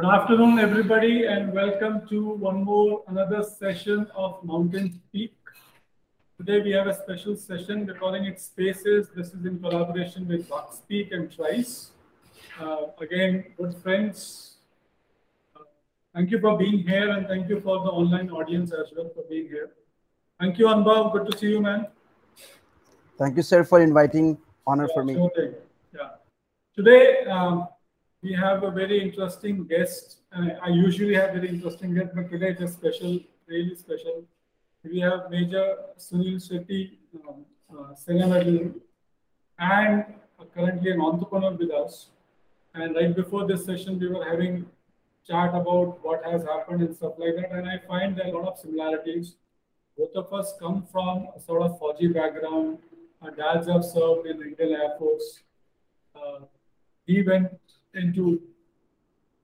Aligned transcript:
Good 0.00 0.08
afternoon, 0.08 0.58
everybody, 0.58 1.26
and 1.26 1.52
welcome 1.52 2.08
to 2.08 2.30
one 2.30 2.64
more 2.64 3.02
another 3.08 3.42
session 3.42 4.06
of 4.14 4.42
Mountain 4.42 4.98
Speak. 4.98 5.34
Today 6.38 6.62
we 6.62 6.70
have 6.70 6.86
a 6.86 6.94
special 6.94 7.36
session. 7.36 7.84
We're 7.86 7.98
calling 7.98 8.24
it 8.24 8.40
Spaces. 8.40 9.10
This 9.14 9.34
is 9.34 9.44
in 9.44 9.58
collaboration 9.60 10.26
with 10.26 10.50
Speak 10.72 11.12
and 11.12 11.30
Trice. 11.30 11.90
Uh, 12.58 12.86
again, 12.98 13.44
good 13.58 13.76
friends. 13.76 14.56
Uh, 15.54 15.64
thank 16.14 16.30
you 16.30 16.40
for 16.40 16.56
being 16.56 16.78
here, 16.78 17.10
and 17.10 17.26
thank 17.26 17.50
you 17.50 17.60
for 17.60 17.84
the 17.84 17.90
online 17.90 18.30
audience 18.30 18.72
as 18.72 18.86
well 18.96 19.10
for 19.14 19.24
being 19.28 19.48
here. 19.48 19.72
Thank 20.40 20.56
you, 20.56 20.64
Anubhav. 20.64 21.12
Good 21.12 21.30
to 21.30 21.36
see 21.36 21.50
you, 21.50 21.60
man. 21.60 21.88
Thank 23.18 23.36
you, 23.36 23.42
sir, 23.42 23.64
for 23.64 23.82
inviting. 23.82 24.38
Honor 24.66 24.86
yeah, 24.88 24.94
for 24.94 25.04
me. 25.04 25.12
Sure 25.12 25.54
yeah. 25.94 26.08
Today, 26.74 27.26
um, 27.26 27.68
we 28.22 28.32
have 28.34 28.62
a 28.62 28.70
very 28.70 29.00
interesting 29.00 29.64
guest. 29.64 30.18
I 30.32 30.68
usually 30.68 31.14
have 31.14 31.32
very 31.32 31.48
interesting 31.48 31.94
guests, 31.94 32.12
but 32.14 32.30
today 32.30 32.50
it's 32.50 32.60
a 32.60 32.68
special, 32.68 33.18
really 33.46 33.74
special. 33.74 34.24
We 34.84 35.00
have 35.00 35.30
Major 35.30 35.76
Sunil 35.98 36.36
Shetty, 36.36 36.98
um, 37.26 37.44
uh, 37.72 37.94
and 39.58 40.04
currently 40.54 40.90
an 40.90 41.00
entrepreneur 41.00 41.52
with 41.52 41.70
us. 41.70 42.08
And 42.74 42.94
right 42.94 43.14
before 43.14 43.46
this 43.46 43.64
session, 43.64 43.98
we 43.98 44.08
were 44.08 44.24
having 44.24 44.66
chat 45.26 45.50
about 45.54 46.02
what 46.02 46.24
has 46.24 46.44
happened 46.44 46.82
and 46.82 46.94
stuff 46.96 47.14
like 47.18 47.36
that. 47.36 47.52
And 47.52 47.68
I 47.68 47.78
find 47.86 48.16
there 48.16 48.26
are 48.26 48.28
a 48.28 48.38
lot 48.38 48.52
of 48.52 48.58
similarities. 48.58 49.36
Both 49.98 50.14
of 50.14 50.32
us 50.32 50.54
come 50.58 50.86
from 50.90 51.28
a 51.36 51.40
sort 51.40 51.62
of 51.62 51.78
Fauji 51.80 52.12
background. 52.14 52.78
Our 53.22 53.30
dads 53.32 53.68
have 53.68 53.84
served 53.84 54.26
in 54.26 54.40
Indian 54.40 54.72
Air 54.72 54.94
Force. 54.98 55.40
Uh, 56.14 56.44
he 57.06 57.22
went 57.22 57.52
into 57.94 58.40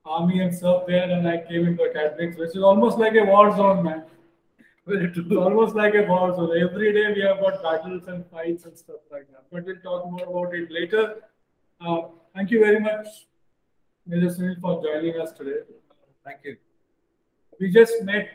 army 0.04 0.40
and 0.40 0.54
served 0.54 0.88
there, 0.88 1.10
and 1.10 1.28
I 1.28 1.38
came 1.38 1.66
into 1.66 1.84
academics, 1.84 2.38
which 2.38 2.50
is 2.50 2.62
almost 2.62 2.98
like 2.98 3.14
a 3.14 3.24
war 3.24 3.56
zone, 3.56 3.84
man. 3.84 4.04
It's 4.88 5.18
almost 5.32 5.74
like 5.74 5.94
a 5.94 6.02
war 6.02 6.34
zone. 6.34 6.56
Every 6.56 6.92
day 6.92 7.12
we 7.12 7.22
have 7.22 7.40
got 7.40 7.60
battles 7.62 8.06
and 8.06 8.24
fights 8.30 8.66
and 8.66 8.78
stuff 8.78 9.00
like 9.10 9.26
that. 9.32 9.44
But 9.50 9.64
we'll 9.64 9.80
talk 9.82 10.08
more 10.10 10.22
about 10.22 10.54
it 10.54 10.70
later. 10.70 11.22
Uh, 11.80 12.02
thank 12.34 12.52
you 12.52 12.60
very 12.60 12.78
much, 12.78 13.06
Mr. 14.08 14.38
Sunil, 14.38 14.60
for 14.60 14.80
joining 14.82 15.20
us 15.20 15.32
today. 15.32 15.58
Thank 16.24 16.38
you. 16.44 16.56
We 17.58 17.72
just 17.72 17.94
met 18.04 18.28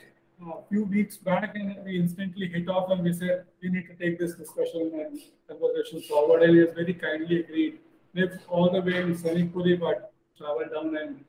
a 0.45 0.67
few 0.67 0.83
weeks 0.83 1.15
back 1.15 1.55
and 1.55 1.77
we 1.85 1.99
instantly 1.99 2.49
hit 2.49 2.67
off 2.67 2.91
and 2.91 3.01
we 3.03 3.13
said 3.13 3.45
we 3.61 3.69
need 3.69 3.87
to 3.87 3.95
take 3.95 4.19
this 4.19 4.33
discussion 4.35 4.91
and 4.93 5.19
conversation 5.47 6.01
forward. 6.01 6.43
And 6.43 6.55
he 6.55 6.59
has 6.65 6.73
very 6.73 6.95
kindly 6.95 7.39
agreed 7.39 7.79
live 8.13 8.39
all 8.49 8.69
the 8.69 8.81
way 8.81 9.01
in 9.01 9.15
Sainikpuri, 9.15 9.79
but 9.79 10.13
travel 10.37 10.65
down 10.73 10.97
and 10.97 11.23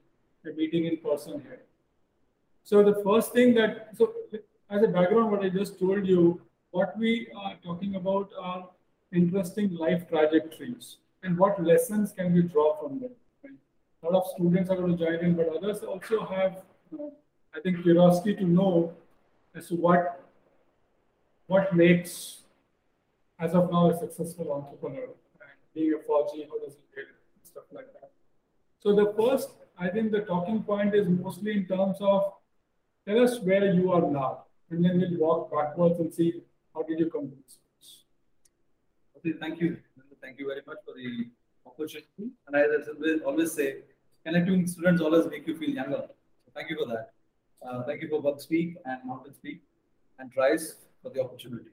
a 0.45 0.57
meeting 0.57 0.87
in 0.87 0.97
person 0.97 1.41
here. 1.41 1.63
So 2.65 2.83
the 2.83 3.03
first 3.05 3.33
thing 3.33 3.55
that, 3.55 3.89
so 3.97 4.13
as 4.71 4.83
a 4.83 4.89
background, 4.89 5.31
what 5.31 5.43
I 5.43 5.49
just 5.49 5.79
told 5.79 6.07
you, 6.07 6.41
what 6.71 6.97
we 6.99 7.29
are 7.37 7.55
talking 7.65 7.97
about 7.97 8.31
are 8.41 8.69
interesting 9.13 9.75
life 9.75 10.09
trajectories 10.09 10.97
and 11.23 11.37
what 11.37 11.63
lessons 11.63 12.13
can 12.13 12.33
we 12.33 12.43
draw 12.43 12.81
from 12.81 12.99
them. 13.01 13.11
Right? 13.45 13.55
A 14.03 14.07
lot 14.07 14.25
of 14.25 14.31
students 14.35 14.71
are 14.71 14.77
going 14.77 14.97
to 14.97 15.05
join 15.05 15.17
in, 15.17 15.35
but 15.35 15.49
others 15.49 15.81
also 15.81 16.25
have, 16.25 16.63
uh, 16.99 17.09
I 17.55 17.61
think, 17.61 17.83
curiosity 17.83 18.35
to 18.37 18.45
know 18.45 18.93
as 19.55 19.69
to 19.69 19.77
what 19.77 20.19
what 21.49 21.75
makes, 21.77 22.39
as 23.39 23.53
of 23.53 23.71
now, 23.71 23.91
a 23.91 23.99
successful 23.99 24.51
entrepreneur 24.53 25.09
being 25.75 25.95
a 25.95 25.99
Fauji, 25.99 26.49
how 26.49 26.59
does 26.65 26.75
he 26.75 26.85
get 26.95 27.07
stuff 27.53 27.65
like 27.73 27.93
that. 27.95 28.11
So 28.81 28.95
the 28.95 29.13
first, 29.19 29.51
I 29.79 29.89
think 29.89 30.13
the 30.13 30.21
talking 30.21 30.63
point 30.63 30.95
is 30.95 31.07
mostly 31.09 31.53
in 31.53 31.67
terms 31.67 31.99
of 32.01 32.33
tell 33.07 33.21
us 33.25 33.39
where 33.41 33.73
you 33.73 33.93
are 33.93 34.01
now, 34.11 34.45
and 34.71 34.85
then 34.85 34.99
we'll 35.01 35.19
walk 35.19 35.53
backwards 35.53 36.01
and 36.01 36.13
see 36.13 36.43
how 36.75 36.83
did 36.83 36.99
you 36.99 37.11
come 37.11 37.29
to 37.29 37.37
this 37.45 37.59
place. 37.67 37.91
Okay, 39.17 39.39
thank 39.39 39.61
you. 39.61 39.79
Thank 40.23 40.39
you 40.39 40.47
very 40.47 40.63
much 40.67 40.79
for 40.87 40.95
the 40.95 41.29
opportunity. 41.67 42.31
And 42.47 42.57
I 42.57 42.63
always 43.27 43.53
say, 43.53 43.79
connecting 44.25 44.67
students 44.67 45.03
always 45.03 45.27
make 45.27 45.47
you 45.49 45.57
feel 45.57 45.71
younger. 45.71 46.03
So 46.45 46.53
thank 46.55 46.71
you 46.71 46.77
for 46.81 46.87
that. 46.93 47.11
Uh, 47.65 47.83
thank 47.85 48.03
you 48.03 48.09
for 48.09 48.23
Bug 48.23 48.41
Speak 48.41 48.77
and 48.85 48.99
Mountain 49.05 49.35
Speak 49.35 49.63
and 50.19 50.33
Trice 50.33 50.77
for 51.03 51.11
the 51.11 51.21
opportunity. 51.21 51.71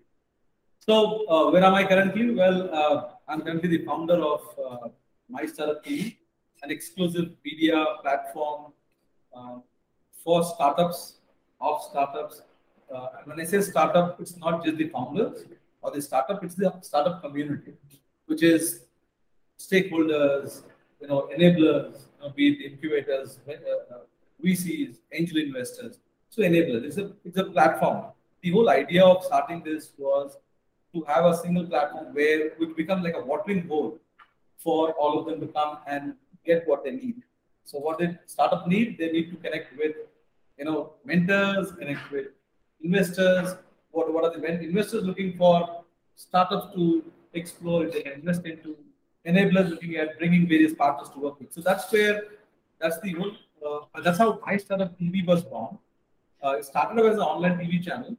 So 0.80 1.28
uh, 1.28 1.52
where 1.52 1.64
am 1.64 1.76
I 1.76 1.84
currently? 1.86 2.32
Well, 2.32 2.74
uh, 2.74 3.02
I'm 3.30 3.42
currently 3.42 3.70
the 3.78 3.86
founder 3.86 4.16
of 4.16 4.42
uh, 4.58 4.88
My 5.30 5.46
Startup 5.46 5.86
TV, 5.86 6.18
an 6.64 6.72
exclusive 6.72 7.30
media 7.46 7.86
platform 8.02 8.74
uh, 9.36 9.58
for 10.24 10.44
startups, 10.44 11.20
of 11.62 11.80
startups. 11.84 12.42
Uh, 12.94 13.08
when 13.26 13.40
I 13.40 13.44
say 13.44 13.62
startup, 13.62 14.20
it's 14.20 14.36
not 14.38 14.66
just 14.66 14.78
the 14.78 14.90
founders 14.90 15.46
or 15.84 15.92
the 15.92 16.02
startup, 16.02 16.44
it's 16.44 16.56
the 16.56 16.74
startup 16.82 17.22
community, 17.22 17.74
which 18.26 18.42
is 18.42 18.86
stakeholders, 19.60 20.64
you 21.00 21.08
know, 21.08 21.30
enablers, 21.38 22.08
you 22.16 22.22
know, 22.22 22.30
be 22.36 22.48
it 22.50 22.72
incubators, 22.72 23.38
uh, 23.48 24.00
VCs, 24.44 24.96
angel 25.14 25.38
investors. 25.38 26.00
So 26.32 26.42
enablers, 26.42 26.84
it's 26.84 26.98
a, 26.98 27.12
it's 27.24 27.38
a 27.38 27.44
platform. 27.44 28.06
The 28.42 28.52
whole 28.52 28.70
idea 28.70 29.06
of 29.06 29.24
starting 29.24 29.62
this 29.64 29.92
was 30.00 30.38
to 30.94 31.04
have 31.08 31.26
a 31.26 31.38
single 31.38 31.66
platform 31.66 32.14
where 32.14 32.48
it 32.48 32.78
becomes 32.78 33.04
like 33.04 33.16
a 33.16 33.22
watering 33.22 33.68
hole 33.68 33.98
for 34.58 34.92
all 34.94 35.20
of 35.20 35.26
them 35.26 35.40
to 35.40 35.48
come 35.48 35.78
and 35.88 36.14
get 36.46 36.68
what 36.68 36.84
they 36.84 36.92
need. 36.92 37.22
So 37.64 37.78
what 37.78 38.00
the 38.00 38.18
startup 38.26 38.68
need, 38.68 38.98
they 38.98 39.12
need 39.12 39.30
to 39.30 39.38
connect 39.38 39.78
with, 39.78 39.96
you 40.58 40.66
know, 40.66 40.94
mentors, 41.06 41.72
connect 41.74 42.12
with 42.12 42.28
investors. 42.82 43.56
What, 43.92 44.12
what 44.14 44.24
are 44.24 44.38
the 44.38 44.44
investors 44.46 45.04
looking 45.04 45.38
for? 45.38 45.84
Startups 46.16 46.74
to 46.76 47.04
explore, 47.34 47.86
if 47.86 47.94
they 47.94 48.02
can 48.02 48.14
invest 48.14 48.46
into, 48.46 48.76
enablers 49.26 49.70
looking 49.70 49.96
at 49.96 50.18
bringing 50.18 50.48
various 50.48 50.74
partners 50.74 51.10
to 51.10 51.20
work 51.20 51.40
with. 51.40 51.54
So 51.54 51.62
that's 51.62 51.92
where, 51.92 52.24
that's 52.80 53.00
the 53.02 53.14
whole, 53.14 53.32
uh, 53.66 54.02
that's 54.02 54.18
how 54.18 54.40
My 54.46 54.58
Startup 54.58 54.98
TV 55.00 55.26
was 55.26 55.44
born. 55.44 55.78
Uh, 56.44 56.52
it 56.52 56.66
started 56.66 57.06
as 57.06 57.16
an 57.16 57.22
online 57.22 57.58
TV 57.58 57.84
channel. 57.84 58.16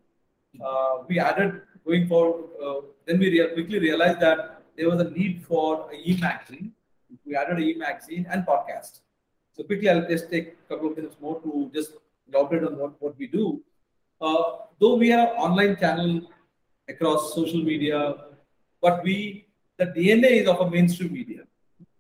Uh, 0.64 1.04
we 1.08 1.18
added 1.18 1.62
going 1.90 2.06
forward, 2.06 2.44
uh, 2.64 2.80
then 3.06 3.18
we 3.18 3.28
quickly 3.54 3.78
realized 3.78 4.20
that 4.20 4.62
there 4.76 4.88
was 4.88 5.00
a 5.00 5.10
need 5.10 5.44
for 5.48 5.90
a 5.92 5.96
e-magazine. 6.10 6.72
We 7.26 7.36
added 7.36 7.56
an 7.56 7.64
e-magazine 7.64 8.26
and 8.30 8.46
podcast. 8.46 9.00
So 9.52 9.64
quickly, 9.64 9.88
I'll 9.90 10.08
just 10.08 10.30
take 10.30 10.46
a 10.64 10.68
couple 10.68 10.90
of 10.90 10.96
minutes 10.96 11.16
more 11.20 11.40
to 11.42 11.70
just 11.74 11.92
elaborate 12.28 12.64
on 12.68 12.78
what, 12.78 12.92
what 13.02 13.18
we 13.18 13.26
do. 13.26 13.60
Uh, 14.20 14.42
though 14.80 14.94
we 14.94 15.12
are 15.12 15.28
online 15.46 15.76
channel 15.76 16.30
across 16.88 17.34
social 17.34 17.62
media, 17.72 18.00
but 18.80 19.02
we 19.02 19.46
the 19.78 19.86
DNA 19.86 20.30
is 20.42 20.48
of 20.48 20.60
a 20.60 20.70
mainstream 20.70 21.12
media, 21.12 21.42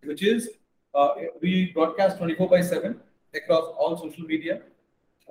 which 0.04 0.22
is 0.22 0.50
uh, 0.94 1.08
we 1.40 1.72
broadcast 1.72 2.18
24 2.18 2.48
by 2.48 2.60
7 2.60 3.00
across 3.34 3.64
all 3.78 3.96
social 3.96 4.24
media. 4.24 4.60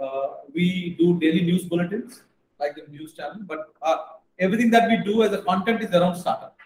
Uh, 0.02 0.28
we 0.54 0.96
do 1.00 1.20
daily 1.20 1.42
news 1.42 1.66
bulletins 1.66 2.24
like 2.60 2.76
the 2.76 2.86
news 2.92 3.14
channel, 3.14 3.42
but 3.46 3.60
uh, 3.84 3.98
everything 4.40 4.72
that 4.72 4.90
we 4.90 4.98
do 4.98 5.24
as 5.24 5.34
a 5.34 5.42
content 5.42 5.82
is 5.84 5.92
around 5.94 6.16
startup, 6.16 6.58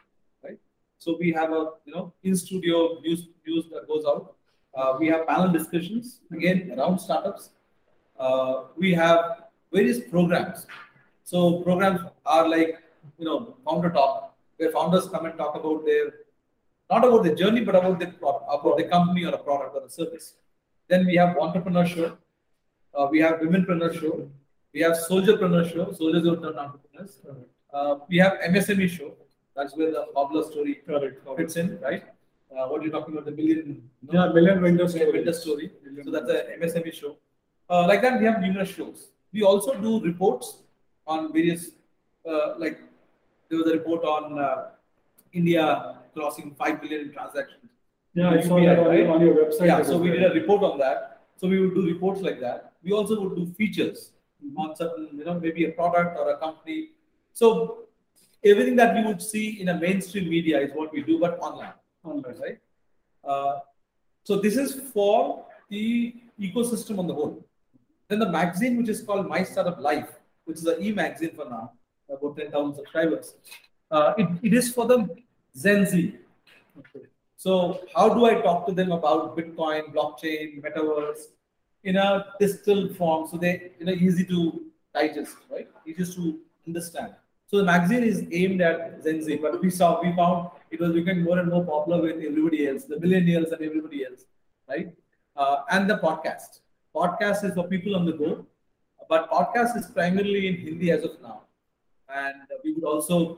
right? 0.43 0.59
So 0.99 1.17
we 1.19 1.31
have 1.33 1.51
a 1.51 1.71
you 1.85 1.93
know 1.93 2.13
in 2.23 2.35
studio 2.35 2.99
news 3.01 3.27
news 3.45 3.65
that 3.73 3.87
goes 3.87 4.05
out. 4.05 4.35
Uh, 4.75 4.95
we 4.99 5.07
have 5.07 5.27
panel 5.27 5.51
discussions 5.51 6.21
again 6.31 6.73
around 6.77 6.99
startups. 6.99 7.49
Uh, 8.19 8.63
we 8.77 8.93
have 8.93 9.43
various 9.71 9.99
programs. 9.99 10.67
So 11.23 11.61
programs 11.61 12.01
are 12.25 12.47
like 12.47 12.79
you 13.17 13.25
know 13.25 13.55
founder 13.65 13.89
talk, 13.89 14.35
where 14.57 14.71
founders 14.71 15.07
come 15.09 15.25
and 15.25 15.37
talk 15.37 15.55
about 15.55 15.85
their 15.85 16.13
not 16.89 17.05
about 17.05 17.23
the 17.23 17.33
journey, 17.33 17.61
but 17.61 17.75
about 17.75 17.99
the 17.99 18.07
about 18.57 18.77
the 18.77 18.85
company 18.95 19.25
or 19.25 19.33
a 19.33 19.37
product 19.37 19.75
or 19.75 19.85
a 19.85 19.89
service. 19.89 20.35
Then 20.87 21.05
we 21.05 21.15
have 21.15 21.37
entrepreneur 21.37 21.85
show. 21.85 22.17
Uh, 22.93 23.07
we 23.09 23.19
have 23.19 23.39
womenpreneur 23.39 23.99
show. 23.99 24.29
We 24.73 24.81
have 24.81 24.93
soldierpreneur 25.09 25.71
show. 25.71 25.91
Soldiers 25.91 26.23
who 26.23 26.35
turn 26.41 26.57
entrepreneurs. 26.57 27.19
Uh, 27.73 27.97
we 28.07 28.17
have 28.17 28.33
MSME 28.45 28.87
show. 28.87 29.13
That's 29.55 29.75
where 29.75 29.91
the 29.91 30.05
Cobbler 30.13 30.43
story 30.43 30.81
Correct. 30.85 31.27
fits 31.37 31.55
in, 31.55 31.79
right? 31.81 32.03
Uh, 32.55 32.67
what 32.67 32.83
you're 32.83 32.91
talking 32.91 33.13
about, 33.13 33.25
the 33.25 33.31
million, 33.31 33.89
you 34.01 34.13
know, 34.13 34.25
yeah, 34.25 34.31
million 34.31 34.61
vendor 34.61 34.87
story. 34.87 35.11
Vendor 35.11 35.33
story. 35.33 35.71
Million 35.83 36.05
so 36.05 36.11
that's 36.11 36.29
a 36.29 36.57
MSME 36.59 36.93
show. 36.93 37.17
Uh, 37.69 37.87
like 37.87 38.01
that, 38.03 38.19
we 38.19 38.25
have 38.25 38.39
numerous 38.41 38.69
shows. 38.69 39.07
We 39.31 39.41
also 39.41 39.73
do 39.81 39.99
reports 40.01 40.59
on 41.07 41.33
various, 41.33 41.71
uh, 42.29 42.53
like 42.59 42.79
there 43.49 43.57
was 43.57 43.67
a 43.67 43.73
report 43.73 44.03
on 44.03 44.37
uh, 44.37 44.69
India 45.31 45.95
crossing 46.13 46.53
5 46.53 46.81
billion 46.81 47.11
transactions. 47.11 47.71
Yeah, 48.13 48.29
I 48.29 48.41
saw 48.41 48.59
that 48.59 48.77
on, 48.77 48.87
right? 48.87 49.07
on 49.07 49.21
your 49.21 49.33
website. 49.33 49.65
Yeah, 49.65 49.81
so 49.81 49.97
we 49.97 50.11
did 50.11 50.23
a 50.23 50.33
report 50.35 50.61
on 50.61 50.77
that. 50.77 51.21
So 51.37 51.47
we 51.47 51.59
would 51.59 51.73
do 51.73 51.87
reports 51.87 52.21
like 52.21 52.39
that. 52.41 52.73
We 52.83 52.91
also 52.91 53.19
would 53.19 53.35
do 53.35 53.51
features 53.53 54.11
on 54.55 54.75
certain, 54.75 55.09
you 55.17 55.25
know, 55.25 55.39
maybe 55.39 55.65
a 55.65 55.71
product 55.71 56.19
or 56.19 56.29
a 56.29 56.37
company 56.37 56.89
so 57.33 57.83
everything 58.43 58.75
that 58.75 58.95
we 58.95 59.03
would 59.03 59.21
see 59.21 59.61
in 59.61 59.69
a 59.69 59.79
mainstream 59.79 60.29
media 60.29 60.59
is 60.59 60.71
what 60.73 60.93
we 60.93 61.01
do, 61.01 61.19
but 61.19 61.39
online, 61.39 61.73
online, 62.03 62.35
right? 62.39 62.59
Uh, 63.23 63.59
so 64.23 64.39
this 64.39 64.57
is 64.57 64.81
for 64.91 65.45
the 65.69 66.15
ecosystem 66.39 66.99
on 66.99 67.07
the 67.07 67.13
whole. 67.13 67.45
Then 68.07 68.19
the 68.19 68.29
magazine, 68.29 68.77
which 68.77 68.89
is 68.89 69.01
called 69.01 69.27
My 69.27 69.43
Startup 69.43 69.79
Life, 69.79 70.11
which 70.45 70.57
is 70.57 70.65
an 70.65 70.81
e-magazine 70.81 71.31
for 71.35 71.49
now, 71.49 71.71
about 72.09 72.37
10,000 72.37 72.75
subscribers. 72.75 73.35
Uh, 73.89 74.13
it, 74.17 74.27
it 74.43 74.53
is 74.53 74.73
for 74.73 74.85
the 74.85 75.09
Gen 75.61 75.85
Z. 75.85 76.15
Okay. 76.77 77.05
So 77.37 77.81
how 77.95 78.13
do 78.13 78.25
I 78.25 78.41
talk 78.41 78.65
to 78.67 78.73
them 78.73 78.91
about 78.91 79.37
Bitcoin, 79.37 79.93
blockchain, 79.93 80.61
metaverse 80.61 81.27
in 81.83 81.97
a 81.97 82.25
distilled 82.39 82.95
form 82.95 83.27
so 83.27 83.37
they 83.37 83.71
you 83.79 83.85
know 83.85 83.91
easy 83.91 84.25
to 84.25 84.63
digest, 84.93 85.35
right? 85.51 85.67
Easy 85.85 86.13
to 86.15 86.39
understand. 86.65 87.13
So 87.53 87.59
the 87.59 87.65
magazine 87.65 88.01
is 88.01 88.25
aimed 88.31 88.61
at 88.61 89.03
Gen 89.03 89.21
Z, 89.21 89.35
but 89.35 89.61
we 89.61 89.69
saw 89.69 90.01
we 90.01 90.11
found 90.15 90.49
it 90.71 90.79
was 90.79 90.91
becoming 90.91 91.23
more 91.23 91.37
and 91.37 91.51
more 91.51 91.63
popular 91.63 92.01
with 92.01 92.15
everybody 92.27 92.67
else, 92.67 92.85
the 92.85 92.95
millennials 92.95 93.51
and 93.51 93.61
everybody 93.61 94.07
else, 94.07 94.25
right? 94.67 94.91
Uh, 95.35 95.57
and 95.69 95.87
the 95.87 95.99
podcast. 95.99 96.61
Podcast 96.95 97.43
is 97.43 97.53
for 97.53 97.67
people 97.67 97.95
on 97.95 98.07
the 98.07 98.13
go, 98.13 98.43
but 99.07 99.29
podcast 99.29 99.77
is 99.77 99.85
primarily 99.85 100.47
in 100.47 100.55
Hindi 100.55 100.89
as 100.89 101.03
of 101.03 101.21
now, 101.21 101.41
and 102.09 102.41
we 102.63 102.73
would 102.73 102.85
also 102.85 103.37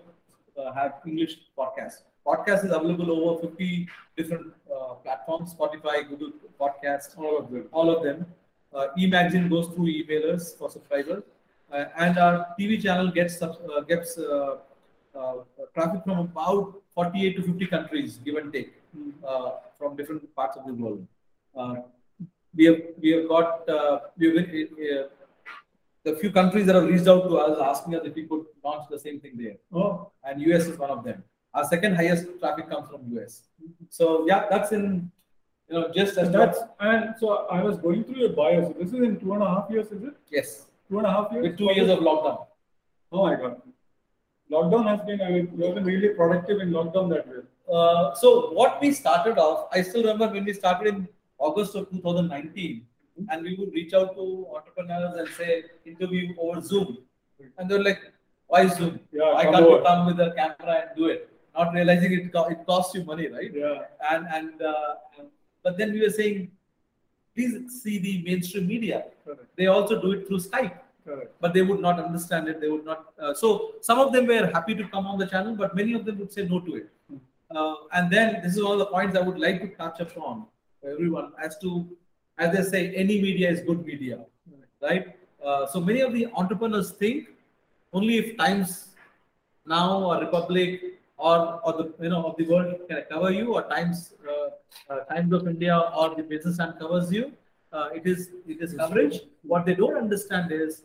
uh, 0.57 0.71
have 0.71 0.93
English 1.05 1.35
podcast. 1.59 2.03
Podcast 2.25 2.63
is 2.63 2.71
available 2.71 3.11
over 3.11 3.49
50 3.49 3.85
different 4.15 4.47
uh, 4.73 4.93
platforms: 5.03 5.53
Spotify, 5.53 6.07
Google 6.07 6.31
Podcast, 6.57 7.17
All 7.17 7.37
of 7.37 7.51
them. 7.51 7.67
all 7.73 7.89
of 7.97 8.01
them. 8.01 8.25
Uh, 8.73 8.87
e-magazine 8.97 9.49
goes 9.49 9.67
through 9.67 9.87
emailers 9.87 10.57
for 10.57 10.69
subscribers, 10.69 11.23
and 11.97 12.17
our 12.17 12.47
TV 12.59 12.81
channel 12.81 13.11
gets 13.11 13.41
uh, 13.41 13.51
gets 13.87 14.17
uh, 14.17 14.57
uh, 15.15 15.35
traffic 15.73 16.03
from 16.03 16.19
about 16.19 16.81
48 16.93 17.35
to 17.37 17.43
50 17.43 17.67
countries, 17.67 18.19
give 18.23 18.35
and 18.35 18.51
take, 18.51 18.73
uh, 19.27 19.51
from 19.77 19.95
different 19.95 20.23
parts 20.35 20.57
of 20.57 20.65
the 20.65 20.73
world. 20.73 21.05
Uh, 21.55 21.75
we 22.55 22.65
have 22.65 22.81
we 23.01 23.09
have 23.11 23.27
got 23.27 23.69
uh, 23.69 23.99
we 24.17 24.27
have, 24.27 24.37
uh, 24.37 25.07
the 26.03 26.15
few 26.17 26.31
countries 26.31 26.65
that 26.67 26.75
have 26.75 26.85
reached 26.85 27.07
out 27.07 27.27
to 27.27 27.37
us 27.37 27.57
asking 27.71 27.95
us 27.95 28.01
if 28.05 28.15
we 28.15 28.25
could 28.27 28.45
launch 28.63 28.87
the 28.89 28.99
same 28.99 29.19
thing 29.19 29.33
there, 29.35 29.55
Oh, 29.73 30.11
and 30.23 30.41
US 30.41 30.67
is 30.67 30.77
one 30.77 30.89
of 30.89 31.03
them. 31.03 31.23
Our 31.53 31.65
second 31.65 31.95
highest 31.95 32.27
traffic 32.39 32.69
comes 32.69 32.89
from 32.89 33.01
US. 33.17 33.43
So 33.89 34.25
yeah, 34.27 34.45
that's 34.49 34.71
in 34.71 35.11
you 35.69 35.75
know 35.75 35.91
just 35.93 36.17
as 36.17 36.27
and 36.27 36.35
that's 36.35 36.59
and 36.79 37.15
so 37.19 37.47
I 37.47 37.63
was 37.63 37.77
going 37.77 38.03
through 38.03 38.17
your 38.17 38.29
bio. 38.29 38.63
So 38.67 38.73
this 38.79 38.89
is 38.93 39.01
in 39.09 39.19
two 39.19 39.33
and 39.33 39.43
a 39.43 39.47
half 39.47 39.69
years, 39.69 39.91
is 39.91 40.03
it? 40.03 40.13
yes 40.29 40.65
Two 40.89 40.97
and 40.99 41.07
a 41.07 41.11
half 41.11 41.31
years. 41.31 41.43
with 41.43 41.57
two 41.57 41.71
years 41.73 41.89
of 41.89 41.99
lockdown. 41.99 42.45
Oh 43.11 43.23
my 43.27 43.35
God. 43.35 43.61
Lockdown 44.51 44.87
has 44.87 45.01
been. 45.05 45.21
I 45.21 45.29
mean, 45.31 45.51
you 45.57 45.65
have 45.65 45.75
been 45.75 45.85
really 45.85 46.09
productive 46.09 46.59
in 46.61 46.69
lockdown 46.71 47.09
that 47.09 47.27
way. 47.27 47.41
Uh, 47.71 48.13
so 48.13 48.51
what 48.53 48.79
we 48.81 48.91
started 48.91 49.37
off, 49.39 49.67
I 49.71 49.81
still 49.81 50.01
remember 50.03 50.27
when 50.27 50.45
we 50.45 50.53
started 50.53 50.87
in 50.93 51.07
August 51.39 51.75
of 51.75 51.89
2019, 51.89 52.85
and 53.29 53.43
we 53.43 53.55
would 53.55 53.71
reach 53.73 53.93
out 53.93 54.15
to 54.15 54.47
entrepreneurs 54.55 55.15
and 55.17 55.27
say 55.29 55.63
interview 55.85 56.35
over 56.39 56.61
Zoom, 56.61 56.99
and 57.57 57.69
they're 57.69 57.81
like, 57.83 58.01
"Why 58.47 58.67
Zoom? 58.67 58.99
Yeah, 59.11 59.31
come 59.41 59.53
can't 59.53 59.65
over." 59.65 59.81
come 59.87 60.05
with 60.05 60.19
a 60.19 60.31
camera 60.41 60.75
and 60.81 60.89
do 60.95 61.07
it?" 61.07 61.29
Not 61.57 61.73
realizing 61.73 62.13
it 62.19 62.31
co- 62.31 62.49
it 62.53 62.63
costs 62.67 62.93
you 62.95 63.03
money, 63.05 63.27
right? 63.29 63.51
Yeah. 63.63 63.85
And 64.11 64.27
and 64.37 64.61
uh, 64.61 64.95
but 65.63 65.77
then 65.79 65.93
we 65.93 66.01
were 66.01 66.15
saying, 66.21 66.51
please 67.35 67.81
see 67.83 67.99
the 67.99 68.23
mainstream 68.23 68.67
media. 68.67 69.05
Correct. 69.25 69.45
They 69.57 69.67
also 69.67 70.01
do 70.01 70.11
it 70.13 70.27
through 70.27 70.39
Skype 70.39 70.77
Correct. 71.05 71.31
but 71.39 71.53
they 71.53 71.61
would 71.61 71.81
not 71.81 71.99
understand 71.99 72.47
it. 72.47 72.61
They 72.61 72.69
would 72.69 72.85
not. 72.85 73.13
Uh, 73.19 73.33
so 73.33 73.73
some 73.81 73.99
of 73.99 74.13
them 74.13 74.25
were 74.27 74.47
happy 74.53 74.73
to 74.75 74.87
come 74.87 75.05
on 75.05 75.17
the 75.19 75.27
channel, 75.27 75.55
but 75.55 75.75
many 75.75 75.93
of 75.93 76.05
them 76.05 76.19
would 76.19 76.31
say 76.31 76.47
no 76.47 76.59
to 76.61 76.75
it. 76.77 76.89
Uh, 77.51 77.75
and 77.93 78.11
then 78.11 78.41
this 78.41 78.55
is 78.55 78.63
one 78.63 78.73
of 78.73 78.79
the 78.79 78.87
points 78.87 79.17
I 79.17 79.21
would 79.21 79.39
like 79.39 79.61
to 79.61 79.67
touch 79.75 79.99
upon 79.99 80.45
for 80.81 80.89
everyone 80.89 81.33
as 81.41 81.57
to, 81.59 81.87
as 82.37 82.55
they 82.55 82.63
say, 82.63 82.95
any 82.95 83.21
media 83.21 83.49
is 83.49 83.61
good 83.61 83.85
media, 83.85 84.25
right? 84.81 85.15
Uh, 85.43 85.67
so 85.67 85.79
many 85.79 86.01
of 86.01 86.11
the 86.13 86.27
entrepreneurs 86.33 86.91
think 86.91 87.29
only 87.93 88.17
if 88.17 88.37
Times 88.37 88.87
Now 89.65 90.03
or 90.03 90.19
Republic 90.19 90.81
or 91.17 91.59
or 91.63 91.73
the 91.73 91.93
you 92.03 92.09
know 92.09 92.23
of 92.23 92.35
the 92.37 92.45
world 92.45 92.73
can 92.89 93.03
cover 93.11 93.31
you 93.31 93.53
or 93.55 93.61
Times 93.69 94.13
uh, 94.29 94.49
Times 95.09 95.33
of 95.33 95.47
India 95.47 95.77
or 95.97 96.15
the 96.15 96.23
Business 96.23 96.57
Time 96.57 96.73
covers 96.79 97.11
you. 97.11 97.31
Uh, 97.73 97.89
it 97.93 98.05
is 98.05 98.29
it 98.47 98.61
is 98.61 98.73
coverage. 98.73 99.21
What 99.43 99.65
they 99.65 99.75
don't 99.75 99.97
understand 99.97 100.51
is 100.51 100.83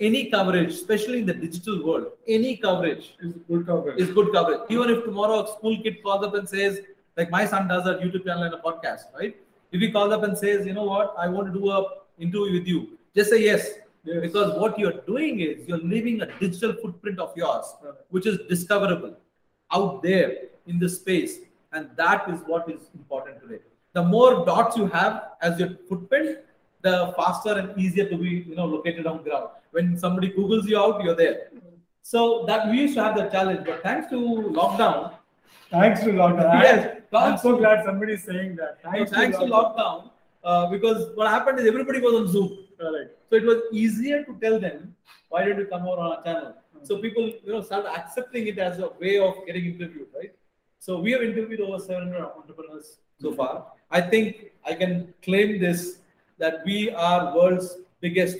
any 0.00 0.30
coverage, 0.30 0.70
especially 0.70 1.18
in 1.20 1.26
the 1.26 1.34
digital 1.34 1.84
world, 1.84 2.06
any 2.28 2.56
coverage 2.56 3.16
It's 3.20 3.34
good 3.48 3.66
coverage. 3.66 3.98
is 4.00 4.10
good 4.10 4.32
coverage. 4.32 4.60
Even 4.70 4.90
if 4.90 5.04
tomorrow 5.04 5.42
a 5.44 5.48
school 5.48 5.76
kid 5.82 6.02
calls 6.02 6.24
up 6.24 6.34
and 6.34 6.48
says, 6.48 6.80
like 7.16 7.30
my 7.30 7.44
son 7.46 7.66
does 7.66 7.86
a 7.86 7.94
YouTube 7.94 8.24
channel 8.24 8.44
and 8.44 8.54
a 8.54 8.58
podcast, 8.58 9.12
right? 9.18 9.36
If 9.72 9.80
he 9.80 9.90
calls 9.90 10.12
up 10.12 10.22
and 10.22 10.38
says, 10.38 10.64
you 10.66 10.72
know 10.72 10.84
what, 10.84 11.14
I 11.18 11.28
want 11.28 11.52
to 11.52 11.58
do 11.58 11.70
a 11.70 11.84
interview 12.18 12.52
with 12.58 12.66
you, 12.68 12.98
just 13.16 13.30
say 13.30 13.42
yes. 13.42 13.70
Yes. 14.04 14.20
Because 14.22 14.56
what 14.60 14.78
you're 14.78 15.00
doing 15.12 15.40
is 15.40 15.66
you're 15.66 15.78
leaving 15.94 16.22
a 16.22 16.26
digital 16.38 16.74
footprint 16.80 17.18
of 17.18 17.36
yours, 17.36 17.66
Correct. 17.82 17.98
which 18.10 18.26
is 18.26 18.38
discoverable 18.48 19.16
out 19.72 20.02
there 20.02 20.36
in 20.66 20.78
the 20.78 20.88
space. 20.88 21.40
And 21.72 21.90
that 21.96 22.28
is 22.30 22.40
what 22.46 22.70
is 22.70 22.82
important 22.94 23.40
today. 23.42 23.62
The 23.92 24.02
more 24.02 24.44
dots 24.44 24.76
you 24.76 24.86
have 24.88 25.32
as 25.42 25.58
your 25.58 25.70
footprint, 25.88 26.38
the 26.82 27.12
faster 27.16 27.58
and 27.58 27.78
easier 27.78 28.08
to 28.08 28.16
be, 28.16 28.44
you 28.48 28.54
know, 28.54 28.66
located 28.66 29.06
on 29.06 29.22
ground. 29.22 29.48
When 29.72 29.98
somebody 29.98 30.30
Googles 30.30 30.66
you 30.66 30.78
out, 30.78 31.02
you're 31.02 31.14
there. 31.14 31.50
So 32.02 32.44
that 32.46 32.68
we 32.70 32.82
used 32.82 32.94
to 32.94 33.02
have 33.02 33.16
the 33.16 33.26
challenge, 33.28 33.66
but 33.66 33.82
thanks 33.82 34.08
to 34.10 34.16
lockdown, 34.16 35.14
Thanks 35.70 36.00
to 36.00 36.06
lockdown. 36.06 36.62
Yes, 36.62 37.02
I'm 37.12 37.36
so 37.36 37.56
glad 37.56 37.84
somebody 37.84 38.14
is 38.14 38.24
saying 38.24 38.56
that. 38.56 38.78
thanks, 38.82 39.10
Thanks, 39.10 39.36
to 39.38 39.44
lockdown, 39.44 40.10
uh, 40.42 40.66
because 40.70 41.14
what 41.14 41.28
happened 41.28 41.58
is 41.58 41.66
everybody 41.66 42.00
was 42.00 42.14
on 42.14 42.28
Zoom. 42.28 42.64
Correct. 42.80 43.10
So 43.28 43.36
it 43.36 43.44
was 43.44 43.62
easier 43.72 44.24
to 44.24 44.34
tell 44.40 44.58
them, 44.58 44.94
why 45.28 45.44
don't 45.44 45.58
you 45.58 45.66
come 45.66 45.82
over 45.82 46.00
on 46.00 46.12
our 46.12 46.22
channel? 46.22 46.54
So 46.84 46.98
people, 46.98 47.26
you 47.44 47.52
know, 47.52 47.60
start 47.60 47.84
accepting 47.86 48.46
it 48.46 48.58
as 48.58 48.78
a 48.78 48.88
way 49.00 49.18
of 49.18 49.34
getting 49.46 49.66
interviewed, 49.66 50.06
right? 50.16 50.32
So 50.78 50.98
we 51.00 51.12
have 51.12 51.22
interviewed 51.22 51.60
over 51.60 51.78
700 51.78 52.20
entrepreneurs 52.36 52.98
so 53.20 53.32
far. 53.32 53.66
I 53.90 54.00
think 54.00 54.52
I 54.64 54.74
can 54.74 55.12
claim 55.22 55.60
this 55.60 55.98
that 56.38 56.60
we 56.64 56.90
are 56.90 57.34
world's 57.34 57.78
biggest, 58.00 58.36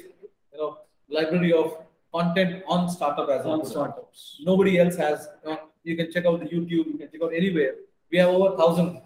you 0.53 0.59
know, 0.59 0.79
library 1.09 1.53
of 1.53 1.79
content 2.15 2.63
on 2.69 2.89
startup 2.89 3.29
as 3.29 3.45
On 3.45 3.65
startups. 3.65 4.41
Nobody 4.45 4.79
else 4.79 4.97
has. 4.97 5.29
You, 5.45 5.51
know, 5.51 5.59
you 5.83 5.97
can 5.97 6.13
check 6.13 6.27
out 6.27 6.41
the 6.41 6.47
YouTube. 6.47 6.87
You 6.87 6.97
can 6.99 7.11
check 7.11 7.23
out 7.23 7.33
anywhere. 7.35 7.75
We 8.13 8.19
have 8.19 8.29
over 8.29 8.57
thousand, 8.57 9.01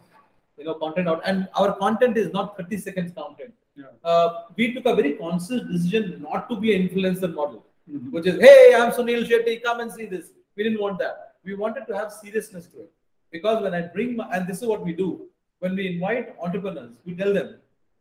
you 0.59 0.65
know, 0.65 0.75
content 0.75 1.09
out, 1.09 1.23
and 1.25 1.49
our 1.57 1.75
content 1.77 2.17
is 2.17 2.33
not 2.33 2.57
30 2.57 2.77
seconds 2.79 3.13
content. 3.13 3.55
Yeah. 3.75 3.85
Uh, 4.05 4.43
we 4.57 4.75
took 4.75 4.85
a 4.87 4.95
very 4.95 5.15
conscious 5.15 5.63
decision 5.63 6.21
not 6.23 6.49
to 6.51 6.57
be 6.57 6.75
an 6.77 6.87
influencer 6.89 7.33
model 7.35 7.65
Mhm. 7.91 8.11
which 8.13 8.27
is, 8.27 8.41
hey, 8.41 8.75
I'm 8.79 8.91
Sunil 8.93 9.25
Shetty, 9.29 9.63
come 9.63 9.81
and 9.81 9.91
see 9.91 10.05
this. 10.07 10.27
We 10.57 10.63
didn't 10.65 10.81
want 10.81 10.99
that. 10.99 11.37
We 11.45 11.55
wanted 11.55 11.87
to 11.89 11.97
have 11.97 12.13
seriousness 12.13 12.67
to 12.73 12.83
it. 12.83 12.93
Because 13.33 13.63
when 13.63 13.75
I 13.75 13.83
bring 13.83 14.17
my, 14.17 14.29
and 14.33 14.47
this 14.47 14.61
is 14.63 14.69
what 14.69 14.85
we 14.85 14.93
do, 14.93 15.27
when 15.61 15.75
we 15.75 15.89
invite 15.95 16.35
entrepreneurs, 16.41 16.93
we 17.07 17.15
tell 17.15 17.33
them 17.33 17.57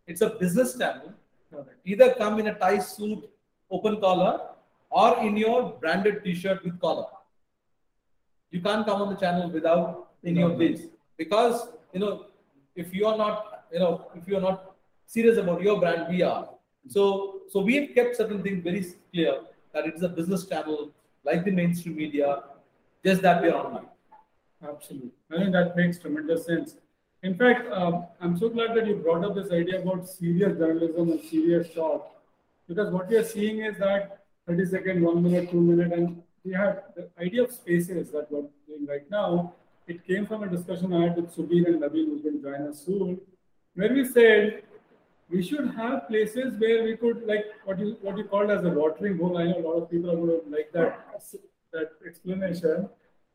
it's 0.05 0.21
a 0.21 0.29
business 0.29 0.77
channel. 0.77 1.13
Either 1.85 2.13
come 2.15 2.39
in 2.39 2.47
a 2.47 2.53
tie 2.53 2.79
suit, 2.79 3.29
open 3.69 4.00
collar, 4.00 4.41
or 4.89 5.19
in 5.19 5.38
your 5.38 5.73
branded 5.79 6.23
t-shirt 6.23 6.63
with 6.63 6.79
collar. 6.79 7.05
You 8.51 8.61
can't 8.61 8.85
come 8.85 9.01
on 9.01 9.13
the 9.13 9.19
channel 9.19 9.50
without 9.50 10.09
any 10.25 10.41
of 10.41 10.59
these. 10.59 10.88
Because, 11.17 11.69
you 11.93 12.00
know, 12.00 12.25
if 12.75 12.93
you 12.93 13.05
are 13.05 13.17
not, 13.17 13.65
you 13.71 13.79
know, 13.79 14.11
if 14.15 14.27
you 14.27 14.38
are 14.38 14.41
not 14.41 14.75
serious 15.05 15.38
about 15.38 15.61
your 15.61 15.79
brand, 15.79 16.07
we 16.09 16.21
are. 16.21 16.50
So, 16.88 17.41
so 17.50 17.61
we 17.61 17.75
have 17.75 17.95
kept 17.95 18.17
certain 18.17 18.41
things 18.41 18.63
very 18.63 18.85
clear 19.13 19.41
that 19.73 19.85
it 19.85 19.95
is 19.95 20.03
a 20.03 20.09
business 20.09 20.45
channel 20.45 20.91
like 21.23 21.45
the 21.45 21.51
mainstream 21.51 21.95
media, 21.95 22.43
just 23.05 23.21
that 23.21 23.41
we 23.41 23.50
are 23.50 23.65
online. 23.65 23.88
Absolutely. 24.67 25.11
I 25.31 25.37
think 25.37 25.51
that 25.53 25.75
makes 25.75 25.97
tremendous 25.97 26.45
sense. 26.45 26.75
In 27.23 27.35
fact, 27.35 27.71
um, 27.71 28.05
I'm 28.19 28.37
so 28.37 28.49
glad 28.49 28.75
that 28.75 28.87
you 28.87 28.95
brought 28.95 29.23
up 29.23 29.35
this 29.35 29.51
idea 29.51 29.81
about 29.81 30.07
serious 30.07 30.57
journalism 30.57 31.11
and 31.11 31.21
serious 31.21 31.73
talk, 31.73 32.15
because 32.67 32.91
what 32.91 33.07
we 33.09 33.17
are 33.17 33.23
seeing 33.23 33.59
is 33.59 33.77
that 33.77 34.23
30 34.47 34.65
second, 34.65 35.03
one 35.03 35.21
minute, 35.23 35.51
two 35.51 35.61
minute, 35.61 35.93
and 35.93 36.21
we 36.43 36.53
have 36.53 36.83
the 36.95 37.09
idea 37.19 37.43
of 37.43 37.51
spaces 37.51 38.11
that 38.11 38.31
we're 38.31 38.47
doing 38.67 38.87
right 38.87 39.09
now. 39.11 39.53
It 39.87 40.05
came 40.05 40.25
from 40.25 40.43
a 40.43 40.47
discussion 40.47 40.93
I 40.93 41.03
had 41.07 41.15
with 41.15 41.35
Subir 41.35 41.67
and 41.67 41.81
Nabil, 41.81 42.05
who's 42.05 42.21
going 42.21 42.41
to 42.41 42.43
join 42.43 42.67
us 42.67 42.79
soon, 42.85 43.19
where 43.75 43.93
we 43.93 44.05
said 44.05 44.63
we 45.29 45.43
should 45.43 45.73
have 45.75 46.07
places 46.07 46.59
where 46.59 46.83
we 46.83 46.97
could 46.97 47.25
like 47.25 47.45
what 47.65 47.79
you 47.79 47.97
what 48.01 48.17
you 48.17 48.23
called 48.23 48.51
as 48.51 48.63
a 48.63 48.69
watering 48.69 49.17
hole. 49.17 49.37
I 49.37 49.45
know 49.45 49.59
a 49.59 49.65
lot 49.67 49.77
of 49.83 49.91
people 49.91 50.11
are 50.11 50.15
going 50.15 50.41
to 50.41 50.55
like 50.55 50.71
that 50.73 51.21
that 51.73 51.91
explanation, 52.05 52.89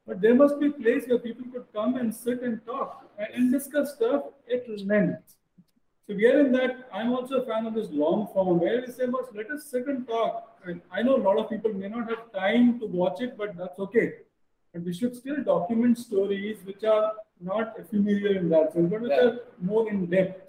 but 0.07 0.21
there 0.21 0.35
must 0.35 0.59
be 0.61 0.69
a 0.69 0.71
place 0.73 1.07
where 1.07 1.19
people 1.19 1.47
could 1.53 1.67
come 1.73 1.97
and 1.97 2.15
sit 2.15 2.43
and 2.43 2.65
talk 2.67 3.09
and, 3.19 3.29
and 3.35 3.53
discuss 3.53 3.95
stuff 3.95 4.23
at 4.53 4.69
length. 4.87 5.35
So 6.07 6.15
we 6.15 6.27
are 6.27 6.39
in 6.41 6.53
that. 6.53 6.89
I'm 6.93 7.13
also 7.13 7.41
a 7.43 7.47
fan 7.47 7.67
of 7.67 7.75
this 7.75 7.89
long 7.91 8.29
form 8.33 8.61
where 8.61 8.81
we 8.81 8.93
say, 8.93 9.07
"Boss, 9.07 9.29
let 9.35 9.51
us 9.51 9.65
sit 9.73 9.89
and 9.93 10.07
talk." 10.07 10.61
And 10.65 10.81
I 10.99 11.03
know 11.03 11.17
a 11.17 11.25
lot 11.29 11.39
of 11.43 11.49
people 11.51 11.73
may 11.73 11.89
not 11.89 12.09
have 12.13 12.23
time 12.37 12.79
to 12.83 12.87
watch 13.01 13.21
it, 13.27 13.37
but 13.41 13.57
that's 13.57 13.81
okay. 13.87 14.07
But 14.73 14.85
we 14.85 14.93
should 14.99 15.17
still 15.17 15.43
document 15.49 15.99
stories 15.99 16.63
which 16.71 16.85
are 16.85 17.07
not 17.51 17.75
ephemeral 17.83 18.37
in 18.43 18.49
that 18.55 18.73
sense, 18.77 18.89
but 18.95 19.01
which 19.07 19.17
Yeah. 19.17 19.27
are 19.27 19.41
more 19.73 19.83
in 19.95 20.07
depth. 20.15 20.43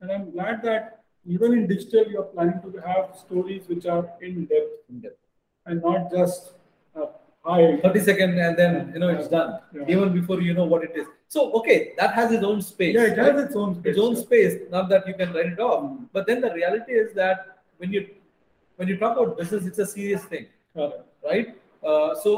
And 0.00 0.10
I'm 0.10 0.30
glad 0.30 0.62
that 0.62 1.04
even 1.36 1.52
in 1.58 1.66
digital, 1.74 2.10
you're 2.12 2.30
planning 2.36 2.60
to 2.62 2.78
have 2.88 3.14
stories 3.24 3.68
which 3.68 3.84
are 3.96 4.04
in 4.30 4.46
depth 4.54 4.72
In 4.94 5.00
depth. 5.00 5.20
and 5.66 5.82
not 5.82 6.10
just 6.10 6.52
uh, 6.96 7.06
hi. 7.44 7.76
30 7.82 8.00
second 8.00 8.38
and 8.38 8.56
then 8.56 8.90
you 8.94 9.00
know 9.00 9.08
it's 9.08 9.28
done 9.28 9.60
Yeah. 9.74 9.84
even 9.94 10.12
before 10.12 10.40
you 10.40 10.54
know 10.54 10.64
what 10.64 10.84
it 10.84 10.92
is 10.96 11.06
so 11.28 11.50
okay 11.58 11.92
that 11.98 12.14
has 12.14 12.30
its 12.32 12.44
own 12.44 12.60
space 12.62 12.94
Yeah, 12.94 13.06
it 13.12 13.18
right? 13.18 13.34
has 13.34 13.44
its 13.46 13.56
own 13.56 13.74
space. 13.76 13.90
its 13.90 14.00
own 14.06 14.16
space 14.16 14.54
not 14.70 14.88
that 14.90 15.06
you 15.08 15.14
can 15.14 15.32
write 15.32 15.46
it 15.54 15.60
off 15.60 15.82
Mm. 15.84 16.06
but 16.12 16.26
then 16.26 16.40
the 16.40 16.52
reality 16.60 16.92
is 16.92 17.12
that 17.14 17.58
when 17.78 17.92
you 17.92 18.02
when 18.76 18.88
you 18.88 18.96
talk 18.96 19.16
about 19.18 19.36
business 19.38 19.66
it's 19.66 19.78
a 19.78 19.86
serious 19.86 20.24
thing 20.24 20.46
right 21.30 21.48
uh, 21.90 22.14
so 22.22 22.32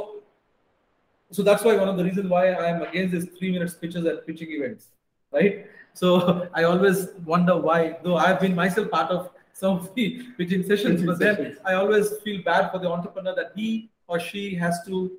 so 1.30 1.42
that's 1.42 1.62
why 1.64 1.74
one 1.76 1.88
of 1.92 1.96
the 2.00 2.04
reasons 2.08 2.28
why 2.34 2.42
i'm 2.54 2.82
against 2.88 3.12
these 3.14 3.26
three 3.38 3.50
minute 3.52 3.70
speeches 3.70 4.04
at 4.12 4.26
pitching 4.26 4.50
events 4.58 4.88
right 5.32 5.66
so 6.00 6.08
i 6.58 6.64
always 6.64 7.08
wonder 7.32 7.56
why 7.68 7.78
though 8.04 8.16
i've 8.16 8.40
been 8.40 8.54
myself 8.54 8.90
part 8.90 9.10
of 9.10 9.30
some 9.52 9.76
of 9.78 9.94
the 9.94 10.06
pitching 10.38 10.62
sessions 10.70 11.00
Pitching 11.00 11.06
but 11.06 11.18
then 11.24 11.56
i 11.64 11.74
always 11.74 12.06
feel 12.24 12.40
bad 12.50 12.70
for 12.72 12.78
the 12.84 12.88
entrepreneur 12.96 13.34
that 13.40 13.52
he 13.56 13.68
or 14.06 14.20
she 14.20 14.54
has 14.54 14.80
to 14.86 15.12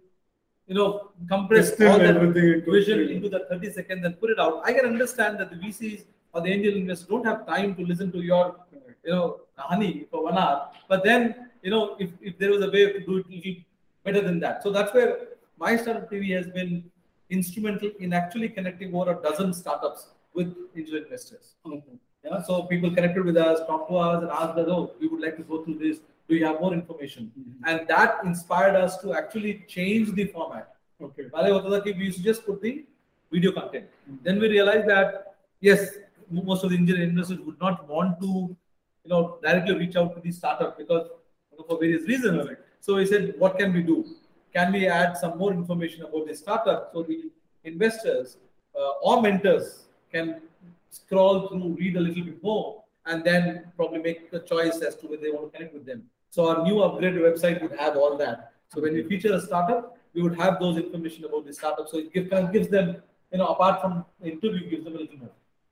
you 0.67 0.75
know 0.75 1.11
compress 1.29 1.69
Distill 1.69 1.91
all 1.91 1.99
that 1.99 2.15
everything 2.15 2.53
into 2.53 2.71
vision 2.71 2.97
three 2.97 3.15
into 3.15 3.29
the 3.29 3.45
30 3.49 3.71
seconds 3.71 4.05
and 4.05 4.19
put 4.19 4.29
it 4.29 4.39
out. 4.39 4.61
I 4.65 4.73
can 4.73 4.85
understand 4.85 5.39
that 5.39 5.49
the 5.49 5.57
vcs 5.57 6.05
or 6.33 6.41
the 6.41 6.49
angel 6.49 6.75
investors 6.75 7.07
don't 7.07 7.25
have 7.25 7.45
time 7.45 7.75
to 7.75 7.83
listen 7.83 8.11
to 8.11 8.21
your 8.21 8.55
you 9.03 9.11
know 9.11 9.41
honey 9.55 10.07
for 10.11 10.23
one 10.23 10.37
hour. 10.37 10.69
But 10.87 11.03
then 11.03 11.49
you 11.61 11.71
know 11.71 11.95
if, 11.99 12.09
if 12.21 12.37
there 12.37 12.51
was 12.51 12.63
a 12.63 12.69
way 12.69 12.91
to 12.93 12.99
do 12.99 13.17
it 13.17 13.29
little 13.29 13.55
better 14.03 14.21
than 14.21 14.39
that. 14.39 14.63
So 14.63 14.71
that's 14.71 14.93
where 14.93 15.17
my 15.57 15.75
startup 15.77 16.11
tv 16.11 16.35
has 16.35 16.47
been 16.47 16.83
instrumental 17.29 17.91
in 17.99 18.13
actually 18.13 18.49
connecting 18.49 18.93
over 18.93 19.11
a 19.11 19.21
dozen 19.21 19.53
startups 19.53 20.07
with 20.33 20.53
angel 20.75 20.97
investors. 20.97 21.55
Mm-hmm. 21.65 21.95
Yeah, 22.23 22.41
so 22.41 22.63
people 22.63 22.89
connected 22.91 23.23
with 23.23 23.37
us, 23.37 23.59
talked 23.67 23.89
to 23.89 23.97
us, 23.97 24.23
and 24.23 24.31
asked 24.31 24.57
us, 24.57 24.67
"Oh, 24.67 24.91
we 24.99 25.07
would 25.07 25.21
like 25.21 25.37
to 25.37 25.43
go 25.43 25.63
through 25.63 25.77
this 25.77 25.99
do 26.27 26.35
you 26.35 26.45
have 26.45 26.59
more 26.59 26.73
information? 26.73 27.31
Mm-hmm. 27.39 27.69
And 27.69 27.87
that 27.87 28.23
inspired 28.23 28.75
us 28.75 28.97
to 29.01 29.13
actually 29.13 29.65
change 29.67 30.11
the 30.13 30.25
format. 30.25 30.75
Okay. 31.01 31.25
We 31.33 32.05
used 32.05 32.17
to 32.17 32.23
just 32.23 32.45
put 32.45 32.61
the 32.61 32.85
video 33.31 33.51
content. 33.51 33.85
Mm-hmm. 34.09 34.23
Then 34.23 34.39
we 34.39 34.49
realized 34.49 34.87
that 34.87 35.35
yes, 35.59 35.89
most 36.29 36.63
of 36.63 36.71
the 36.71 36.77
engineering 36.77 37.09
investors 37.09 37.39
would 37.39 37.59
not 37.59 37.87
want 37.87 38.19
to, 38.21 38.55
you 39.03 39.09
know, 39.09 39.37
directly 39.43 39.75
reach 39.75 39.95
out 39.95 40.15
to 40.15 40.21
the 40.21 40.31
startup 40.31 40.77
because 40.77 41.07
you 41.51 41.57
know, 41.57 41.65
for 41.67 41.77
various 41.79 42.07
reasons. 42.07 42.47
Right. 42.47 42.57
So 42.79 42.95
we 42.95 43.05
said, 43.05 43.33
what 43.37 43.57
can 43.57 43.73
we 43.73 43.81
do? 43.81 44.05
Can 44.53 44.71
we 44.71 44.87
add 44.87 45.17
some 45.17 45.37
more 45.37 45.51
information 45.51 46.03
about 46.03 46.27
the 46.27 46.35
startup 46.35 46.91
so 46.93 47.03
the 47.03 47.29
investors 47.63 48.37
uh, 48.79 48.91
or 49.01 49.21
mentors 49.21 49.85
can 50.11 50.41
scroll 50.89 51.47
through, 51.47 51.75
read 51.79 51.97
a 51.97 51.99
little 51.99 52.23
bit 52.23 52.41
more, 52.41 52.83
and 53.05 53.23
then 53.23 53.65
probably 53.75 53.99
make 53.99 54.29
a 54.31 54.39
choice 54.39 54.81
as 54.81 54.95
to 54.95 55.07
whether 55.07 55.23
they 55.23 55.31
want 55.31 55.51
to 55.51 55.57
connect 55.57 55.73
with 55.73 55.85
them. 55.85 56.03
So 56.35 56.49
our 56.49 56.63
new 56.63 56.75
upgraded 56.85 57.21
website 57.27 57.61
would 57.61 57.79
have 57.79 57.95
all 57.95 58.17
that. 58.17 58.51
So 58.67 58.81
when 58.81 58.93
we 58.93 59.03
feature 59.03 59.33
a 59.33 59.39
startup, 59.39 59.97
we 60.13 60.21
would 60.21 60.37
have 60.37 60.59
those 60.59 60.75
information 60.75 61.23
about 61.23 61.45
the 61.45 61.53
startup. 61.53 61.87
So 61.87 61.99
it 61.99 62.13
give, 62.13 62.29
kind 62.29 62.45
of 62.47 62.51
gives 62.51 62.67
them, 62.67 62.97
you 63.31 63.37
know, 63.37 63.45
apart 63.45 63.79
from 63.81 64.03
the 64.19 64.31
interview, 64.33 64.69
gives 64.69 64.83
them 64.83 64.95
a 64.95 64.97
little 64.97 65.17
more. 65.17 65.29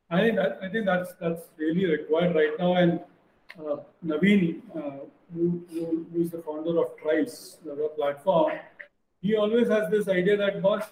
I 0.10 0.22
think 0.22 0.38
that, 0.38 0.60
I 0.62 0.70
think 0.70 0.86
that's 0.86 1.12
that's 1.20 1.50
really 1.58 1.86
required 1.86 2.34
right 2.34 2.53
now. 2.58 2.75
And 2.75 3.01
uh, 3.60 3.75
Naveen, 4.05 4.62
uh, 4.74 5.03
who, 5.34 5.65
who, 5.74 6.08
who 6.13 6.22
is 6.22 6.32
the 6.32 6.41
founder 6.41 6.79
of 6.79 6.96
Trice, 6.98 7.58
the 7.65 7.91
platform, 7.98 8.53
he 9.22 9.36
always 9.36 9.67
has 9.67 9.91
this 9.91 10.08
idea 10.08 10.38
that 10.38 10.62
boss, 10.62 10.84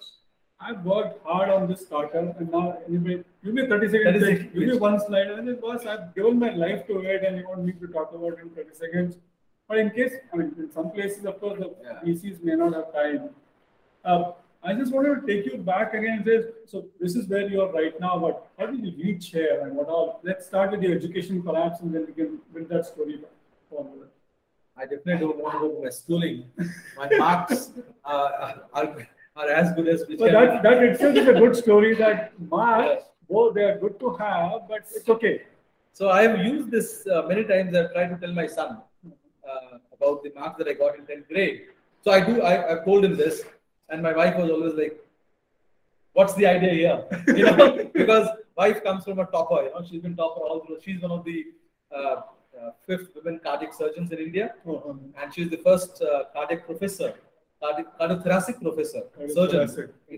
I've 0.60 0.84
worked 0.84 1.24
hard 1.24 1.48
on 1.48 1.66
this 1.66 1.80
startup, 1.86 2.38
and 2.38 2.50
now 2.50 2.76
anyway, 2.86 3.24
give 3.42 3.54
me 3.54 3.66
30 3.66 3.88
seconds, 3.88 4.20
30 4.20 4.20
seconds 4.20 4.54
give 4.54 4.68
me 4.68 4.76
one 4.76 5.00
slide, 5.00 5.28
and 5.28 5.48
then 5.48 5.60
boss, 5.60 5.86
I've 5.86 6.14
given 6.14 6.38
my 6.38 6.52
life 6.52 6.86
to 6.88 7.00
it, 7.00 7.24
and 7.24 7.38
you 7.38 7.48
want 7.48 7.64
me 7.64 7.72
to 7.72 7.86
talk 7.86 8.12
about 8.12 8.34
it 8.34 8.40
in 8.42 8.50
30 8.50 8.74
seconds. 8.74 9.16
But 9.72 9.78
in 9.78 9.90
case, 9.90 10.12
I 10.30 10.36
mean, 10.36 10.54
in 10.58 10.70
some 10.70 10.90
places, 10.90 11.24
of 11.24 11.40
course, 11.40 11.58
the 11.58 11.68
Yeah. 11.82 12.00
VCs 12.04 12.42
may 12.46 12.56
not 12.62 12.74
have 12.78 12.88
time. 12.96 13.30
Uh, 14.04 14.32
I 14.62 14.74
just 14.80 14.92
wanted 14.96 15.14
to 15.14 15.22
take 15.30 15.46
you 15.50 15.56
back 15.68 15.94
again 15.94 16.18
and 16.18 16.26
say, 16.26 16.36
so 16.72 16.84
this 17.00 17.14
is 17.20 17.26
where 17.30 17.46
you 17.52 17.62
are 17.62 17.70
right 17.76 17.98
now, 17.98 18.18
but 18.24 18.34
how 18.58 18.66
did 18.66 18.84
you 18.86 18.92
reach 19.04 19.28
here 19.36 19.54
and 19.62 19.74
what 19.78 19.88
all? 19.94 20.20
Let's 20.28 20.44
start 20.50 20.72
with 20.72 20.82
the 20.82 20.92
education 20.98 21.42
collapse 21.48 21.80
and 21.80 21.94
then 21.94 22.04
we 22.10 22.12
can 22.20 22.38
build 22.52 22.68
that 22.74 22.84
story 22.90 23.16
forward. 23.70 24.10
I 24.76 24.84
definitely 24.92 25.20
don't 25.24 25.42
want 25.46 25.54
to 25.54 25.60
go 25.64 25.72
to 25.74 25.82
my 25.84 25.94
schooling. 26.02 26.44
My 26.98 27.08
marks 27.24 27.70
uh, 28.04 28.52
are, 28.74 29.08
are 29.36 29.50
as 29.62 29.72
good 29.72 29.88
as 29.88 30.06
which 30.06 30.18
So 30.18 30.30
that, 30.38 30.62
that 30.62 30.84
itself 30.90 31.16
is 31.16 31.28
a 31.34 31.38
good 31.44 31.56
story 31.64 31.94
that 32.04 32.38
marks, 32.58 33.04
both 33.26 33.54
they 33.54 33.64
are 33.72 33.78
good 33.78 33.98
to 34.00 34.14
have, 34.16 34.68
but 34.68 34.82
it's 35.00 35.08
okay. 35.18 35.36
So 35.94 36.10
I 36.10 36.22
have 36.28 36.40
used 36.54 36.70
this 36.70 37.06
uh, 37.06 37.22
many 37.22 37.44
times. 37.44 37.74
I've 37.74 37.92
tried 37.94 38.10
to 38.14 38.18
tell 38.18 38.34
my 38.44 38.46
son 38.46 38.82
about 40.02 40.22
the 40.22 40.32
marks 40.34 40.58
that 40.58 40.68
I 40.68 40.74
got 40.74 40.98
in 40.98 41.06
10th 41.06 41.28
grade. 41.28 41.62
So 42.04 42.10
I 42.10 42.20
do. 42.20 42.42
I, 42.42 42.72
I've 42.72 42.84
told 42.84 43.04
him 43.04 43.16
this, 43.16 43.42
and 43.88 44.02
my 44.02 44.12
wife 44.12 44.36
was 44.36 44.50
always 44.50 44.74
like, 44.74 44.94
"What's 46.12 46.34
the 46.34 46.46
idea 46.46 46.72
here?" 46.82 46.98
You 47.38 47.44
know, 47.44 47.90
because 48.00 48.28
wife 48.56 48.82
comes 48.82 49.04
from 49.04 49.20
a 49.20 49.26
topper. 49.26 49.62
You 49.64 49.70
know, 49.74 49.82
she's 49.88 50.02
been 50.02 50.16
topper 50.16 50.40
all 50.40 50.60
through. 50.64 50.78
She's 50.84 51.00
one 51.00 51.12
of 51.12 51.24
the 51.24 51.46
uh, 51.94 52.22
uh, 52.60 52.70
fifth 52.86 53.10
women 53.16 53.40
cardiac 53.44 53.72
surgeons 53.72 54.10
in 54.12 54.18
India, 54.18 54.54
and 54.66 55.34
she's 55.34 55.50
the 55.50 55.60
first 55.68 56.02
uh, 56.02 56.24
cardiac 56.34 56.66
professor, 56.66 57.14
cardiac, 57.60 57.98
cardiothoracic 57.98 58.60
professor, 58.60 59.02
surgeon 59.28 59.68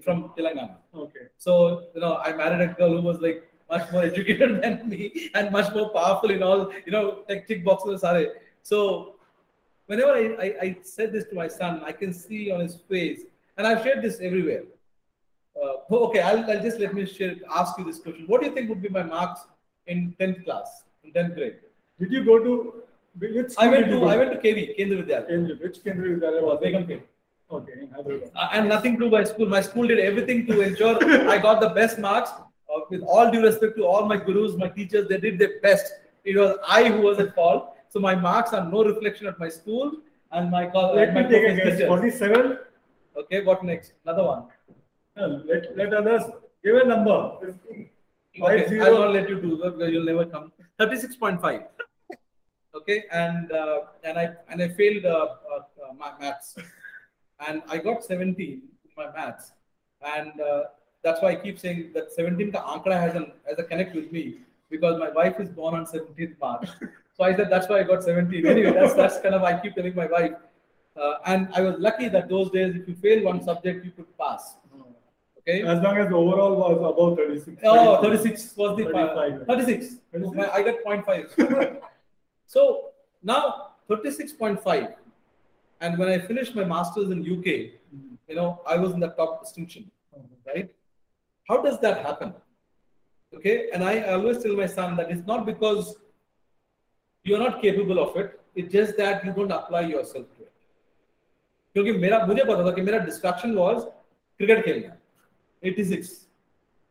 from 0.03 0.31
Telangana. 0.37 0.77
Okay. 0.95 1.27
So, 1.37 1.85
you 1.95 2.01
know, 2.01 2.17
I 2.17 2.33
married 2.33 2.61
a 2.69 2.73
girl 2.75 2.97
who 2.97 3.03
was 3.03 3.21
like 3.21 3.49
much 3.71 3.91
more 3.93 4.03
educated 4.11 4.63
than 4.63 4.89
me 4.89 5.31
and 5.35 5.51
much 5.51 5.73
more 5.75 5.91
powerful 5.91 6.31
in 6.31 6.43
all, 6.43 6.73
you 6.87 6.93
know, 6.93 7.25
like 7.29 7.47
tick 7.47 7.65
boxes. 7.65 8.01
Sare. 8.01 8.35
So, 8.63 9.14
whenever 9.87 10.13
I, 10.13 10.25
I, 10.45 10.55
I 10.63 10.77
said 10.83 11.13
this 11.13 11.25
to 11.27 11.35
my 11.35 11.49
son, 11.49 11.83
I 11.85 11.93
can 11.93 12.13
see 12.13 12.51
on 12.51 12.61
his 12.61 12.77
face, 12.89 13.23
and 13.57 13.67
I've 13.67 13.83
shared 13.83 14.03
this 14.03 14.19
everywhere. 14.21 14.63
Uh, 15.63 15.95
okay, 16.07 16.21
I'll, 16.21 16.51
I'll 16.51 16.63
just 16.63 16.79
let 16.81 16.95
me 16.95 17.07
share, 17.07 17.37
ask 17.55 17.79
you 17.79 17.85
this 17.85 17.99
question. 17.99 18.25
What 18.27 18.41
do 18.41 18.49
you 18.49 18.55
think 18.55 18.69
would 18.69 18.83
be 18.83 18.89
my 18.89 19.03
marks 19.03 19.41
in 19.87 20.15
10th 20.19 20.45
class, 20.45 20.85
in 21.05 21.13
10th 21.13 21.35
grade? 21.35 21.57
Did 22.01 22.13
you 22.13 22.25
go 22.25 22.39
to 22.43 22.83
which 23.19 23.53
I 23.59 23.69
went 23.69 23.87
to 23.87 24.05
I 24.05 24.17
went 24.17 24.33
to 24.33 24.39
KV, 24.39 24.77
Kendriya 24.79 25.05
Vidyalaya, 25.05 25.31
Kendra, 25.31 25.63
which 25.63 25.79
Kendriya 25.85 26.19
Vidyalaya 26.19 26.43
was? 26.43 26.61
Begum. 26.61 27.03
Okay, 27.51 27.89
Hyderabad. 27.95 28.31
Uh, 28.35 28.49
and 28.53 28.69
nothing 28.69 28.95
to 28.95 29.05
do 29.05 29.11
by 29.11 29.23
school. 29.23 29.47
My 29.47 29.61
school 29.61 29.87
did 29.87 30.01
everything 30.01 30.47
to 30.47 30.61
ensure 30.63 30.97
I 31.31 31.39
got 31.39 31.61
the 31.61 31.69
best 31.69 31.99
marks. 31.99 32.31
Uh, 32.31 32.81
with 32.91 33.03
all 33.03 33.31
due 33.31 33.43
respect 33.43 33.77
to 33.77 33.85
all 33.85 34.07
my 34.07 34.17
gurus, 34.17 34.57
my 34.57 34.69
teachers, 34.69 35.07
they 35.09 35.19
did 35.19 35.39
their 35.39 35.61
best. 35.61 35.93
It 36.25 36.37
was 36.37 36.57
I 36.67 36.89
who 36.89 37.03
was 37.03 37.19
at 37.21 37.35
fault. 37.35 37.74
So 37.95 38.01
my 38.01 38.17
marks 38.17 38.53
are 38.53 38.69
no 38.69 38.83
reflection 38.83 39.29
of 39.29 39.39
my 39.39 39.49
school 39.49 39.93
and 40.33 40.51
my 40.51 40.67
college. 40.67 40.97
Let 40.97 41.15
me 41.15 41.23
take 41.33 41.49
a 41.49 41.55
guess. 41.55 41.87
47? 41.87 42.59
Okay, 43.17 43.45
what 43.45 43.63
next? 43.63 43.93
Another 44.05 44.25
one. 44.25 44.47
No, 45.17 45.41
let, 45.47 45.77
let 45.77 45.95
others 45.95 46.25
give 46.65 46.75
a 46.75 46.85
number. 46.85 47.19
Five 48.41 48.63
Okay, 48.63 48.69
zero. 48.69 48.85
I'll 48.87 48.99
not 49.03 49.13
let 49.13 49.29
you 49.29 49.41
do 49.41 49.57
that 49.59 49.79
because 49.79 49.93
you'll 49.93 50.05
never 50.05 50.27
come. 50.27 50.51
Thirty-six 50.77 51.15
point 51.15 51.41
five. 51.41 51.61
Okay, 52.75 53.05
and 53.13 53.53
uh, 53.53 53.83
and 54.03 54.19
I 54.19 54.31
and 54.49 54.61
I 54.61 54.71
failed 54.71 55.05
uh, 55.05 55.29
uh, 55.53 55.59
uh, 55.59 55.93
my 55.97 56.11
maths, 56.21 56.57
and 57.47 57.63
I 57.69 57.79
got 57.79 58.03
seventeen 58.03 58.63
in 58.87 58.91
my 58.97 59.07
maths, 59.13 59.53
and 60.17 60.41
uh, 60.41 60.65
that's 61.05 61.23
why 61.23 61.29
I 61.29 61.37
keep 61.37 61.61
saying 61.61 61.93
that 61.95 62.11
seventeen 62.11 62.51
ka 62.51 62.67
ankara 62.75 62.99
has 63.01 63.15
an 63.15 63.31
has 63.47 63.61
a 63.61 63.63
connect 63.63 63.95
with 63.95 64.11
me 64.11 64.39
because 64.69 64.99
my 64.99 65.11
wife 65.11 65.39
is 65.39 65.49
born 65.49 65.77
on 65.77 65.87
seventeenth 65.87 66.37
March. 66.41 66.69
So 67.17 67.25
I 67.25 67.35
said 67.35 67.49
that's 67.51 67.69
why 67.69 67.81
I 67.81 67.83
got 67.85 68.03
seventeen. 68.03 68.47
Anyway, 68.55 68.73
that's 68.73 68.95
that's 68.95 69.21
kind 69.21 69.35
of 69.35 69.43
I 69.43 69.59
keep 69.61 69.75
telling 69.75 69.95
my 69.95 70.07
wife, 70.07 70.33
uh, 70.97 71.15
and 71.27 71.49
I 71.55 71.61
was 71.61 71.77
lucky 71.79 72.09
that 72.09 72.29
those 72.29 72.51
days 72.51 72.75
if 72.75 72.89
you 72.89 72.95
fail 72.95 73.25
one 73.25 73.43
subject 73.43 73.85
you 73.85 73.93
could 73.93 74.19
pass. 74.19 74.57
Okay. 75.47 75.63
As 75.63 75.81
long 75.83 75.99
as 75.99 76.09
the 76.09 76.17
overall 76.17 76.57
was 76.57 76.79
above 76.79 77.19
36. 77.19 77.61
Oh, 77.65 78.01
36 78.03 78.57
was 78.57 78.79
the 78.79 78.85
35. 78.85 79.47
36. 79.47 79.97
36? 80.11 80.49
I 80.53 80.63
got 80.63 80.75
0.5. 80.87 81.81
so 82.47 82.91
now 83.23 83.73
36.5. 83.91 84.95
And 85.83 85.99
when 85.99 86.09
I 86.09 86.19
finished 86.19 86.55
my 86.55 86.65
master's 86.65 87.11
in 87.11 87.21
UK, 87.21 87.47
you 88.27 88.35
know, 88.35 88.63
I 88.67 88.77
was 88.77 88.93
in 88.93 89.01
the 89.01 89.09
top 89.09 89.43
distinction, 89.43 89.91
right? 90.47 90.71
How 91.47 91.61
does 91.61 91.79
that 91.81 92.03
happen? 92.03 92.33
Okay. 93.35 93.69
And 93.75 93.85
I 93.85 94.01
always 94.15 94.43
tell 94.43 94.57
my 94.57 94.67
son 94.67 94.97
that 94.97 95.11
it's 95.11 95.27
not 95.27 95.45
because 95.45 95.97
you 97.25 97.37
are 97.37 97.43
not 97.45 97.61
capable 97.63 97.99
of 97.99 98.17
it. 98.17 98.41
It's 98.55 98.73
just 98.73 98.97
that 98.99 99.25
you 99.25 99.33
don't 99.33 99.55
apply 99.61 99.83
yourself 99.93 100.27
to 100.37 100.43
it. 100.47 100.53
क्योंकि 101.75 101.93
मेरा 102.03 102.19
मुझे 102.27 102.45
पता 102.45 102.65
था 102.67 102.71
कि 102.75 102.83
मेरा 102.89 102.99
distraction 103.07 103.55
was 103.55 103.83
cricket 104.41 104.65
खेलना 104.65 104.97
86 105.71 106.13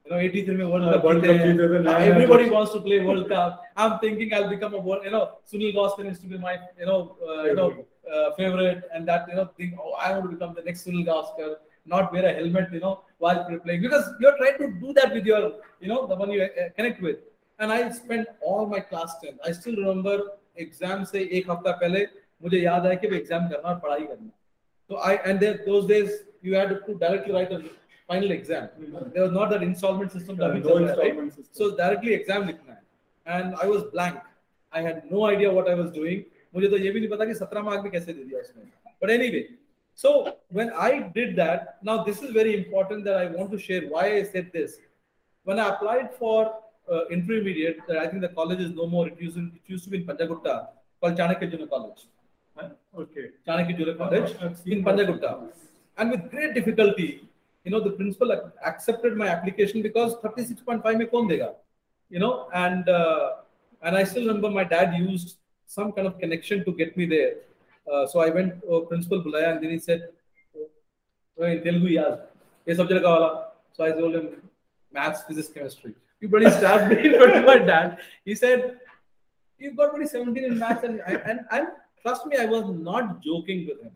you 0.06 0.12
know 0.12 0.20
83 0.20 0.58
में 0.60 0.66
world 0.66 0.94
cup 0.94 1.06
जीते 1.14 1.34
हैं। 1.34 2.02
Everybody 2.08 2.50
wants 2.50 2.74
to 2.74 2.80
I, 2.80 3.00
I, 3.00 3.26
I, 3.32 3.52
I 3.78 3.86
am 3.86 3.98
thinking 4.04 4.34
I 4.34 4.40
will 4.40 4.50
become 4.50 4.78
a 4.78 4.82
world 4.88 5.06
you 5.06 5.12
know 5.12 5.24
Sunil 5.52 5.76
Gavaskar 5.76 6.08
is 6.08 6.22
to 6.24 6.30
be 6.30 6.38
my 6.48 6.56
you 6.82 6.86
know 6.92 6.98
you 7.48 7.54
know 7.62 7.72
favorite. 8.38 8.82
and 8.96 9.08
that 9.10 9.30
you 9.32 9.36
know 9.36 9.44
thing 9.60 9.78
oh 9.84 9.92
i 10.06 10.08
want 10.14 10.26
to 10.26 10.32
become 10.32 10.56
the 10.56 10.64
next 10.66 10.88
sunil 10.88 11.06
gavaskar 11.10 11.46
not 11.94 12.12
wear 12.16 12.24
a 12.32 12.34
helmet 12.40 12.74
you 12.78 12.82
know 12.86 12.92
while 13.26 13.40
playing 13.66 13.82
because 13.86 14.10
you're 14.24 14.34
trying 14.42 14.58
to 14.58 14.68
do 14.82 14.96
that 14.98 15.16
with 15.18 15.30
your 15.32 15.40
you 15.84 15.90
know 15.92 16.00
the 16.12 16.18
one 16.24 16.34
you 16.36 16.42
uh, 16.44 16.68
connect 16.80 17.02
with. 17.08 17.22
and 17.59 17.73
I 17.73 17.91
spent 17.91 18.29
all 18.41 18.67
my 18.67 18.81
class 18.81 19.17
10th. 19.25 19.39
I 19.45 19.53
still 19.53 19.77
remember 19.77 20.17
exam 20.57 21.05
से 21.07 21.29
एक 21.39 21.51
हफ्ता 21.51 21.73
पहले 21.83 22.07
मुझे 22.43 22.61
याद 22.61 22.87
है 22.87 22.97
कि 22.97 23.09
मैं 23.09 23.21
exam 23.23 23.51
करना 23.51 23.69
और 23.69 23.81
पढ़ाई 23.85 24.07
करना. 24.07 24.31
So 24.91 24.97
I 24.97 25.17
and 25.25 25.41
there 25.41 25.61
those 25.67 25.87
days 25.87 26.11
you 26.43 26.55
had 26.55 26.71
to 26.87 26.95
directly 26.95 27.35
write 27.35 27.53
a 27.53 27.63
final 28.07 28.31
exam. 28.31 28.69
There 29.15 29.23
was 29.23 29.33
not 29.33 29.51
that 29.51 29.63
installment 29.63 30.13
system 30.13 30.37
that 30.37 30.55
we 30.55 30.61
No 30.61 30.79
did, 30.79 30.89
right? 30.89 30.99
installment 30.99 31.35
system. 31.35 31.53
So 31.53 31.77
directly 31.77 32.15
exam 32.15 32.47
लिखना 32.47 32.73
है. 32.73 32.83
And 33.27 33.55
I 33.63 33.67
was 33.67 33.85
blank. 33.95 34.21
I 34.73 34.83
had 34.83 35.11
no 35.11 35.25
idea 35.27 35.53
what 35.53 35.69
I 35.69 35.75
was 35.75 35.91
doing. 35.93 36.25
मुझे 36.55 36.69
तो 36.69 36.77
ये 36.79 36.91
भी 36.93 37.01
नहीं 37.01 37.11
पता 37.11 37.25
कि 37.25 37.35
17 37.39 37.63
mark 37.65 37.83
में 37.83 37.91
कैसे 37.93 38.13
दे 38.13 38.25
दिया 38.25 38.41
उसने. 38.41 38.63
But 39.01 39.11
anyway, 39.11 39.43
so 39.95 40.37
when 40.49 40.71
I 40.73 40.91
did 41.19 41.37
that, 41.37 41.77
now 41.83 42.03
this 42.05 42.23
is 42.23 42.31
very 42.31 42.55
important 42.57 43.05
that 43.05 43.17
I 43.17 43.27
want 43.27 43.51
to 43.53 43.59
share 43.59 43.83
why 43.89 44.07
I 44.15 44.23
said 44.23 44.51
this. 44.53 44.79
When 45.45 45.59
I 45.59 45.69
applied 45.69 46.15
for 46.15 46.55
uh, 46.92 47.06
intermediate, 47.10 47.80
uh, 47.90 48.00
I 48.00 48.08
think 48.08 48.22
the 48.22 48.30
college 48.30 48.60
is 48.60 48.72
no 48.72 48.88
more. 48.88 49.08
It 49.08 49.20
used, 49.20 49.36
to, 49.36 49.44
it 49.44 49.62
used 49.68 49.84
to 49.86 49.90
be 49.90 49.98
in 49.98 50.06
Panjagutta, 50.06 50.68
called 51.02 51.18
Chanakya 51.18 51.50
Junior 51.52 51.68
College. 51.68 52.08
Okay. 52.98 53.30
Chanakya 53.48 53.78
Junior 53.78 53.96
College 53.96 54.32
in 54.66 54.84
that. 54.84 54.98
Panjagutta. 54.98 55.48
And 55.98 56.12
with 56.12 56.30
great 56.32 56.54
difficulty, 56.54 57.28
you 57.64 57.72
know, 57.72 57.80
the 57.80 57.92
principal 57.92 58.32
accepted 58.66 59.16
my 59.16 59.28
application 59.28 59.82
because 59.82 60.16
36.5 60.16 60.84
mein 60.98 61.08
kaun 61.08 61.30
dega? 61.30 61.54
You 62.10 62.20
know, 62.20 62.50
and 62.54 62.88
uh, 62.90 63.36
and 63.82 63.96
I 63.96 64.04
still 64.04 64.28
remember 64.28 64.50
my 64.50 64.64
dad 64.64 64.96
used 64.96 65.38
some 65.66 65.92
kind 65.92 66.08
of 66.08 66.20
connection 66.20 66.64
to 66.66 66.72
get 66.72 66.96
me 66.98 67.06
there. 67.06 67.36
Uh, 67.92 68.06
so 68.08 68.20
I 68.20 68.30
went 68.30 68.62
to 68.62 68.86
principal 68.90 69.24
bulaya 69.24 69.54
and 69.54 69.64
then 69.64 69.72
he 69.72 69.80
said, 69.80 70.10
"Oh, 71.40 71.46
in 71.46 71.64
Telugu, 71.64 71.90
yaar, 71.96 72.20
ye 72.66 72.76
subject 72.76 73.04
ka 73.04 73.14
wala. 73.16 73.32
So 73.74 73.84
I 73.86 73.92
told 73.92 74.16
him, 74.16 74.28
maths, 74.92 75.24
physics, 75.24 75.50
chemistry. 75.50 75.96
He 76.24 76.28
bloody 76.34 76.50
stabbed 76.58 76.90
me 76.90 76.98
in 77.08 77.16
front 77.20 77.36
of 77.38 77.46
my 77.52 77.58
dad. 77.70 77.98
He 78.32 78.36
said, 78.42 78.60
"You've 79.60 79.78
got 79.80 79.94
only 79.96 80.08
17 80.12 80.52
in 80.52 80.60
maths 80.66 80.86
and, 80.90 81.02
and 81.06 81.42
and 81.58 81.68
trust 82.04 82.26
me 82.32 82.38
i 82.44 82.46
was 82.54 82.66
not 82.88 83.12
joking 83.28 83.62
with 83.68 83.82
him 83.84 83.94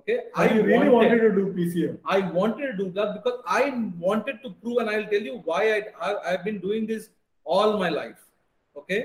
okay 0.00 0.16
I 0.42 0.46
really 0.70 0.90
wanted 0.94 1.20
to 1.22 1.30
do 1.38 1.44
PCM. 1.54 1.94
I 2.16 2.18
wanted 2.38 2.66
to 2.72 2.76
do 2.80 2.90
that 2.98 3.14
because 3.14 3.38
I 3.46 3.62
wanted 3.98 4.42
to 4.44 4.50
prove, 4.62 4.78
and 4.82 4.90
I'll 4.90 5.06
tell 5.12 5.26
you 5.28 5.40
why 5.44 5.60
I, 5.76 5.78
I 6.06 6.10
I've 6.30 6.44
been 6.48 6.58
doing 6.66 6.86
this 6.90 7.08
all 7.44 7.76
my 7.82 7.90
life. 7.96 8.20
Okay, 8.82 9.00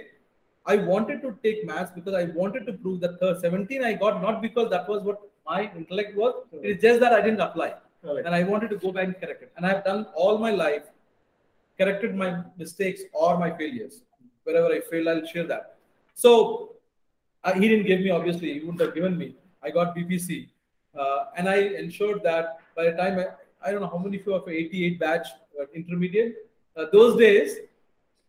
I 0.73 0.77
wanted 0.91 1.21
to 1.25 1.31
take 1.47 1.65
maths 1.71 1.91
because 1.97 2.19
I 2.21 2.25
wanted 2.41 2.67
to 2.67 2.73
prove 2.85 2.99
that 3.05 3.19
the 3.23 3.31
17 3.45 3.83
I 3.91 3.93
got 4.03 4.21
not 4.27 4.41
because 4.47 4.69
that 4.75 4.87
was 4.93 5.03
what 5.09 5.21
my 5.51 5.59
intellect 5.81 6.15
was. 6.23 6.35
It's 6.71 6.81
just 6.87 6.99
that 7.05 7.17
I 7.19 7.21
didn't 7.27 7.45
apply, 7.47 7.69
Correct. 8.03 8.25
and 8.27 8.35
I 8.41 8.43
wanted 8.53 8.69
to 8.75 8.77
go 8.85 8.91
back 8.99 9.05
and 9.11 9.19
correct 9.23 9.47
it. 9.47 9.51
And 9.57 9.65
I've 9.71 9.83
done 9.89 10.05
all 10.15 10.37
my 10.47 10.51
life, 10.51 10.83
corrected 11.77 12.15
my 12.15 12.43
mistakes 12.57 13.01
or 13.13 13.37
my 13.37 13.51
failures. 13.51 14.01
Wherever 14.43 14.67
I 14.67 14.81
fail, 14.81 15.09
I'll 15.09 15.25
share 15.25 15.47
that. 15.47 15.77
So 16.13 16.75
uh, 17.43 17.53
he 17.53 17.67
didn't 17.67 17.87
give 17.87 18.01
me, 18.01 18.11
obviously, 18.11 18.53
he 18.53 18.59
wouldn't 18.59 18.81
have 18.81 18.93
given 18.93 19.17
me. 19.17 19.35
I 19.63 19.71
got 19.71 19.95
BPC. 19.95 20.49
Uh, 20.97 21.25
and 21.35 21.49
I 21.49 21.57
ensured 21.83 22.23
that 22.23 22.59
by 22.75 22.85
the 22.85 22.93
time 22.93 23.19
I, 23.19 23.27
I 23.65 23.71
don't 23.71 23.81
know 23.81 23.89
how 23.89 23.97
many 23.97 24.19
of 24.19 24.25
you 24.25 24.33
have 24.33 24.47
88 24.47 24.99
batch 24.99 25.27
uh, 25.59 25.65
intermediate, 25.73 26.45
those 26.91 27.17
days, 27.17 27.57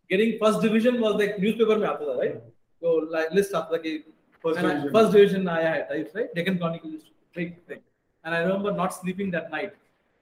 getting 0.08 0.38
first 0.38 0.60
division 0.60 1.00
was 1.00 1.14
like 1.14 1.38
newspaper, 1.38 1.78
mein 1.78 1.88
aata 1.88 2.06
tha, 2.10 2.16
right? 2.18 2.36
So 2.80 2.92
like, 3.14 3.32
list 3.32 3.52
aata 3.52 3.82
ki, 3.82 4.04
first, 4.42 4.60
division. 4.60 4.88
I, 4.88 4.92
first 4.92 5.12
division 5.12 5.48
aaya 5.54 5.72
hai, 5.72 6.04
right? 6.14 6.34
Deccan 6.34 6.58
Chronicle, 6.58 6.92
big 7.34 7.56
thing. 7.66 7.80
And 8.24 8.34
I 8.34 8.38
remember 8.38 8.72
not 8.72 8.94
sleeping 8.94 9.30
that 9.32 9.50
night. 9.50 9.74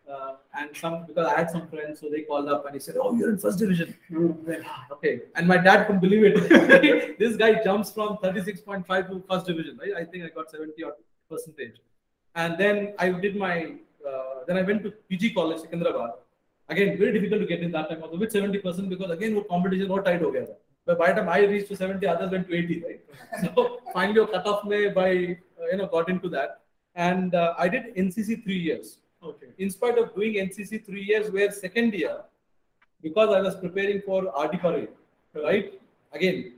Uh, 0.10 0.34
and 0.60 0.76
some 0.76 1.06
because 1.06 1.28
I 1.28 1.38
had 1.38 1.52
some 1.52 1.68
friends, 1.68 2.00
so 2.00 2.10
they 2.10 2.22
called 2.22 2.50
up 2.50 2.66
and 2.66 2.74
he 2.74 2.80
said, 2.80 2.96
"Oh, 3.00 3.14
you're 3.16 3.30
in 3.30 3.38
first 3.38 3.60
division." 3.60 3.96
Okay. 4.92 5.22
And 5.36 5.48
my 5.48 5.58
dad 5.58 5.86
couldn't 5.86 6.02
believe 6.02 6.24
it. 6.24 7.20
this 7.20 7.36
guy 7.36 7.64
jumps 7.64 7.92
from 7.92 8.18
36.5 8.18 9.10
to 9.10 9.24
first 9.30 9.46
division, 9.46 9.78
right? 9.82 9.94
I 9.96 10.06
think 10.06 10.24
I 10.26 10.30
got 10.30 10.50
70 10.50 10.84
odd 10.84 10.94
percentage. 11.30 11.76
And 12.36 12.58
then 12.58 12.94
I 12.98 13.10
did 13.10 13.36
my, 13.36 13.74
uh, 14.08 14.46
then 14.48 14.58
I 14.58 14.64
went 14.64 14.84
to 14.84 14.92
PG 15.10 15.34
College, 15.34 15.62
Secunderabad. 15.62 16.14
Again, 16.70 16.98
very 16.98 17.12
difficult 17.14 17.42
to 17.42 17.48
get 17.48 17.62
in 17.62 17.72
that 17.72 17.90
time 17.90 18.02
also 18.04 18.18
with 18.18 18.34
70% 18.34 18.90
because 18.90 19.12
again, 19.12 19.36
वो 19.36 19.48
competition 19.48 19.88
more 19.88 20.02
tight 20.02 20.22
हो 20.22 20.32
गया 20.32 20.46
था. 20.46 20.56
But 20.86 20.98
by 20.98 21.12
the 21.12 21.22
time 21.22 21.30
I 21.30 21.40
reached 21.42 21.68
to 21.70 21.76
70, 21.76 22.08
others 22.08 22.32
went 22.32 22.48
to 22.48 22.56
80, 22.56 22.84
right? 22.84 23.00
So 23.44 23.80
finally, 23.94 24.22
a 24.22 24.28
cutoff 24.28 24.64
में 24.66 24.94
by, 24.94 25.38
uh, 25.62 25.68
you 25.72 25.78
know, 25.78 25.88
got 25.88 26.10
into 26.10 26.30
that. 26.30 26.62
And 26.96 27.36
uh, 27.36 27.54
I 27.58 27.70
did 27.70 27.96
NCC 27.96 28.44
three 28.44 28.58
years. 28.58 28.98
Okay. 29.25 29.47
In 29.59 29.71
spite 29.71 29.97
of 29.99 30.15
doing 30.15 30.35
NCC 30.35 30.85
three 30.85 31.03
years, 31.03 31.31
where 31.31 31.51
second 31.51 31.95
year, 31.95 32.19
because 33.03 33.35
I 33.35 33.41
was 33.41 33.57
preparing 33.57 34.03
for 34.03 34.25
RD 34.25 34.61
parade, 34.61 34.89
right? 35.35 35.81
Again, 36.13 36.53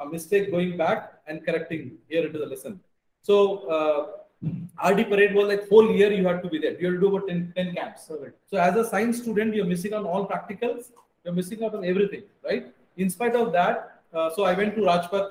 a 0.00 0.06
mistake 0.06 0.50
going 0.50 0.76
back 0.76 1.14
and 1.26 1.44
correcting 1.44 1.92
here 2.08 2.26
into 2.26 2.38
the 2.38 2.46
lesson. 2.46 2.80
So 3.22 3.36
uh, 3.76 4.88
RD 4.90 5.08
parade 5.08 5.34
was 5.34 5.48
like 5.48 5.68
whole 5.68 5.90
year 5.90 6.12
you 6.12 6.26
had 6.26 6.42
to 6.42 6.48
be 6.48 6.58
there. 6.58 6.78
You 6.80 6.86
had 6.86 6.94
to 6.94 7.00
do 7.00 7.16
about 7.16 7.28
10, 7.28 7.52
10 7.56 7.74
camps. 7.74 8.10
So 8.50 8.58
as 8.58 8.76
a 8.76 8.84
science 8.88 9.22
student, 9.22 9.54
you're 9.54 9.64
missing 9.64 9.94
on 9.94 10.04
all 10.04 10.26
practicals. 10.26 10.90
You're 11.24 11.34
missing 11.34 11.62
out 11.64 11.74
on 11.74 11.84
everything, 11.84 12.24
right? 12.44 12.66
In 12.96 13.08
spite 13.08 13.34
of 13.34 13.52
that, 13.52 14.02
uh, 14.12 14.30
so 14.34 14.44
I 14.44 14.52
went 14.54 14.74
to 14.74 14.82
Rajpath, 14.82 15.30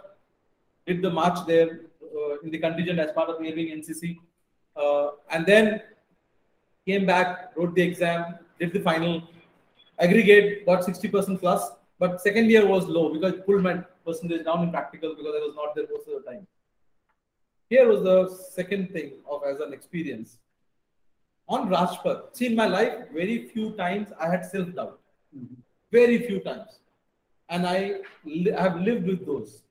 did 0.88 1.02
the 1.02 1.10
march 1.10 1.46
there 1.48 1.82
uh, 2.04 2.40
in 2.44 2.50
the 2.50 2.58
contingent 2.58 3.00
as 3.00 3.12
part 3.12 3.30
of 3.30 3.40
the 3.40 3.46
NCC, 3.46 4.18
uh, 4.76 5.12
and 5.30 5.46
then 5.46 5.82
came 6.86 7.06
back, 7.06 7.52
wrote 7.56 7.76
the 7.76 7.82
exam, 7.82 8.36
did 8.60 8.74
the 8.74 8.80
final, 8.80 9.24
aggregate, 10.00 10.66
got 10.66 10.82
60% 10.82 11.40
plus, 11.40 11.72
but 12.00 12.22
second 12.22 12.50
year 12.50 12.66
was 12.66 12.86
low 12.86 13.14
because 13.14 13.34
pulled 13.46 13.64
my 13.64 13.76
percentage 14.06 14.46
down 14.46 14.64
in 14.64 14.72
practical 14.72 15.16
because 15.16 15.34
I 15.36 15.40
was 15.48 15.56
not 15.56 15.76
there 15.76 15.86
most 15.92 16.08
of 16.08 16.24
the 16.24 16.32
time. 16.32 16.48
Here 17.70 17.88
was 17.88 18.04
the 18.04 18.18
second 18.52 18.92
thing 18.92 19.14
of 19.30 19.42
as 19.50 19.60
an 19.60 19.74
experience. 19.74 20.38
On 21.48 21.70
Rajpath, 21.70 22.36
see 22.36 22.48
in 22.48 22.56
my 22.56 22.68
life, 22.68 22.94
very 23.14 23.48
few 23.50 23.72
times 23.72 24.10
I 24.20 24.30
had 24.30 24.46
self-doubt. 24.46 25.00
Very 25.92 26.20
few 26.28 26.40
times. 26.40 26.80
And 27.50 27.66
I 27.68 28.00
li- 28.24 28.56
have 28.58 28.80
lived 28.80 29.06
with 29.06 29.26
those. 29.26 29.64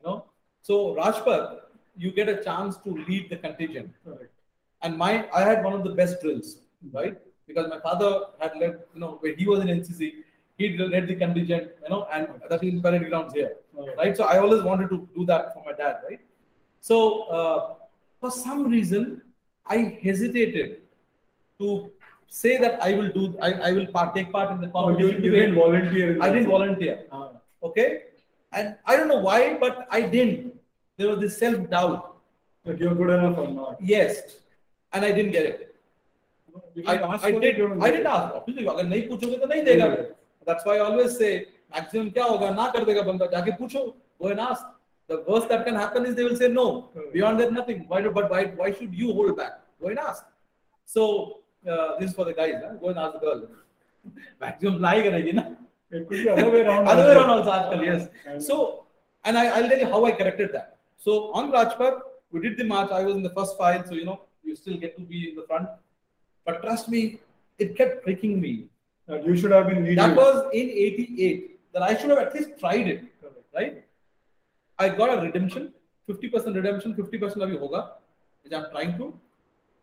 You 0.00 0.08
know? 0.08 0.24
So 0.62 0.94
Rajpath, 0.94 1.60
you 1.96 2.12
get 2.12 2.28
a 2.28 2.42
chance 2.42 2.76
to 2.78 2.90
lead 3.08 3.30
the 3.30 3.36
contingent 3.36 3.92
Correct. 4.04 4.33
And 4.84 4.96
my 5.04 5.12
I 5.38 5.42
had 5.50 5.64
one 5.64 5.74
of 5.78 5.82
the 5.88 5.94
best 6.00 6.20
drills, 6.22 6.58
right? 6.92 7.16
Because 7.48 7.68
my 7.74 7.80
father 7.80 8.10
had 8.40 8.52
led, 8.60 8.78
you 8.94 9.00
know, 9.00 9.12
when 9.20 9.36
he 9.40 9.46
was 9.46 9.60
in 9.60 9.68
NCC, 9.78 10.12
he 10.58 10.78
led 10.78 11.08
the 11.08 11.16
contingent, 11.16 11.72
you 11.82 11.90
know, 11.90 12.06
and 12.12 12.28
that's 12.48 12.62
in 12.62 12.80
parade 12.80 13.08
grounds 13.08 13.34
here, 13.34 13.52
right? 13.98 14.16
So 14.16 14.24
I 14.24 14.38
always 14.38 14.62
wanted 14.62 14.88
to 14.90 15.08
do 15.16 15.26
that 15.26 15.52
for 15.54 15.64
my 15.66 15.72
dad, 15.72 15.96
right? 16.08 16.20
So 16.80 16.98
uh, 17.38 17.74
for 18.20 18.30
some 18.30 18.64
reason, 18.68 19.22
I 19.66 19.98
hesitated 20.02 20.82
to 21.58 21.90
say 22.28 22.56
that 22.58 22.82
I 22.82 22.94
will 22.94 23.10
do, 23.18 23.36
I, 23.40 23.52
I 23.68 23.72
will 23.72 23.86
part, 23.86 24.14
take 24.14 24.30
part 24.32 24.50
in 24.52 24.60
the 24.60 24.70
Oh, 24.74 24.96
you, 24.98 25.08
you 25.08 25.30
didn't 25.30 25.54
volunteer. 25.54 26.18
I 26.20 26.30
didn't 26.30 26.48
volunteer, 26.48 27.04
Ah, 27.12 27.30
okay? 27.62 28.02
And 28.52 28.76
I 28.86 28.96
don't 28.96 29.08
know 29.08 29.22
why, 29.28 29.54
but 29.58 29.86
I 29.90 30.02
didn't. 30.02 30.54
There 30.96 31.08
was 31.08 31.20
this 31.20 31.38
self 31.38 31.68
doubt. 31.70 32.16
That 32.64 32.78
you're 32.78 32.94
good 32.94 33.10
enough 33.10 33.38
or 33.38 33.48
not. 33.48 33.76
Yes, 33.80 34.22
and 34.94 35.04
I 35.04 35.12
didn't 35.12 35.32
get 35.32 35.44
it. 35.46 35.74
I, 36.86 36.98
I 37.28 37.30
did. 37.32 37.60
I 37.82 37.90
didn't 37.90 38.06
ask. 38.06 38.34
That's 40.46 40.64
why 40.64 40.76
I 40.76 40.78
always 40.80 41.18
say 41.18 41.46
go 41.72 42.00
and 44.28 44.40
ask. 44.40 44.64
The 45.06 45.22
worst 45.28 45.50
that 45.50 45.66
can 45.66 45.74
happen 45.74 46.06
is 46.06 46.14
they 46.14 46.24
will 46.24 46.36
say 46.36 46.48
no. 46.48 46.88
Beyond 47.12 47.38
that, 47.40 47.52
nothing. 47.52 47.84
Why? 47.88 48.00
But 48.02 48.30
why? 48.30 48.72
Should 48.72 48.94
you 48.94 49.12
hold 49.12 49.36
back? 49.36 49.60
Go 49.80 49.88
and 49.88 49.98
ask. 49.98 50.24
So 50.86 51.40
uh, 51.68 51.98
this 51.98 52.10
is 52.10 52.16
for 52.16 52.24
the 52.24 52.32
guys. 52.32 52.54
Go 52.80 52.88
and 52.88 52.98
ask 52.98 53.12
the 53.14 53.20
girl. 53.26 53.42
maximum 54.40 54.80
lie 54.80 55.02
करेगी 55.02 55.32
ना. 55.32 55.56
It 55.90 56.08
yes. 57.84 58.08
So 58.46 58.84
and 59.24 59.38
i'll 59.38 59.68
tell 59.68 59.78
you 59.78 59.86
how 59.86 60.04
I 60.04 60.12
corrected 60.12 60.52
that. 60.52 60.76
So 60.98 61.32
on 61.32 61.50
Rajpath, 61.52 62.00
we 62.32 62.40
did 62.40 62.58
the 62.58 62.64
match. 62.64 62.90
I 62.90 63.04
was 63.04 63.16
in 63.16 63.22
the 63.22 63.30
first 63.30 63.56
file, 63.56 63.84
so 63.86 63.94
you 63.94 64.04
know 64.04 64.20
you 64.44 64.56
still 64.56 64.76
get 64.76 64.96
to 64.96 65.02
be 65.02 65.30
in 65.30 65.36
the 65.36 65.42
front. 65.42 65.68
But 66.44 66.62
trust 66.62 66.88
me, 66.88 67.20
it 67.58 67.76
kept 67.76 68.04
breaking 68.04 68.40
me. 68.40 68.66
That 69.06 69.26
you 69.26 69.36
should 69.36 69.50
have 69.50 69.66
been 69.66 69.82
leading. 69.82 69.96
That 69.96 70.16
was 70.16 70.46
in 70.52 70.70
88. 70.70 71.72
That 71.72 71.82
I 71.82 71.96
should 71.96 72.10
have 72.10 72.18
at 72.18 72.34
least 72.34 72.58
tried 72.58 72.88
it. 72.88 73.04
Right? 73.54 73.84
I 74.78 74.88
got 74.88 75.18
a 75.18 75.20
redemption. 75.20 75.72
50% 76.08 76.54
redemption, 76.54 76.94
50% 76.94 77.36
of 77.42 77.50
yoga, 77.50 77.92
which 78.42 78.52
I'm 78.52 78.70
trying 78.70 78.96
to. 78.98 79.18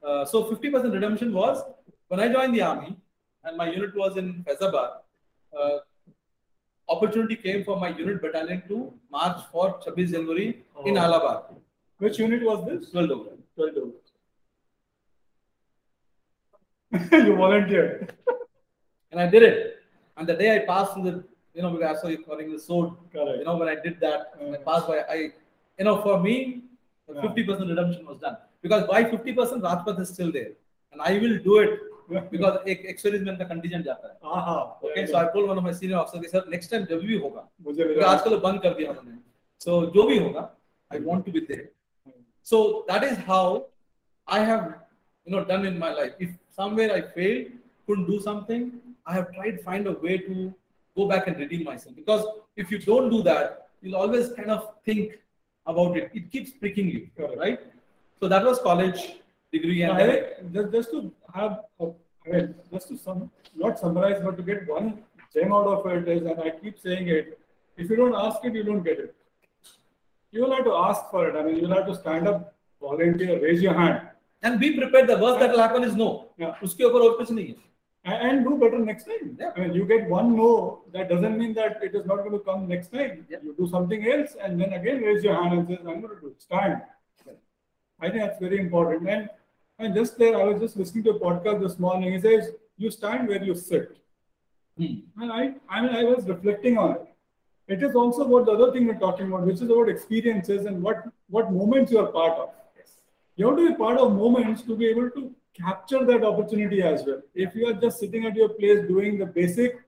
Uh, 0.05 0.25
so 0.25 0.43
50% 0.45 0.91
redemption 0.93 1.33
was 1.33 1.63
when 2.07 2.19
I 2.19 2.27
joined 2.31 2.55
the 2.55 2.61
army 2.61 2.95
and 3.43 3.57
my 3.57 3.71
unit 3.71 3.95
was 3.95 4.17
in 4.17 4.43
Faizabad. 4.43 4.91
Uh, 5.57 5.77
opportunity 6.89 7.35
came 7.35 7.63
for 7.63 7.79
my 7.79 7.89
unit 7.89 8.21
battalion 8.21 8.63
to 8.67 8.93
march 9.11 9.41
for 9.51 9.79
26 9.83 10.11
January 10.11 10.63
oh. 10.75 10.85
in 10.85 10.97
Allahabad. 10.97 11.55
Which 11.97 12.19
unit 12.19 12.43
was 12.43 12.65
this? 12.67 12.89
12 12.91 13.09
Dogra. 13.09 13.37
12 13.55 13.75
Dogra. 13.75 13.91
you 17.12 17.36
volunteered. 17.36 18.12
and 19.10 19.20
I 19.20 19.26
did 19.26 19.42
it 19.42 19.76
and 20.16 20.26
the 20.26 20.34
day 20.34 20.54
I 20.56 20.60
passed 20.66 20.94
through 20.94 21.10
the 21.10 21.24
you 21.54 21.62
know, 21.62 21.70
because 21.70 21.96
I 21.96 22.00
saw 22.00 22.08
you 22.08 22.18
calling 22.22 22.52
the 22.52 22.58
sword. 22.58 22.90
Correct. 23.10 23.38
You 23.38 23.44
know, 23.44 23.56
when 23.56 23.68
I 23.68 23.76
did 23.76 23.98
that, 24.00 24.32
when 24.38 24.54
I 24.54 24.58
Mm. 24.58 24.64
passed 24.66 24.86
by, 24.88 24.98
I, 25.08 25.16
you 25.78 25.84
know, 25.86 26.02
for 26.02 26.20
me, 26.20 26.34
Yeah. 27.08 27.22
50% 27.22 27.68
redemption 27.70 28.04
was 28.06 28.18
done. 28.18 28.36
Because 28.60 28.86
by 28.86 29.04
50%, 29.04 29.62
Rajpath 29.62 30.00
is 30.00 30.10
still 30.10 30.30
there. 30.32 30.50
And 30.92 31.00
I 31.00 31.12
will 31.22 31.38
do 31.46 31.54
it 31.60 31.80
because 32.30 32.58
एक 32.72 32.84
experiment 32.92 33.38
का 33.40 33.48
contingent 33.52 33.84
जाता 33.86 34.08
है. 34.08 34.16
Aha. 34.22 34.76
Okay, 34.82 35.06
so 35.06 35.16
I 35.16 35.24
told 35.32 35.48
one 35.48 35.56
of 35.56 35.64
my 35.64 35.72
senior 35.72 35.96
officers, 36.02 36.30
sir, 36.30 36.44
next 36.56 36.68
time 36.74 36.84
जब 36.92 37.00
भी 37.06 37.18
होगा, 37.24 37.48
मुझे 37.62 37.82
क्योंकि 37.84 38.04
आजकल 38.10 38.30
तो 38.30 38.40
बंद 38.48 38.60
कर 38.62 38.74
दिया 38.80 38.90
उन्होंने. 38.90 39.18
So 39.64 39.78
जो 39.94 40.06
भी 40.08 40.18
होगा, 40.18 40.44
I 40.90 40.98
want 41.08 41.24
to 41.26 41.32
be 41.38 41.40
there. 41.52 41.70
So 42.42 42.84
that 42.88 43.02
is 43.02 43.16
how 43.30 43.66
I 44.26 44.40
have, 44.40 44.74
you 45.24 45.32
know, 45.34 45.44
done 45.44 45.64
in 45.64 45.78
my 45.78 45.92
life. 46.00 46.12
If 46.18 46.30
somewhere 46.61 46.91
I 46.99 47.01
failed, 47.17 47.47
couldn't 47.87 48.07
do 48.13 48.19
something, 48.29 48.61
I 49.05 49.13
have 49.19 49.27
tried 49.35 49.53
to 49.57 49.63
find 49.69 49.87
a 49.93 49.95
way 50.05 50.17
to 50.27 50.53
go 50.97 51.07
back 51.11 51.27
and 51.27 51.37
redeem 51.43 51.63
myself. 51.71 51.95
Because 52.01 52.23
if 52.55 52.71
you 52.71 52.79
don't 52.91 53.09
do 53.15 53.23
that, 53.29 53.67
you'll 53.81 53.99
always 54.03 54.27
kind 54.39 54.51
of 54.57 54.61
think 54.85 55.17
about 55.65 55.97
it. 55.97 56.11
It 56.19 56.31
keeps 56.33 56.51
pricking 56.51 56.87
you, 56.95 57.01
Correct. 57.17 57.37
right? 57.45 57.59
So 58.19 58.27
that 58.33 58.43
was 58.49 58.59
college 58.59 59.01
degree, 59.51 59.81
and 59.83 60.53
just, 60.53 60.71
just 60.75 60.91
to 60.91 60.99
have, 61.33 61.53
uh, 61.79 61.87
a, 62.25 62.31
mean, 62.31 62.55
just 62.73 62.87
to 62.89 62.97
sum, 62.97 63.31
not 63.63 63.79
summarize, 63.79 64.21
but 64.25 64.37
to 64.37 64.43
get 64.43 64.67
one 64.67 64.87
gem 65.33 65.51
out 65.51 65.67
of 65.73 65.85
it 65.93 66.07
is, 66.07 66.21
and 66.21 66.39
I 66.39 66.51
keep 66.51 66.79
saying 66.79 67.07
it, 67.07 67.39
if 67.77 67.89
you 67.89 67.95
don't 67.95 68.15
ask 68.15 68.45
it, 68.45 68.53
you 68.53 68.63
don't 68.63 68.83
get 68.83 68.99
it. 68.99 69.15
You 70.31 70.43
will 70.43 70.55
have 70.55 70.65
to 70.65 70.75
ask 70.87 71.09
for 71.09 71.27
it. 71.29 71.35
I 71.35 71.43
mean, 71.43 71.55
you 71.57 71.63
will 71.67 71.75
have 71.75 71.87
to 71.87 71.95
stand 71.95 72.27
up, 72.27 72.53
volunteer, 72.79 73.41
raise 73.41 73.61
your 73.61 73.73
hand, 73.73 74.01
and 74.43 74.59
be 74.59 74.77
prepared. 74.77 75.07
The 75.09 75.17
worst 75.17 75.39
that 75.39 75.51
will 75.51 75.65
happen 75.67 75.83
is 75.83 75.95
no. 75.95 76.20
Yeah. 76.40 76.54
उसके 76.62 76.84
ऊपर 76.84 77.08
और 77.08 77.16
कुछ 77.18 77.30
नहीं 77.30 77.46
है. 77.46 77.56
and, 78.06 78.28
and 78.28 78.44
do 78.44 78.56
better 78.56 78.78
next 78.78 79.04
time. 79.04 79.36
Yeah. 79.38 79.52
I 79.56 79.60
mean, 79.60 79.74
you 79.74 79.84
get 79.84 80.08
one 80.08 80.36
no, 80.36 80.50
that 80.92 81.08
doesn't 81.08 81.38
mean 81.38 81.54
that 81.54 81.82
it 81.82 81.94
is 81.94 82.06
not 82.06 82.18
going 82.18 82.32
to 82.32 82.38
come 82.50 82.68
next 82.68 82.92
time. 82.92 83.26
Yeah. 83.28 83.38
You 83.42 83.54
do 83.58 83.68
something 83.68 84.06
else, 84.12 84.36
and 84.40 84.60
then 84.60 84.72
again 84.72 85.02
raise 85.02 85.24
your 85.24 85.34
hand 85.42 85.58
and 85.58 85.68
say, 85.68 85.78
I'm 85.80 86.00
going 86.00 86.14
to 86.14 86.20
do 86.20 86.28
it. 86.28 86.42
Stand. 86.42 86.82
I 88.00 88.10
think 88.10 88.22
that's 88.22 88.38
very 88.38 88.60
important. 88.60 89.08
And 89.08 89.28
and 89.78 89.94
just 89.94 90.18
there, 90.18 90.38
I 90.40 90.44
was 90.44 90.60
just 90.60 90.76
listening 90.76 91.04
to 91.04 91.10
a 91.10 91.20
podcast 91.20 91.60
this 91.60 91.78
morning. 91.78 92.12
He 92.12 92.20
says, 92.20 92.50
"You 92.76 92.90
stand 92.90 93.28
where 93.28 93.42
you 93.42 93.54
sit." 93.54 93.96
Hmm. 94.78 94.94
And 95.22 95.32
I, 95.32 95.54
I 95.68 95.80
mean, 95.82 95.94
I 95.94 96.04
was 96.04 96.26
reflecting 96.26 96.78
on 96.78 96.92
it. 96.96 97.06
It 97.68 97.82
is 97.82 97.94
also 97.94 98.22
about 98.22 98.46
the 98.46 98.52
other 98.52 98.72
thing 98.72 98.86
we're 98.86 98.98
talking 98.98 99.28
about, 99.28 99.46
which 99.46 99.56
is 99.56 99.62
about 99.62 99.88
experiences 99.88 100.66
and 100.66 100.82
what 100.82 101.02
what 101.28 101.52
moments 101.52 101.92
you 101.92 101.98
are 101.98 102.12
part 102.18 102.38
of. 102.38 102.50
You 103.36 103.48
have 103.48 103.56
to 103.56 103.68
be 103.68 103.74
part 103.74 103.98
of 103.98 104.12
moments 104.12 104.62
to 104.62 104.76
be 104.76 104.86
able 104.86 105.10
to 105.10 105.34
capture 105.53 106.05
that 106.05 106.23
opportunity 106.23 106.81
as 106.81 107.03
well. 107.05 107.21
If 107.35 107.55
you 107.55 107.67
are 107.67 107.73
just 107.73 107.99
sitting 107.99 108.25
at 108.25 108.35
your 108.35 108.49
place 108.49 108.87
doing 108.87 109.17
the 109.17 109.25
basic, 109.25 109.79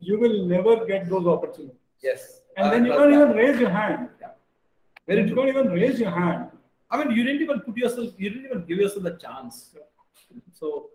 you 0.00 0.18
will 0.18 0.46
never 0.46 0.84
get 0.84 1.08
those 1.08 1.26
opportunities. 1.26 1.76
Yes. 2.02 2.40
And 2.56 2.66
I 2.66 2.70
then 2.70 2.84
you 2.84 2.90
love 2.90 3.00
can't 3.00 3.12
that. 3.12 3.22
even 3.24 3.36
raise 3.36 3.60
your 3.60 3.70
hand. 3.70 4.08
Yeah. 4.20 4.28
Very 5.06 5.22
you 5.22 5.28
true. 5.28 5.36
can't 5.36 5.48
even 5.56 5.68
raise 5.72 5.98
your 6.00 6.10
hand. 6.10 6.48
I 6.90 6.98
mean, 7.02 7.16
you 7.16 7.24
didn't 7.24 7.42
even 7.42 7.60
put 7.60 7.76
yourself, 7.76 8.10
you 8.18 8.30
didn't 8.30 8.46
even 8.46 8.64
give 8.64 8.78
yourself 8.78 9.04
the 9.04 9.12
chance. 9.12 9.74
So, 10.52 10.90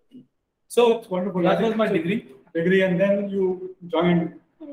so 0.68 1.00
It's 1.00 1.10
wonderful. 1.10 1.42
that 1.44 1.62
was 1.62 1.76
my 1.76 1.88
degree. 1.88 2.28
Degree, 2.54 2.82
and 2.84 3.00
then 3.00 3.30
you 3.30 3.76
joined. 3.88 4.36
uh, 4.62 4.66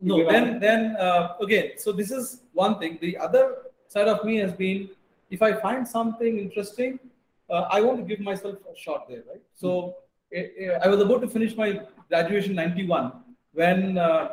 No, 0.00 0.30
then, 0.30 0.58
then 0.60 0.96
uh, 0.96 1.34
again, 1.40 1.72
so 1.76 1.92
this 1.92 2.10
is 2.10 2.42
one 2.52 2.78
thing. 2.78 2.98
The 3.00 3.16
other 3.18 3.56
side 3.88 4.08
of 4.08 4.24
me 4.24 4.36
has 4.38 4.52
been, 4.52 4.88
if 5.30 5.42
I 5.42 5.52
find 5.52 5.86
something 5.86 6.38
interesting, 6.38 6.98
uh, 7.50 7.68
I 7.70 7.80
want 7.80 7.98
to 7.98 8.04
give 8.04 8.20
myself 8.20 8.56
a 8.72 8.76
shot 8.76 9.08
there, 9.08 9.22
right? 9.28 9.42
So 9.54 9.96
eh, 10.32 10.46
eh, 10.58 10.78
I 10.82 10.88
was 10.88 11.00
about 11.00 11.20
to 11.22 11.28
finish 11.28 11.56
my 11.56 11.80
graduation 12.08 12.54
91 12.54 13.12
when 13.52 13.98
uh, 13.98 14.28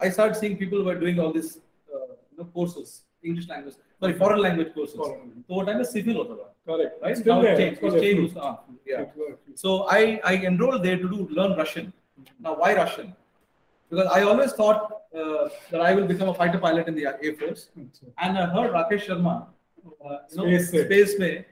I 0.00 0.10
started 0.10 0.36
seeing 0.36 0.56
people 0.56 0.84
were 0.84 0.98
doing 0.98 1.18
all 1.18 1.32
these 1.32 1.58
uh, 1.92 2.14
you 2.30 2.38
know, 2.38 2.44
courses, 2.44 3.02
English 3.22 3.48
language, 3.48 3.74
sorry, 4.00 4.14
foreign 4.14 4.40
language 4.40 4.74
courses. 4.74 4.96
Foreign. 4.96 5.44
So 5.48 5.54
what 5.54 5.66
time 5.66 5.80
is 5.80 5.90
civil 5.90 6.18
or 6.18 6.38
Correct. 6.64 7.02
Right? 7.02 7.10
It's 7.10 7.22
there. 7.22 7.56
Changed. 7.56 7.80
It's 7.82 7.94
changed. 7.94 8.36
Ah, 8.40 8.60
yeah. 8.86 9.06
So 9.56 9.88
I, 9.88 10.20
I 10.24 10.36
enrolled 10.36 10.84
there 10.84 10.96
to 10.96 11.08
do 11.08 11.28
learn 11.28 11.56
Russian. 11.56 11.86
Mm-hmm. 11.86 12.42
Now 12.44 12.54
why 12.54 12.74
Russian? 12.74 13.16
Because 13.90 14.06
I 14.06 14.22
always 14.22 14.52
thought 14.52 15.02
uh, 15.12 15.48
that 15.72 15.80
I 15.80 15.92
will 15.94 16.06
become 16.06 16.28
a 16.28 16.34
fighter 16.34 16.58
pilot 16.58 16.86
in 16.86 16.94
the 16.94 17.06
Air 17.06 17.34
Force, 17.34 17.70
mm-hmm. 17.76 18.06
and 18.18 18.38
I 18.38 18.46
heard 18.46 18.70
Rakesh 18.70 19.06
Sharma, 19.06 19.46
uh, 20.04 20.18
you 20.30 20.36
know, 20.36 20.58
space, 20.58 20.68
space, 20.68 21.12
space 21.16 21.44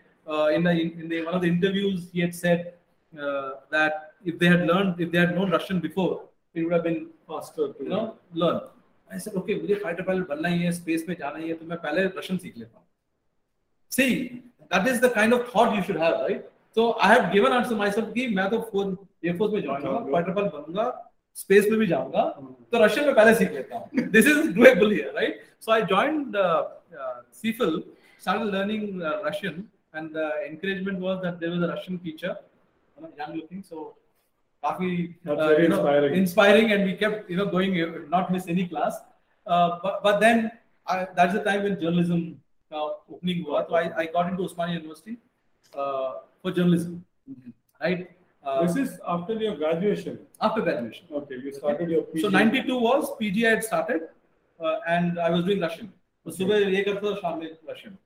in 0.57 0.63
the 0.63 0.71
in 0.71 1.09
the 1.09 1.23
one 1.25 1.35
of 1.35 1.41
the 1.41 1.47
interviews, 1.47 2.09
he 2.11 2.21
had 2.21 2.33
said 2.35 2.73
uh, 3.19 3.49
that 3.71 4.13
if 4.23 4.39
they 4.39 4.47
had 4.47 4.65
learned, 4.67 4.99
if 4.99 5.11
they 5.11 5.19
had 5.19 5.35
known 5.35 5.51
Russian 5.51 5.79
before, 5.79 6.13
it 6.53 6.63
would 6.63 6.73
have 6.73 6.83
been 6.83 7.07
Faster. 7.27 7.67
to- 7.67 7.83
you 7.83 7.89
know 7.89 8.15
learn. 8.33 8.59
I 9.11 9.19
said, 9.19 9.35
okay, 9.35 9.55
मुझे 9.61 9.75
fighter 9.81 10.03
pilot 10.03 10.27
बनना 10.29 10.47
ही 10.47 10.59
है, 10.63 10.71
space 10.71 11.07
में 11.09 11.15
जाना 11.19 11.37
ही 11.37 11.47
है, 11.47 11.53
तो 11.53 11.65
मैं 11.65 11.77
पहले 11.77 12.07
Russian 12.17 12.39
सीख 12.39 12.57
लेता 12.57 12.77
हूँ. 12.77 12.85
See, 13.89 14.41
that 14.71 14.87
is 14.91 14.99
the 14.99 15.09
kind 15.09 15.33
of 15.33 15.47
thought 15.51 15.75
you 15.75 15.83
should 15.83 15.99
have, 16.03 16.19
right? 16.21 16.43
So 16.75 16.85
I 16.99 17.09
have 17.13 17.31
given 17.33 17.53
answer 17.57 17.75
myself 17.81 18.13
कि 18.13 18.27
मैं 18.35 18.49
तो 18.49 18.59
फोर 18.71 18.97
एयर 19.25 19.37
फोर्स 19.37 19.53
में 19.53 19.61
ज्वाइन 19.61 19.81
करूंगा, 19.81 20.11
फाइटर 20.11 20.33
पायलट 20.33 20.51
बनूंगा, 20.53 21.11
स्पेस 21.35 21.67
में 21.69 21.79
भी 21.79 21.87
जाऊंगा, 21.87 22.23
तो 22.71 22.83
रशियन 22.85 23.05
में 23.05 23.15
पहले 23.15 23.35
सीख 23.35 23.51
लेता 23.51 23.75
हूँ. 23.75 24.11
This 24.15 24.25
is 24.25 24.37
doable 24.57 24.91
here, 24.97 25.13
right? 25.13 25.39
So 25.59 25.71
I 25.71 25.81
joined 25.81 26.35
uh, 26.35 26.63
uh, 26.99 27.21
CFIL, 27.33 27.83
started 28.19 28.51
learning 28.55 29.01
uh, 29.01 29.21
Russian, 29.23 29.69
and 29.93 30.13
the 30.13 30.27
encouragement 30.49 30.99
was 30.99 31.21
that 31.21 31.39
there 31.39 31.51
was 31.51 31.61
a 31.61 31.67
Russian 31.67 31.99
teacher, 31.99 32.35
you 32.95 33.03
know, 33.03 33.11
young 33.17 33.35
looking, 33.35 33.63
so 33.63 33.95
काफी 34.63 34.89
That's 35.23 35.39
uh, 35.41 35.47
very 35.47 35.63
you 35.63 35.69
know, 35.69 35.77
inspiring. 35.77 36.15
inspiring, 36.15 36.71
and 36.71 36.83
we 36.85 36.93
kept 36.93 37.29
you 37.29 37.37
know 37.37 37.45
going, 37.45 37.79
uh, 37.81 37.91
not 38.09 38.31
miss 38.31 38.47
any 38.47 38.67
class. 38.67 38.99
Uh, 39.47 39.79
but 39.83 40.01
but 40.03 40.19
then 40.19 40.51
I, 40.87 41.07
that's 41.15 41.33
the 41.33 41.43
time 41.43 41.63
when 41.63 41.79
journalism 41.79 42.41
uh, 42.71 42.89
opening 43.11 43.43
हुआ, 43.45 43.67
so 43.67 43.75
I, 43.75 43.83
I 44.01 44.05
got 44.07 44.29
into 44.31 44.43
Osmania 44.43 44.75
University 44.81 45.17
uh, 45.77 46.13
for 46.41 46.51
journalism, 46.51 47.05
right? 47.81 48.09
Uh, 48.43 48.65
This 48.65 48.75
is 48.75 48.99
after 49.07 49.33
your 49.33 49.55
graduation. 49.55 50.19
after 50.41 50.61
graduation. 50.61 51.05
Okay, 51.19 51.35
you 51.43 51.53
started 51.53 51.89
your 51.89 52.01
PG. 52.03 52.21
So 52.21 52.29
92 52.29 52.79
was 52.79 53.15
PG 53.19 53.45
I 53.45 53.49
had 53.55 53.63
started, 53.63 54.01
uh, 54.59 54.75
and 54.87 55.19
I 55.19 55.29
was 55.35 55.45
doing 55.45 55.61
Russian. 55.67 55.91
So 56.25 56.31
सुबह 56.39 56.69
ये 56.73 56.83
करता 56.89 57.01
था 57.07 57.19
शाम 57.21 57.39
में 57.39 57.49
Russian, 57.71 57.97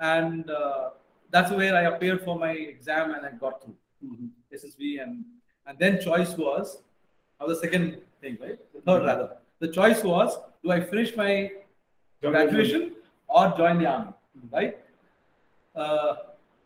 and 0.00 0.50
uh, 0.50 0.90
that's 1.30 1.50
where 1.50 1.74
I 1.76 1.82
appeared 1.92 2.20
for 2.26 2.38
my 2.38 2.52
exam 2.52 3.14
and 3.14 3.26
I 3.26 3.30
got 3.44 3.62
through 3.62 3.76
Mhm. 4.08 4.28
SSB 4.60 4.98
and 5.02 5.24
and 5.66 5.78
then 5.82 5.94
choice 6.08 6.32
was 6.46 6.72
now 7.40 7.46
the 7.52 7.56
second 7.64 7.84
thing 8.20 8.34
right 8.44 8.58
the 8.74 8.80
third 8.88 9.02
rather 9.10 9.28
the 9.64 9.70
choice 9.78 10.02
was 10.12 10.36
do 10.62 10.70
I 10.76 10.80
finish 10.92 11.10
my 11.22 11.30
graduation 12.20 12.82
or 13.28 13.44
join 13.62 13.78
the 13.82 13.86
army 13.94 14.12
right 14.56 14.74
uh, 15.82 16.12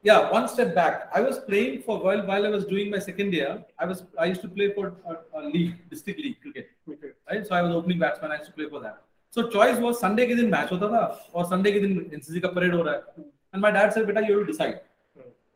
yeah 0.09 0.31
one 0.31 0.47
step 0.55 0.75
back 0.75 1.09
I 1.15 1.21
was 1.29 1.39
playing 1.49 1.83
for 1.87 1.99
while 2.07 2.23
while 2.31 2.45
I 2.47 2.51
was 2.57 2.65
doing 2.73 2.91
my 2.97 3.01
second 3.09 3.33
year 3.39 3.53
I 3.79 3.87
was 3.93 4.05
I 4.19 4.27
used 4.33 4.43
to 4.43 4.51
play 4.59 4.69
for 4.77 4.87
a, 5.13 5.17
a 5.39 5.43
league 5.55 5.75
district 5.91 6.21
league 6.25 6.41
cricket 6.43 6.69
Okay. 6.93 7.11
right? 7.31 7.47
So 7.47 7.55
I 7.55 7.63
was 7.63 7.73
opening 7.79 7.99
batsman. 7.99 8.31
I 8.33 8.37
used 8.39 8.51
to 8.51 8.57
play 8.59 8.69
for 8.75 8.81
that. 8.81 9.03
So 9.31 9.43
choice 9.55 9.79
was 9.87 9.99
Sunday 10.03 10.27
के 10.29 10.37
दिन 10.37 10.51
match 10.55 10.71
होता 10.75 10.89
था 10.93 11.03
और 11.35 11.45
Sunday 11.51 11.73
के 11.75 11.81
दिन 11.87 11.99
NCC 12.19 12.41
का 12.45 12.53
parade 12.55 12.73
हो 12.79 12.83
रहा 12.87 12.95
है. 12.95 13.25
And 13.53 13.63
my 13.63 13.71
dad 13.71 13.93
said, 13.93 14.07
"बेटा, 14.07 14.27
you 14.29 14.39
have 14.39 14.47
to 14.47 14.53
decide." 14.53 14.81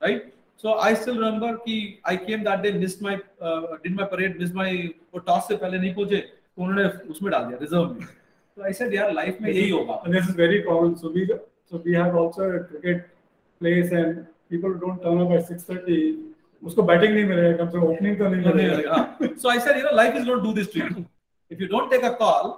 Right? 0.01 0.33
So 0.57 0.75
I 0.79 0.95
still 0.95 1.17
remember 1.17 1.57
कि 1.67 1.99
I 2.05 2.17
came 2.17 2.45
that 2.45 2.63
day, 2.63 2.73
missed 2.73 3.01
my, 3.03 3.21
uh, 3.41 3.79
did 3.85 3.95
my 4.01 4.05
parade, 4.05 4.39
missed 4.41 4.55
my 4.55 4.71
वो 5.15 5.25
toss 5.27 5.49
से 5.49 5.57
पहले 5.57 5.79
नहीं 5.79 5.95
पहुंचे, 5.95 6.21
तो 6.57 6.63
उन्होंने 6.63 6.85
उसमें 7.11 7.31
डाल 7.33 7.45
दिया 7.47 7.59
reserve 7.61 7.97
में. 8.01 8.07
So 8.57 8.65
I 8.65 8.73
said, 8.73 8.93
यार 8.93 9.15
life 9.15 9.41
में 9.41 9.51
यही 9.51 9.71
होगा. 9.71 10.05
And 10.05 10.15
this 10.15 10.29
is 10.29 10.35
very 10.35 10.63
common. 10.63 10.97
So 10.97 11.11
we 11.11 11.29
so 11.71 11.81
we 11.85 11.95
have 11.95 12.17
also 12.17 12.43
a 12.43 12.61
cricket 12.65 13.09
place 13.59 13.91
and 13.91 14.27
people 14.51 14.75
don't 14.75 15.03
turn 15.03 15.21
up 15.27 15.31
at 15.39 15.49
6:30. 15.49 16.33
उसको 16.65 16.83
बैटिंग 16.83 17.15
नहीं 17.15 17.25
मिलेगा 17.25 17.57
कम 17.57 17.71
से 17.71 17.79
कम 17.79 17.85
ओपनिंग 17.93 18.19
तो 18.19 18.29
नहीं 18.29 18.69
मिलेगा 18.71 18.95
हाँ. 18.95 19.37
So 19.45 19.49
I 19.49 19.59
said, 19.59 19.79
you 19.79 19.85
know, 19.85 19.95
life 19.95 20.15
is 20.15 20.25
going 20.25 20.43
to 20.43 20.47
do 20.49 20.53
this 20.59 20.69
to 20.75 20.79
you. 20.79 21.07
If 21.51 21.61
you 21.61 21.69
don't 21.69 21.91
take 21.91 22.05
a 22.05 22.15
call, 22.17 22.51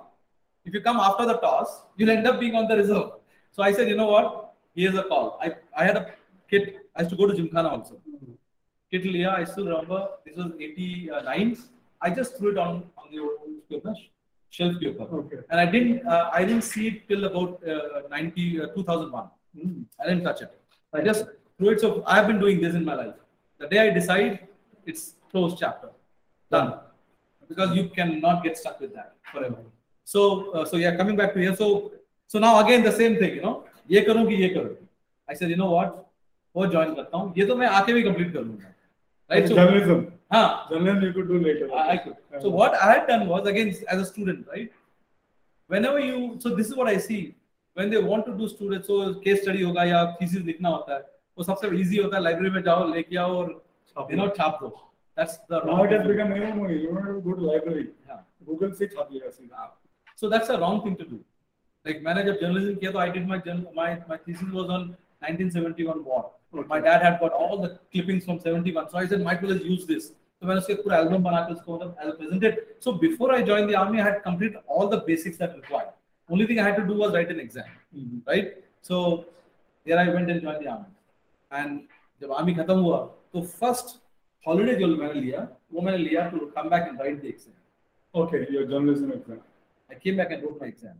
if 0.64 0.74
you 0.74 0.80
come 0.80 1.00
after 1.00 1.26
the 1.26 1.36
toss, 1.44 1.72
you'll 1.96 2.10
end 2.10 2.26
up 2.26 2.40
being 2.40 2.54
on 2.54 2.68
the 2.68 2.76
reserve. 2.76 3.12
So 3.52 3.62
I 3.62 3.72
said, 3.72 3.88
you 3.88 3.96
know 3.96 4.10
what? 4.10 4.47
Here's 4.75 4.95
a 4.95 5.03
call. 5.03 5.39
I, 5.41 5.55
I 5.75 5.83
had 5.85 5.97
a 5.97 6.13
kit. 6.49 6.77
I 6.95 7.01
used 7.01 7.11
to 7.11 7.17
go 7.17 7.27
to 7.27 7.33
Gymkhana 7.33 7.69
also. 7.69 7.99
Kit 8.91 9.03
liya. 9.03 9.33
I 9.35 9.43
still 9.43 9.65
remember. 9.65 10.07
This 10.25 10.35
was 10.37 10.51
89. 10.59 11.57
I 12.01 12.09
just 12.09 12.37
threw 12.37 12.51
it 12.51 12.57
on 12.57 12.83
on 12.97 13.11
the 13.11 13.19
old 13.19 13.97
shelf 14.49 14.79
paper. 14.79 15.03
Okay. 15.03 15.37
And 15.49 15.59
I 15.59 15.65
didn't 15.65 16.05
uh, 16.07 16.29
I 16.33 16.43
didn't 16.43 16.63
see 16.63 16.87
it 16.87 17.07
till 17.07 17.25
about 17.25 17.61
uh, 17.67 18.07
90 18.09 18.61
uh, 18.61 18.67
2001. 18.67 19.29
Mm. 19.57 19.85
I 19.99 20.07
didn't 20.07 20.23
touch 20.23 20.41
it. 20.41 20.51
I 20.93 21.01
just 21.01 21.25
threw 21.57 21.69
it. 21.69 21.81
So 21.81 22.03
I 22.05 22.15
have 22.15 22.27
been 22.27 22.39
doing 22.39 22.61
this 22.61 22.75
in 22.75 22.85
my 22.85 22.95
life. 22.95 23.15
The 23.59 23.67
day 23.67 23.79
I 23.79 23.89
decide, 23.89 24.47
it's 24.85 25.15
closed 25.31 25.57
chapter, 25.59 25.89
done. 26.51 26.79
Because 27.47 27.75
you 27.75 27.89
cannot 27.89 28.43
get 28.43 28.57
stuck 28.57 28.79
with 28.79 28.93
that 28.93 29.15
forever. 29.31 29.57
So 30.03 30.51
uh, 30.51 30.65
so 30.65 30.77
yeah, 30.77 30.95
coming 30.95 31.15
back 31.15 31.33
to 31.33 31.39
here. 31.39 31.55
So 31.55 31.91
so 32.27 32.39
now 32.39 32.59
again 32.65 32.83
the 32.83 32.91
same 32.91 33.17
thing, 33.17 33.35
you 33.35 33.41
know. 33.41 33.65
ये 33.91 34.01
करूँगी 34.01 34.35
ये 34.35 34.49
करूँगी 34.49 34.87
I 35.29 35.35
sir 35.35 35.49
you 35.51 35.57
know 35.57 35.65
what 35.65 36.05
वो 36.55 36.65
join 36.65 36.93
करता 36.95 37.17
हूँ। 37.17 37.33
ये 37.37 37.45
तो 37.45 37.55
मैं 37.55 37.67
आके 37.67 37.93
भी 37.93 38.03
कंप्लीट 38.03 38.33
कर 38.33 38.41
लूँगा। 38.41 38.75
लाइब्रेरी 52.19 52.49
में 52.49 52.63
जाओ 52.63 52.93
लेके 52.93 53.17
आओ 53.17 53.35
और 53.35 53.63
छाप 54.37 54.59
दो। 54.63 54.85
Wrong 60.57 60.85
thing 60.85 60.97
to 60.97 61.03
do 61.03 61.19
Like 61.86 62.02
मैंने 62.02 62.22
जब 62.24 62.40
journalism 62.40 62.78
किया 62.80 62.92
तो 62.92 62.98
I 62.98 63.08
did 63.14 63.26
my 63.28 63.38
journal, 63.46 63.72
my 63.74 63.88
my 64.08 64.16
thesis 64.26 64.50
was 64.58 64.70
on 64.76 64.96
1971 65.20 66.04
war. 66.04 66.30
My 66.68 66.80
dad 66.80 67.02
had 67.02 67.18
got 67.20 67.32
all 67.32 67.60
the 67.60 67.78
clippings 67.92 68.24
from 68.24 68.38
71. 68.40 68.88
So 68.90 68.98
I 68.98 69.06
said 69.06 69.22
might 69.22 69.42
as 69.42 69.50
well 69.50 69.58
use 69.72 69.86
this. 69.86 70.12
So 70.40 70.46
मैंने 70.46 70.60
उसके 70.60 70.74
पूरा 70.82 70.98
album 71.02 71.22
बना 71.22 71.40
के 71.48 71.54
उसको 71.54 71.78
मतलब 71.78 71.96
I 71.98 72.16
presented. 72.22 72.58
So 72.80 72.92
before 72.92 73.32
I 73.32 73.42
joined 73.42 73.70
the 73.70 73.76
army, 73.76 74.00
I 74.00 74.04
had 74.04 74.22
completed 74.22 74.58
all 74.66 74.88
the 74.88 75.00
basics 75.10 75.38
that 75.38 75.54
required. 75.56 75.92
Only 76.30 76.46
thing 76.46 76.58
I 76.58 76.68
had 76.68 76.76
to 76.76 76.86
do 76.86 76.94
was 76.94 77.12
write 77.12 77.30
an 77.30 77.40
exam, 77.40 77.64
right? 78.26 78.52
So 78.80 79.26
there 79.84 79.98
I 79.98 80.08
went 80.08 80.30
and 80.30 80.40
joined 80.40 80.64
the 80.64 80.70
army. 80.70 80.90
And 81.50 81.80
जब 82.22 82.30
army 82.40 82.54
खत्म 82.54 82.78
हुआ, 82.80 83.00
तो 83.34 83.46
first 83.62 83.98
holiday 84.46 84.76
जो 84.80 84.86
मैंने 84.96 85.20
लिया, 85.20 85.48
वो 85.72 85.82
मैंने 85.82 85.98
लिया 85.98 86.30
to 86.32 86.46
come 86.56 86.70
back 86.70 86.88
and 86.88 86.98
write 86.98 87.20
the 87.20 87.28
exam. 87.28 87.54
Okay, 88.14 88.46
your 88.50 88.66
journalism 88.66 89.12
exam. 89.12 89.42
I 89.90 89.96
came 89.96 90.16
back 90.16 90.30
and 90.30 90.42
wrote 90.42 90.60
my 90.60 90.68
exam 90.68 90.94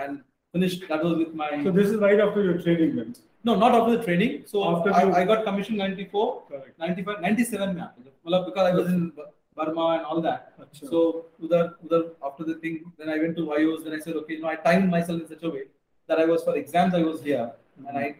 and 0.00 0.22
finished. 0.52 0.84
That 0.88 1.02
was 1.04 1.16
with 1.18 1.34
my 1.34 1.62
So 1.62 1.70
this 1.72 1.90
is 1.90 1.98
right 2.08 2.20
after 2.20 2.42
your 2.48 2.58
training 2.66 2.96
then. 2.96 3.14
no, 3.44 3.54
not 3.62 3.74
after 3.78 3.96
the 3.96 4.04
training. 4.04 4.34
So 4.46 4.64
After 4.72 4.92
I, 4.98 5.02
you- 5.04 5.14
I 5.20 5.24
got 5.30 5.44
commissioned 5.44 5.78
94, 5.78 6.42
Correct. 6.50 6.78
95, 6.78 7.20
97 7.20 7.74
में 7.74 7.82
आके. 7.86 8.04
मतलब 8.26 8.46
because 8.50 8.66
I 8.72 8.74
was 8.80 8.88
in 8.92 9.12
Burma 9.56 9.86
and 9.96 10.04
all 10.10 10.20
that. 10.22 10.52
अच्छा. 10.60 10.88
So 10.90 11.26
udhar, 11.42 11.64
udhar 11.86 12.02
after 12.28 12.44
the 12.50 12.54
thing, 12.62 12.78
then 12.98 13.08
I 13.16 13.18
went 13.24 13.36
to 13.40 13.42
Vayos. 13.50 13.84
Then 13.84 13.92
I 13.98 14.00
said, 14.06 14.16
okay, 14.22 14.34
you 14.34 14.42
know, 14.42 14.48
I 14.48 14.56
timed 14.68 14.90
myself 14.94 15.20
in 15.20 15.28
such 15.34 15.42
a 15.50 15.50
way 15.56 15.64
that 16.08 16.18
I 16.18 16.24
was 16.32 16.42
for 16.48 16.56
exams. 16.62 16.94
I 16.94 17.02
was 17.10 17.22
here 17.22 17.44
and 17.88 17.98
I 18.04 18.16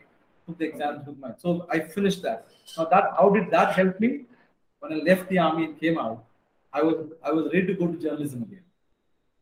took 0.46 0.58
the 0.58 0.66
exams 0.66 1.06
with 1.06 1.18
my. 1.24 1.32
So 1.46 1.66
I 1.70 1.80
finished 1.96 2.22
that. 2.28 2.46
Now 2.76 2.84
that 2.92 3.10
how 3.18 3.30
did 3.38 3.50
that 3.56 3.72
help 3.80 3.98
me? 4.06 4.12
When 4.80 4.92
I 4.92 5.00
left 5.10 5.28
the 5.30 5.38
army 5.46 5.64
and 5.64 5.80
came 5.80 5.98
out, 5.98 6.22
I 6.72 6.82
was 6.82 6.96
I 7.22 7.32
was 7.32 7.46
ready 7.54 7.66
to 7.72 7.74
go 7.82 7.86
to 7.92 7.98
journalism 8.06 8.42
again. 8.42 8.62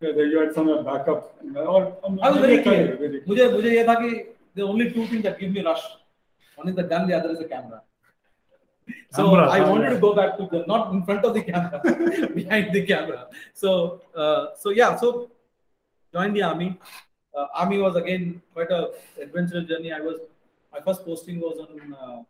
Yeah, 0.00 0.12
then 0.16 0.30
you 0.30 0.40
had 0.40 0.52
some 0.54 0.68
backup. 0.84 1.38
Or, 1.56 1.96
I 2.22 2.30
was 2.30 2.40
very 2.40 2.62
clear. 2.62 2.96
Very 2.96 3.20
clear. 3.20 3.24
मुझे 3.28 3.48
मुझे 3.52 3.70
ये 3.76 3.84
था 3.86 3.94
कि 4.02 4.26
the 4.54 4.62
only 4.62 4.90
two 4.92 5.06
things 5.06 5.22
that 5.22 5.38
give 5.38 5.52
me 5.52 5.62
rush. 5.62 5.82
One 6.56 6.68
is 6.68 6.74
the 6.76 6.82
gun, 6.82 7.08
the 7.08 7.14
other 7.18 7.30
is 7.30 7.38
the 7.38 7.44
camera. 7.44 7.82
So 9.10 9.24
Camera, 9.30 9.48
I 9.48 9.60
wanted 9.60 9.84
camera. 9.84 9.94
to 9.94 10.00
go 10.00 10.14
back 10.14 10.36
to 10.38 10.48
the 10.50 10.64
not 10.66 10.92
in 10.92 11.04
front 11.04 11.24
of 11.24 11.34
the 11.34 11.42
camera, 11.42 11.80
behind 12.34 12.74
the 12.74 12.84
camera. 12.84 13.28
So 13.54 14.02
uh, 14.16 14.46
so 14.58 14.70
yeah, 14.70 14.96
so 14.96 15.30
joined 16.12 16.36
the 16.36 16.42
army. 16.42 16.78
Uh, 17.34 17.46
army 17.54 17.78
was 17.78 17.94
again 17.96 18.42
quite 18.52 18.70
a 18.70 18.90
adventurous 19.20 19.68
journey. 19.68 19.92
I 19.92 20.00
was 20.00 20.18
my 20.72 20.80
first 20.80 21.04
posting 21.04 21.40
was 21.40 21.58
on 21.64 21.94
uh, 21.94 22.22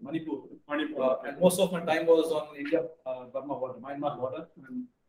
Manipur, 0.00 0.36
Manipur. 0.68 1.02
uh, 1.02 1.16
and 1.26 1.40
most 1.40 1.58
of 1.58 1.72
my 1.72 1.80
time 1.80 2.06
was 2.06 2.30
on 2.32 2.54
India 2.56 2.84
uh, 3.06 3.24
Burma 3.32 3.54
border, 3.54 3.78
Myanmar 3.80 4.16
border, 4.18 4.46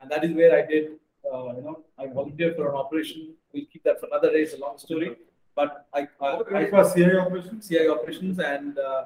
and 0.02 0.10
that 0.12 0.24
is 0.24 0.34
where 0.34 0.56
I 0.58 0.66
did. 0.66 0.92
uh, 1.25 1.55
you 1.57 1.63
know, 1.63 1.85
I 1.99 2.07
volunteered 2.07 2.57
for 2.57 2.69
an 2.71 2.77
operation. 2.77 3.35
We'll 3.53 3.65
keep 3.73 3.85
that 3.85 4.01
for 4.01 4.07
another 4.07 4.33
day. 4.33 4.43
It's 4.43 4.55
a 4.55 4.59
long 4.59 4.79
story, 4.79 5.17
but 5.55 5.87
I, 5.93 6.09
I, 6.21 6.41
I 6.55 6.71
was 6.71 6.93
CIA 6.93 7.19
operations. 7.19 7.69
CI 7.69 7.89
operations, 7.89 8.39
and 8.39 8.79
uh, 8.79 9.05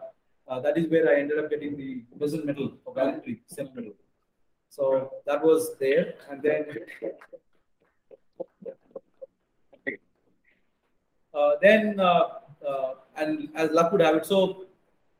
uh, 0.48 0.60
that 0.60 0.76
is 0.78 0.88
where 0.90 1.08
I 1.08 1.20
ended 1.20 1.38
up 1.38 1.50
getting 1.50 1.76
the 1.76 2.02
President 2.18 2.46
Medal 2.46 2.72
for 2.84 2.94
Gallantry, 2.94 3.42
Sena 3.46 3.70
Medal. 3.74 3.92
So 4.68 5.12
that 5.26 5.42
was 5.44 5.76
there, 5.78 6.14
and 6.30 6.42
then 6.42 6.66
uh, 11.34 11.52
then 11.60 12.00
uh, 12.00 12.28
uh, 12.66 12.94
and 13.16 13.48
as 13.54 13.70
luck 13.70 13.92
would 13.92 14.00
have 14.00 14.16
it, 14.16 14.26
so 14.26 14.66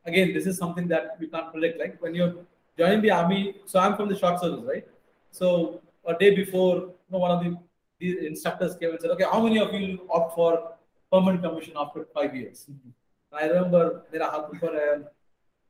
again, 0.05 0.33
this 0.33 0.47
is 0.47 0.57
something 0.59 0.89
that 0.89 1.17
we 1.21 1.27
can't 1.29 1.53
predict. 1.53 1.79
Like 1.79 2.01
when 2.03 2.15
you're 2.15 2.35
joining 2.79 3.03
the 3.03 3.11
army, 3.11 3.57
so 3.67 3.79
I'm 3.79 3.97
from 3.97 4.09
the 4.09 4.19
short 4.19 4.41
service, 4.41 4.65
right? 4.65 4.87
So 5.31 5.81
a 6.06 6.14
day 6.24 6.36
before, 6.36 6.76
you 6.76 7.12
know, 7.12 7.20
one 7.20 7.32
of 7.32 7.44
the, 7.44 7.56
the 8.00 8.28
instructors 8.28 8.76
came 8.78 8.92
and 8.92 9.00
said, 9.02 9.12
"Okay, 9.12 9.26
how 9.32 9.42
many 9.42 9.60
of 9.60 9.74
you 9.74 10.08
opt 10.10 10.36
for 10.36 10.52
permanent 11.12 11.44
commission 11.44 11.74
after 11.86 12.06
five 12.20 12.36
years?" 12.36 12.68
I 13.32 13.48
remember 13.48 13.82
मेरा 14.14 14.28
हाथ 14.34 14.52
ऊपर 14.56 14.76
है 14.82 14.92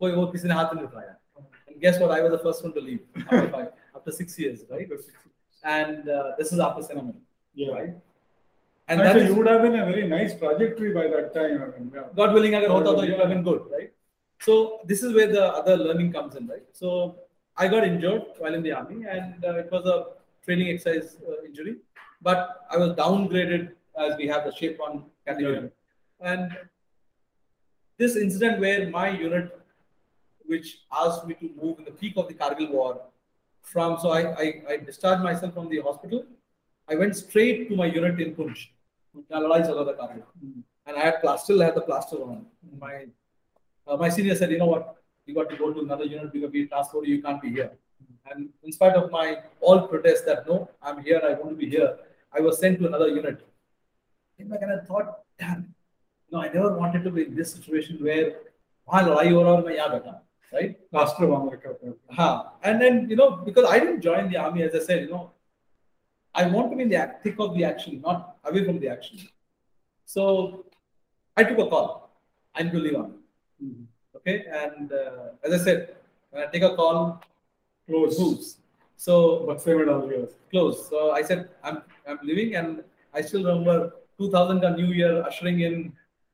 कोई 0.01 0.11
वो 0.17 0.25
किसी 0.33 0.47
ने 0.47 0.53
हाथ 0.53 0.73
नहीं 0.75 0.85
उठाया 0.87 1.15
and 1.67 1.81
guess 1.85 1.99
what 2.01 2.11
I 2.17 2.21
was 2.25 2.31
the 2.31 2.41
first 2.43 2.63
one 2.65 2.73
to 2.73 2.81
leave 2.81 2.99
after 3.23 3.47
five 3.55 3.69
after 3.95 4.11
six 4.17 4.37
years 4.39 4.59
right 4.69 4.89
and 5.63 6.09
uh, 6.09 6.31
this 6.37 6.53
is 6.53 6.59
after 6.67 6.83
cinema 6.89 7.13
Yeah. 7.61 7.71
right 7.77 7.93
and 8.87 8.99
that 8.99 9.07
Actually, 9.07 9.23
is 9.23 9.29
you 9.29 9.35
would 9.37 9.47
have 9.51 9.63
been 9.63 9.77
a 9.79 9.85
very 9.85 10.07
nice 10.07 10.33
trajectory 10.41 10.91
by 10.97 11.07
that 11.13 11.33
time. 11.37 11.55
I 11.63 11.67
mean, 11.71 11.91
yeah. 11.95 12.03
God 12.19 12.33
willing 12.37 12.53
अगर 12.59 12.69
होता 12.69 12.93
तो 12.97 13.03
it 13.05 13.11
would 13.11 13.23
have 13.25 13.33
been 13.35 13.43
good 13.47 13.63
right 13.77 13.91
so 14.47 14.57
this 14.91 15.01
is 15.07 15.15
where 15.17 15.31
the 15.33 15.45
other 15.61 15.75
learning 15.77 16.11
comes 16.17 16.35
in 16.41 16.47
right 16.53 16.67
so 16.81 16.93
I 17.57 17.67
got 17.67 17.87
injured 17.89 18.23
while 18.37 18.53
in 18.53 18.63
the 18.67 18.73
army 18.79 18.99
and 19.17 19.43
uh, 19.51 19.55
it 19.63 19.71
was 19.71 19.85
a 19.95 19.97
training 20.44 20.68
exercise 20.74 21.16
uh, 21.28 21.44
injury, 21.44 21.76
but 22.20 22.66
I 22.70 22.76
was 22.76 22.90
downgraded 22.90 23.72
as 23.98 24.16
we 24.16 24.26
have 24.26 24.44
the 24.44 24.52
shape 24.52 24.80
on 24.80 25.04
category. 25.26 25.70
Yeah. 26.20 26.32
And 26.32 26.56
this 27.98 28.16
incident 28.16 28.60
where 28.60 28.88
my 28.90 29.08
unit, 29.10 29.58
which 30.46 30.78
asked 30.92 31.26
me 31.26 31.34
to 31.34 31.50
move 31.60 31.78
in 31.78 31.84
the 31.84 31.92
peak 31.92 32.14
of 32.16 32.28
the 32.28 32.34
Kargil 32.34 32.70
war, 32.70 33.00
from 33.62 33.98
so 34.00 34.10
I, 34.10 34.22
I, 34.42 34.62
I 34.70 34.76
discharged 34.78 35.22
myself 35.22 35.54
from 35.54 35.68
the 35.68 35.80
hospital. 35.80 36.24
I 36.88 36.96
went 36.96 37.14
straight 37.16 37.68
to 37.68 37.76
my 37.76 37.86
unit 37.86 38.20
in 38.20 38.34
Poonch. 38.34 38.68
Mm. 39.16 40.62
And 40.86 40.96
I 40.96 41.00
had 41.00 41.20
plaster, 41.20 41.44
still 41.44 41.60
had 41.60 41.74
the 41.76 41.82
plaster 41.82 42.16
on. 42.16 42.46
My 42.78 43.06
uh, 43.86 43.96
my 43.96 44.08
senior 44.08 44.34
said, 44.34 44.50
you 44.50 44.58
know 44.58 44.66
what, 44.66 44.96
you 45.26 45.34
got 45.34 45.48
to 45.50 45.56
go 45.56 45.72
to 45.72 45.80
another 45.80 46.04
unit 46.04 46.32
because 46.32 46.50
we 46.50 46.66
transferred 46.66 47.06
you, 47.06 47.16
you 47.16 47.22
can't 47.22 47.40
be 47.42 47.50
here. 47.50 47.72
And 48.31 48.49
in 48.63 48.71
spite 48.71 48.95
of 48.95 49.09
my 49.11 49.37
all 49.61 49.87
protests 49.87 50.23
that 50.23 50.47
no, 50.47 50.69
I'm 50.81 51.01
here, 51.03 51.21
I 51.23 51.33
want 51.33 51.49
to 51.51 51.55
be 51.55 51.69
here, 51.69 51.97
I 52.33 52.41
was 52.41 52.59
sent 52.59 52.79
to 52.79 52.87
another 52.87 53.07
unit. 53.07 53.45
Came 54.37 54.49
back 54.49 54.61
and 54.61 54.71
I 54.73 54.83
thought, 54.85 55.19
damn, 55.39 55.73
no, 56.31 56.41
I 56.41 56.49
never 56.49 56.73
wanted 56.73 57.03
to 57.05 57.11
be 57.11 57.23
in 57.23 57.35
this 57.35 57.53
situation 57.53 57.97
where 58.03 58.33
वहाँ 58.87 59.01
लड़ाई 59.03 59.31
हो 59.31 59.41
रहा 59.43 59.51
है 59.51 59.57
और 59.57 59.65
मैं 59.65 59.75
यहाँ 59.75 59.89
बैठा 59.89 60.09
हूँ, 60.09 60.21
right? 60.53 60.75
Plaster 60.91 61.27
बांध 61.29 61.53
रखा 61.53 61.73
था. 61.73 61.93
हाँ. 62.15 62.59
And 62.63 62.81
then, 62.81 63.09
you 63.09 63.15
know, 63.15 63.31
because 63.47 63.65
I 63.65 63.79
didn't 63.79 64.01
join 64.01 64.29
the 64.29 64.37
army, 64.37 64.63
as 64.63 64.75
I 64.75 64.79
said, 64.79 65.01
you 65.01 65.09
know, 65.09 65.31
I 66.33 66.45
want 66.47 66.69
to 66.71 66.77
be 66.77 66.83
in 66.83 66.89
the 66.89 66.95
act- 66.95 67.23
thick 67.23 67.39
of 67.39 67.55
the 67.55 67.65
action, 67.65 68.01
not 68.01 68.37
away 68.45 68.63
from 68.63 68.79
the 68.79 68.87
action. 68.89 69.19
So 70.05 70.65
I 71.35 71.43
took 71.43 71.57
a 71.59 71.67
call. 71.67 72.09
I 72.55 72.63
need 72.63 72.71
to 72.73 72.79
leave 72.79 72.95
army. 72.95 73.15
Okay. 74.15 74.45
And 74.51 74.91
uh, 74.91 75.29
as 75.43 75.61
I 75.61 75.63
said, 75.63 75.95
when 76.31 76.43
I 76.43 76.47
take 76.47 76.63
a 76.63 76.75
call, 76.75 77.21
Close. 77.92 78.18
Moves. 78.18 78.56
So 78.96 79.46
close. 80.50 80.88
So 80.88 81.10
I 81.12 81.22
said 81.22 81.50
I'm 81.62 81.82
I'm 82.08 82.18
leaving, 82.22 82.54
and 82.56 82.82
I 83.12 83.20
still 83.20 83.44
remember 83.44 83.92
2000 84.18 84.64
a 84.64 84.76
New 84.76 84.92
Year 85.00 85.22
ushering 85.22 85.60
in 85.60 85.92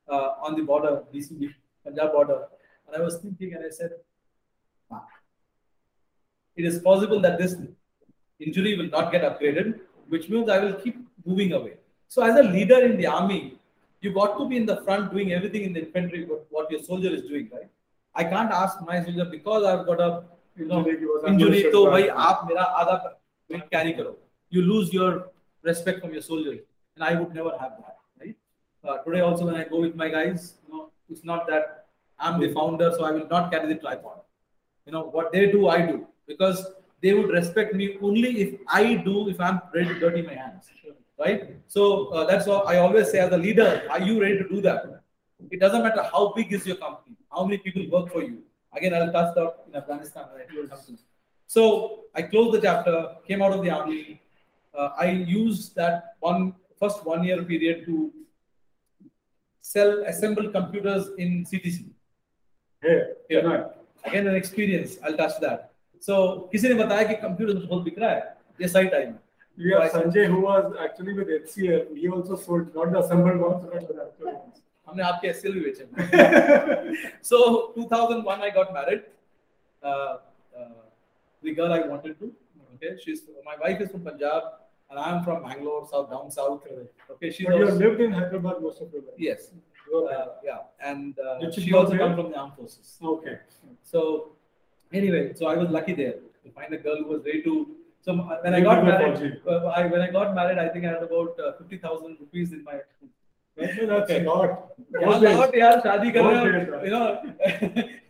uh, 0.09 0.47
on 0.47 0.55
the 0.55 0.62
border, 0.62 1.03
DC 1.12 1.53
Punjab 1.85 2.12
border, 2.12 2.47
and 2.87 2.97
I 2.97 3.01
was 3.01 3.16
thinking, 3.16 3.55
and 3.55 3.64
I 3.64 3.71
said, 3.71 3.90
it 6.57 6.64
is 6.64 6.79
possible 6.79 7.21
that 7.27 7.38
this 7.38 7.57
injury 8.38 8.77
will 8.77 8.90
not 8.97 9.11
get 9.11 9.23
upgraded, 9.23 9.81
which 10.09 10.29
means 10.29 10.49
I 10.49 10.61
will 10.61 10.75
keep 10.75 10.97
moving 11.25 11.53
away. 11.53 11.75
So 12.07 12.23
as 12.23 12.37
a 12.38 12.42
leader 12.42 12.81
in 12.85 12.97
the 12.97 13.07
army, 13.07 13.59
you 14.01 14.14
got 14.14 14.38
to 14.38 14.49
be 14.49 14.57
in 14.57 14.66
the 14.66 14.81
front 14.83 15.12
doing 15.12 15.33
everything 15.33 15.62
in 15.62 15.73
the 15.73 15.87
infantry 15.87 16.25
what, 16.25 16.47
what 16.51 16.71
your 16.71 16.83
soldier 16.83 17.09
is 17.09 17.23
doing, 17.23 17.51
right? 17.53 17.71
I 18.14 18.25
can't 18.25 18.51
ask 18.53 18.81
my 18.83 19.03
soldier 19.03 19.25
because 19.25 19.64
I've 19.64 19.87
got 19.87 20.01
a 20.01 20.25
you 20.58 20.67
know, 20.67 20.80
Injury 20.80 20.98
की 21.00 21.06
वजह 21.06 21.28
से 21.28 21.34
injury 21.34 21.50
मुझे 21.50 21.72
तो 21.72 21.84
शर्मा 21.84 21.91
भाई 21.91 22.04
है. 22.04 22.10
आप 22.28 22.48
मेरा 22.50 22.63
आधा 22.82 22.96
weight 23.52 23.69
carry 23.72 23.93
करो. 24.00 24.15
You 24.50 24.62
lose 24.62 24.93
your 24.93 25.12
respect 25.63 26.02
from 26.02 26.13
your 26.13 26.22
soldiers, 26.22 26.60
and 26.96 27.04
I 27.04 27.13
would 27.19 27.34
never 27.34 27.54
have 27.60 27.78
that. 27.82 27.98
Right? 28.19 28.36
Uh, 28.84 28.98
today 29.06 29.22
also 29.22 29.46
when 29.46 29.56
I 29.56 29.63
go 29.63 29.82
with 29.82 29.96
my 29.96 30.10
guys, 30.10 30.56
you 30.67 30.74
know, 30.74 30.89
it's 31.10 31.24
not 31.24 31.48
that 31.48 31.88
I'm 32.19 32.39
the 32.39 32.54
founder, 32.54 32.91
so 32.98 33.04
I 33.04 33.12
will 33.12 33.28
not 33.28 33.52
carry 33.52 33.67
the 33.74 33.76
tripod. 33.76 34.19
You 34.86 34.91
know 34.93 35.04
what 35.04 35.32
they 35.32 35.52
do, 35.52 35.67
I 35.67 35.82
do 35.82 36.08
because 36.28 36.65
they 37.02 37.13
would 37.13 37.30
respect 37.30 37.74
me 37.74 37.98
only 38.02 38.30
if 38.41 38.60
I 38.67 38.96
do 38.96 39.30
if 39.30 39.39
I'm 39.39 39.62
ready 39.74 39.89
to 39.89 40.00
dirty 40.00 40.22
my 40.22 40.34
hands. 40.34 40.69
Right? 41.19 41.56
So 41.67 42.08
uh, 42.08 42.26
that's 42.26 42.48
why 42.48 42.58
I 42.74 42.78
always 42.78 43.12
say 43.12 43.19
as 43.19 43.32
a 43.32 43.38
leader, 43.38 43.84
are 43.89 44.02
you 44.02 44.22
ready 44.22 44.38
to 44.38 44.48
do 44.48 44.62
that? 44.62 45.04
It 45.52 45.60
doesn't 45.60 45.84
matter 45.84 46.04
how 46.04 46.34
big 46.34 46.52
is 46.54 46.65
your 46.65 46.78
company, 46.78 47.15
how 47.32 47.46
many 47.46 47.58
people 47.58 47.86
work 47.89 48.12
for 48.12 48.24
you. 48.24 48.39
Again, 48.76 48.93
I'll 48.93 49.12
touch 49.12 49.36
that 49.36 49.56
in 49.67 49.76
Afghanistan. 49.76 50.26
Right? 50.36 50.48
So 51.48 52.06
I 52.15 52.24
closed 52.24 52.54
the 52.58 52.62
chapter, 52.62 53.15
came 53.28 53.41
out 53.41 53.54
of 53.54 53.62
the 53.63 53.69
army. 53.69 54.22
Uh, 54.78 54.89
I 54.98 55.12
used 55.12 55.76
that 55.76 56.15
one 56.19 56.54
first 56.80 57.06
one 57.06 57.24
year 57.24 57.43
period 57.43 57.86
to 57.86 58.12
sell 59.62 60.04
assembled 60.06 60.52
computers 60.52 61.10
in 61.17 61.46
CTC. 61.46 61.86
Hey, 62.82 63.02
Yeah. 63.30 63.41
Chennai. 63.41 63.74
Again, 64.06 64.28
an 64.28 64.36
experience. 64.36 64.98
I'll 65.04 65.15
touch 65.15 65.39
that. 65.41 65.69
So 66.00 66.50
किसी 66.52 66.67
ने 66.69 66.76
बताया 66.84 67.04
कि 67.08 67.15
computer 67.22 67.65
बहुत 67.67 67.84
बिक 67.84 68.00
रहा 68.00 68.10
है 68.12 68.36
ये 68.62 68.67
सही 68.67 68.88
टाइम 68.96 69.12
है 69.12 69.22
We 69.58 69.72
have 69.72 69.91
Sanjay 69.91 70.26
who 70.28 70.41
was 70.41 70.74
actually 70.84 71.13
with 71.13 71.28
HCL. 71.30 71.96
He 71.96 72.08
also 72.10 72.36
sold 72.36 72.74
not 72.76 72.91
the 72.91 73.00
assembled 73.00 73.39
ones, 73.39 73.63
but 73.63 73.88
the 73.88 74.04
actual 74.06 74.32
ones. 74.34 74.62
हमने 74.88 75.04
आपके 75.04 75.28
एसएल 75.28 75.54
भी 75.54 75.60
बेचे 75.65 75.86
so 77.30 77.38
2001 77.76 78.41
I 78.48 78.50
got 78.58 78.74
married 78.78 79.04
uh, 79.84 80.17
uh, 80.58 80.82
the 81.41 81.54
girl 81.60 81.72
I 81.74 81.82
wanted 81.91 82.19
to 82.19 82.32
okay 82.76 82.91
she's 83.04 83.22
my 83.50 83.56
wife 83.63 83.82
is 83.86 83.91
from 83.91 84.04
Punjab 84.10 84.43
and 84.89 85.00
I 85.00 85.10
am 85.15 85.24
from 85.28 85.43
Bangalore 85.43 85.86
south 85.93 86.10
down 86.15 86.32
south 86.38 86.67
okay 87.15 87.32
she 87.32 87.46
But 87.46 87.56
you 87.56 87.65
have 87.65 87.74
was, 87.74 87.80
lived 87.86 88.02
in 88.08 88.12
Hyderabad 88.19 88.62
most 88.67 88.82
of 88.82 88.91
your 88.98 89.04
life. 89.10 89.19
yes 89.30 89.52
Okay. 90.00 90.15
uh, 90.15 90.28
yeah 90.50 90.89
and 90.89 91.17
uh, 91.19 91.39
Did 91.39 91.54
she 91.56 91.62
she 91.63 91.72
go 91.72 91.80
also 91.80 91.91
there? 91.91 92.00
come 92.04 92.13
from 92.19 92.30
the 92.34 92.38
armed 92.43 92.54
forces 92.60 92.91
okay. 93.13 93.34
so 93.93 94.04
anyway 95.02 95.24
so 95.39 95.48
I 95.54 95.56
was 95.63 95.69
lucky 95.78 95.93
there 96.02 96.15
to 96.46 96.52
find 96.60 96.74
a 96.78 96.80
girl 96.86 96.98
who 97.04 97.10
was 97.15 97.22
ready 97.30 97.41
to 97.48 97.56
so 98.06 98.13
uh, 98.13 98.38
when 98.43 98.54
I 98.54 98.62
Ready 98.62 98.63
got 98.69 98.76
to 98.76 98.86
go 98.86 98.88
married 98.91 99.17
Fauji. 99.17 99.32
uh, 99.48 99.67
I, 99.80 99.86
when 99.96 100.02
I 100.08 100.10
got 100.19 100.34
married 100.39 100.58
I 100.65 100.69
think 100.76 100.86
I 100.86 100.93
had 100.96 101.04
about 101.10 101.39
uh, 101.39 101.52
50,000 101.60 102.17
rupees 102.24 102.54
in 102.60 102.63
my 102.69 102.78
That's, 103.58 103.76
that's 103.89 104.12
Okay. 104.12 104.22
not. 104.28 104.54
यार 104.94 105.81
शादी 105.81 106.11
कर 106.11 106.22
रहे 106.24 106.38
हो 106.38 106.85
you 106.85 106.92
know 106.92 107.88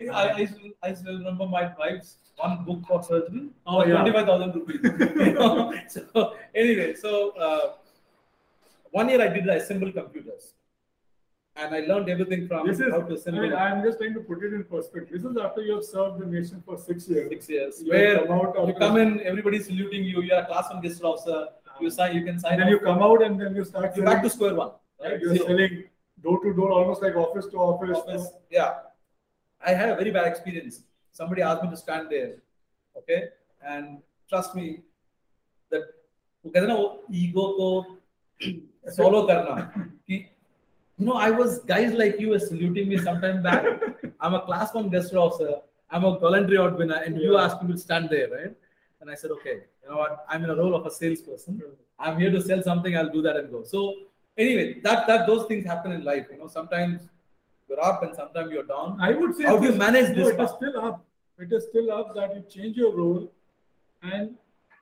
I, 0.00 0.30
I, 0.30 0.48
I 0.82 0.94
still 0.94 1.18
remember 1.18 1.46
my 1.46 1.72
wife's 1.78 2.16
one 2.36 2.64
book 2.64 2.86
for 2.86 3.02
surgery 3.02 3.48
oh, 3.66 3.84
yeah. 3.84 4.00
25,000 4.02 4.54
rupees. 4.54 4.80
you 5.26 5.32
know? 5.34 5.74
So 5.88 6.36
anyway, 6.54 6.94
so 6.94 7.30
uh, 7.30 7.72
one 8.90 9.08
year 9.08 9.20
I 9.20 9.28
did 9.28 9.48
assemble 9.48 9.90
computers 9.92 10.52
and 11.56 11.74
I 11.74 11.80
learned 11.80 12.08
everything 12.08 12.46
from 12.46 12.66
this 12.66 12.78
is, 12.78 12.92
how 12.92 13.00
to 13.00 13.14
assemble. 13.14 13.40
I 13.40 13.42
mean, 13.42 13.52
I'm 13.54 13.82
just 13.82 13.98
trying 13.98 14.14
to 14.14 14.20
put 14.20 14.44
it 14.44 14.52
in 14.52 14.64
perspective. 14.64 15.20
This 15.20 15.30
is 15.30 15.36
after 15.36 15.62
you 15.62 15.74
have 15.74 15.84
served 15.84 16.20
the 16.20 16.26
nation 16.26 16.62
for 16.64 16.78
six 16.78 17.08
years. 17.08 17.28
Six 17.30 17.48
years. 17.48 17.82
You 17.82 17.90
where 17.90 18.26
come 18.26 18.68
you 18.68 18.74
come 18.74 18.96
in, 18.98 19.20
everybody's 19.22 19.66
saluting 19.66 20.04
you, 20.04 20.22
you 20.22 20.34
are 20.34 20.46
class 20.46 20.70
one 20.70 20.82
gazetted 20.82 21.04
officer, 21.04 21.48
you 21.80 21.88
um, 21.88 21.90
sign, 21.90 22.16
you 22.16 22.24
can 22.24 22.38
sign. 22.38 22.58
Then 22.60 22.68
you 22.68 22.78
come 22.78 23.02
out 23.02 23.22
and 23.22 23.40
then 23.40 23.56
you 23.56 23.64
start. 23.64 23.96
You're 23.96 24.04
back 24.06 24.22
to 24.22 24.30
square 24.30 24.54
one. 24.54 24.70
Right? 25.02 25.20
You're 25.20 25.36
so, 25.36 25.46
selling 25.46 25.84
door 26.22 26.42
to 26.42 26.52
door, 26.52 26.70
almost 26.72 27.02
like 27.02 27.16
office 27.16 27.46
to 27.46 27.56
office. 27.58 27.98
office 27.98 28.28
yeah. 28.50 28.74
I 29.64 29.72
had 29.72 29.88
a 29.90 29.96
very 29.96 30.10
bad 30.10 30.26
experience. 30.26 30.82
Somebody 31.12 31.42
asked 31.42 31.62
me 31.62 31.70
to 31.70 31.76
stand 31.76 32.08
there. 32.10 32.36
Okay. 32.96 33.28
And 33.62 33.98
trust 34.28 34.54
me, 34.54 34.80
that 35.70 35.82
वो 36.44 36.50
कहते 36.50 36.66
ना 36.66 36.74
वो 36.74 37.04
ego 37.12 37.46
को 37.58 37.86
you 40.98 41.06
know, 41.06 41.14
I 41.14 41.30
was 41.30 41.58
guys 41.60 41.92
like 41.92 42.20
you 42.20 42.30
were 42.30 42.38
saluting 42.38 42.88
me 42.88 42.98
sometime 42.98 43.42
back. 43.42 43.64
I'm 44.20 44.34
a 44.34 44.40
class 44.40 44.74
one 44.74 44.90
gazetted 44.90 45.16
officer. 45.16 45.56
I'm 45.90 46.04
a 46.04 46.18
voluntary 46.18 46.58
out 46.58 46.76
winner, 46.76 46.96
and 47.04 47.16
yeah. 47.16 47.22
you 47.22 47.38
asked 47.38 47.62
me 47.62 47.72
to 47.72 47.78
stand 47.78 48.10
there, 48.10 48.28
right? 48.30 48.54
And 49.00 49.10
I 49.10 49.14
said, 49.14 49.30
okay, 49.30 49.62
you 49.82 49.88
know 49.88 49.96
what? 49.96 50.24
I'm 50.28 50.44
in 50.44 50.50
a 50.50 50.56
role 50.56 50.74
of 50.74 50.86
a 50.86 50.90
salesperson. 50.90 51.54
Hmm. 51.64 51.74
I'm 51.98 52.18
here 52.18 52.30
to 52.30 52.42
sell 52.42 52.62
something. 52.62 52.96
I'll 52.96 53.10
do 53.10 53.22
that 53.22 53.36
and 53.36 53.50
go. 53.50 53.62
So 53.64 53.94
anyway, 54.38 54.80
that 54.80 55.06
that 55.06 55.26
those 55.26 55.46
things 55.46 55.64
happen 55.66 55.92
in 55.92 56.04
life. 56.04 56.26
You 56.32 56.38
know, 56.38 56.48
sometimes 56.48 57.02
you're 57.68 57.84
up 57.84 58.02
and 58.02 58.14
sometimes 58.14 58.50
you're 58.52 58.64
down. 58.64 58.98
I 59.00 59.12
would 59.12 59.36
say 59.36 59.44
How 59.44 59.58
do 59.58 59.66
you 59.66 59.74
manage 59.74 60.16
no, 60.16 60.24
this 60.24 60.34
It 60.34 60.40
is 60.40 60.50
still 60.56 60.80
up. 60.80 61.04
It 61.38 61.52
is 61.52 61.64
still 61.70 61.92
up 61.92 62.14
that 62.14 62.34
you 62.34 62.42
change 62.56 62.76
your 62.76 62.94
role, 62.96 63.30
and 64.02 64.36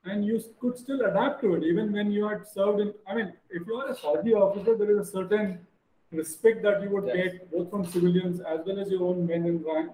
and 0.05 0.25
you 0.25 0.41
could 0.61 0.79
still 0.79 1.01
adapt 1.07 1.41
to 1.43 1.55
it 1.57 1.65
even 1.65 1.93
when 1.93 2.13
you 2.13 2.29
had 2.29 2.47
served 2.47 2.81
in. 2.81 2.95
I 3.09 3.15
mean, 3.17 3.33
if 3.51 3.67
you 3.67 3.75
are 3.81 3.89
a 3.91 3.97
Saudi 3.97 4.35
officer, 4.35 4.77
there 4.77 4.91
is 4.93 5.09
a 5.09 5.11
certain 5.11 5.59
respect 6.13 6.63
that 6.63 6.83
you 6.83 6.91
would 6.91 7.07
Yes. 7.07 7.17
get 7.17 7.51
both 7.51 7.71
from 7.71 7.85
civilians 7.85 8.41
as 8.41 8.61
well 8.67 8.79
as 8.79 8.91
your 8.91 9.03
own 9.09 9.27
men 9.27 9.45
in 9.47 9.63
rank. 9.65 9.91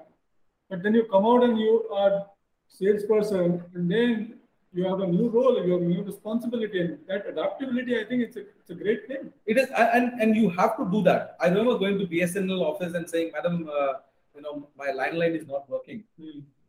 But 0.69 0.83
then 0.83 0.95
you 0.95 1.05
come 1.15 1.25
out 1.31 1.43
and 1.45 1.59
you 1.59 1.89
are 2.01 2.27
salesperson, 2.69 3.63
and 3.75 3.91
then 3.91 4.39
you 4.75 4.85
have 4.85 5.01
a 5.01 5.07
new 5.07 5.29
role, 5.29 5.65
you 5.65 5.73
have 5.73 5.83
a 5.83 5.85
new 5.85 6.03
responsibility, 6.03 6.81
and 6.81 6.99
that 7.07 7.27
adaptability, 7.27 7.99
I 7.99 8.05
think 8.05 8.23
it's 8.23 8.37
a 8.37 8.41
it's 8.61 8.71
a 8.71 8.75
great 8.75 9.07
thing. 9.07 9.33
It 9.47 9.59
is, 9.59 9.69
and 9.77 10.21
and 10.21 10.37
you 10.37 10.49
have 10.51 10.77
to 10.79 10.89
do 10.91 11.03
that. 11.03 11.37
I 11.41 11.49
remember 11.49 11.79
going 11.79 11.99
to 11.99 12.07
BSNL 12.07 12.63
office 12.63 12.95
and 12.95 13.09
saying, 13.09 13.33
"Madam, 13.35 13.69
uh, 13.69 13.95
you 14.35 14.43
know, 14.43 14.69
my 14.77 14.89
landline 14.89 15.37
is 15.41 15.47
not 15.47 15.69
working, 15.69 16.05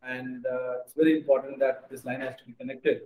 and 0.02 0.46
uh, 0.46 0.82
it's 0.84 0.94
very 0.94 1.16
important 1.18 1.58
that 1.60 1.88
this 1.90 2.04
line 2.04 2.20
has 2.20 2.36
to 2.36 2.44
be 2.44 2.52
connected 2.52 3.02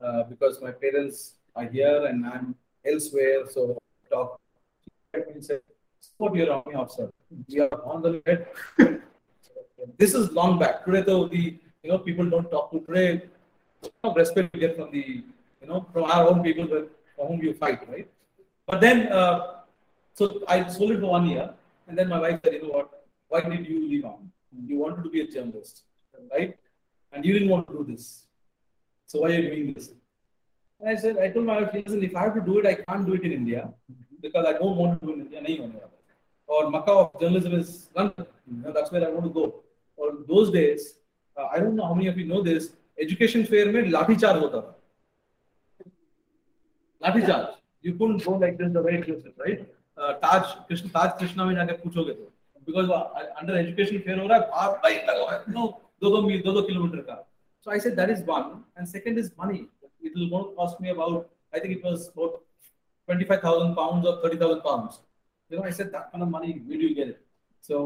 uh, 0.00 0.24
because 0.24 0.60
my 0.60 0.72
parents 0.72 1.34
are 1.54 1.66
here 1.66 2.06
and 2.06 2.26
I'm 2.26 2.54
elsewhere." 2.84 3.48
So 3.48 3.78
talk. 4.10 4.40
"Support 6.00 6.34
your 6.34 6.52
army 6.52 6.74
officer. 6.74 7.10
We 7.48 7.60
are 7.60 7.84
on 7.84 8.02
the 8.02 8.12
bed." 8.26 8.48
this 9.98 10.14
is 10.14 10.32
long 10.32 10.58
back. 10.58 10.84
Today, 10.84 11.02
though, 11.02 11.26
the 11.28 11.58
you 11.82 11.90
know 11.90 11.98
people 11.98 12.28
don't 12.28 12.50
talk 12.50 12.72
to 12.72 12.80
today 12.80 13.22
know, 14.04 14.14
respect 14.14 14.52
we 14.54 14.60
get 14.60 14.76
from 14.76 14.90
the 14.90 15.22
you 15.60 15.68
know 15.68 15.86
from 15.92 16.04
our 16.04 16.28
own 16.28 16.42
people 16.42 16.66
for 17.16 17.26
whom 17.28 17.42
you 17.42 17.54
fight, 17.54 17.88
right? 17.88 18.08
But 18.66 18.80
then, 18.80 19.08
uh, 19.08 19.60
so 20.14 20.42
I 20.46 20.68
sold 20.68 20.92
it 20.92 21.00
for 21.00 21.10
one 21.10 21.26
year, 21.26 21.50
and 21.88 21.98
then 21.98 22.08
my 22.08 22.20
wife 22.20 22.40
said, 22.44 22.54
you 22.54 22.62
know 22.62 22.68
what? 22.68 23.04
Why 23.28 23.40
did 23.40 23.66
you 23.66 23.88
leave 23.88 24.04
on? 24.04 24.30
You 24.66 24.78
wanted 24.78 25.02
to 25.04 25.10
be 25.10 25.20
a 25.22 25.26
journalist, 25.26 25.82
right? 26.32 26.56
And 27.12 27.24
you 27.24 27.32
didn't 27.32 27.48
want 27.48 27.66
to 27.68 27.72
do 27.72 27.84
this. 27.90 28.24
So 29.06 29.20
why 29.20 29.28
are 29.30 29.40
you 29.40 29.50
doing 29.50 29.72
this? 29.74 29.90
And 30.78 30.88
I 30.88 30.96
said, 30.96 31.18
I 31.18 31.30
told 31.30 31.46
my 31.46 31.60
wife, 31.60 31.70
listen, 31.74 32.02
if 32.02 32.14
I 32.16 32.22
have 32.22 32.34
to 32.34 32.40
do 32.40 32.58
it, 32.58 32.66
I 32.66 32.74
can't 32.74 33.06
do 33.06 33.14
it 33.14 33.22
in 33.22 33.32
India 33.32 33.68
because 34.22 34.46
I 34.46 34.52
don't 34.52 34.76
want 34.76 35.00
to 35.00 35.06
do 35.06 35.12
it 35.12 35.16
in 35.16 35.20
India 35.26 35.40
anywhere. 35.40 35.88
Or 36.46 36.70
Makkah 36.70 36.92
of 36.92 37.20
journalism 37.20 37.54
is 37.54 37.90
London. 37.94 38.26
You 38.50 38.62
know, 38.62 38.72
that's 38.72 38.90
where 38.90 39.06
I 39.06 39.10
want 39.10 39.26
to 39.26 39.30
go. 39.30 39.62
Or 39.96 40.12
those 40.28 40.50
days, 40.50 40.94
uh, 41.36 41.48
I 41.52 41.58
don't 41.58 41.76
know 41.76 41.86
how 41.86 41.94
many 41.94 42.08
of 42.08 42.18
you 42.18 42.26
know 42.26 42.42
this, 42.42 42.70
education 43.00 43.44
fair 43.44 43.70
में 43.72 43.88
लाठीचार्ज 43.90 44.42
होता 44.42 44.60
था। 44.60 44.76
Lathi charge. 47.02 47.86
You 47.86 47.96
could 47.98 48.22
go 48.22 48.38
like 48.40 48.56
this 48.56 48.72
the 48.72 48.84
way 48.86 48.96
right 48.96 49.60
Taj 50.24 50.42
Krishna 50.68 50.88
Taj 50.88 51.18
Krishna 51.20 51.44
में 51.44 51.54
जाकर 51.54 51.76
पूछोगे 51.84 52.12
तो। 52.12 52.32
Because 52.66 52.90
under 52.90 53.56
education 53.58 53.98
fair 53.98 54.18
हो 54.20 54.26
रहा 54.26 54.38
है, 54.38 54.46
बाप 54.46 54.80
बाइक 54.82 55.08
लगा 55.08 55.32
है। 55.32 55.38
नो 55.48 55.66
दो 56.02 56.10
दो 56.10 56.22
मील 56.26 56.42
दो 56.42 56.52
दो 56.52 56.62
किलोमीटर 56.62 57.00
का 57.08 57.14
so 57.66 57.70
I 57.70 57.80
said 57.80 57.94
that 57.96 58.10
is 58.10 58.22
one 58.24 58.64
and 58.78 58.86
second 58.88 59.18
is 59.18 59.30
money 59.40 59.58
it 59.58 60.16
will 60.16 60.28
going 60.30 60.54
cost 60.56 60.82
me 60.82 60.88
about 60.90 61.28
I 61.54 61.60
think 61.60 61.76
it 61.76 61.84
was 61.84 62.06
about 62.08 62.42
25000 63.08 63.74
pounds 63.76 64.06
और 64.08 64.20
30000 64.24 64.60
pounds 64.64 65.00
you 65.50 65.58
know 65.58 65.64
I 65.64 65.72
said 65.78 65.86
that 65.86 66.12
kind 66.12 66.22
of 66.22 66.30
money 66.30 66.52
where 66.68 66.82
do 66.82 66.94
get 66.96 67.08
it 67.08 67.20
so 67.68 67.80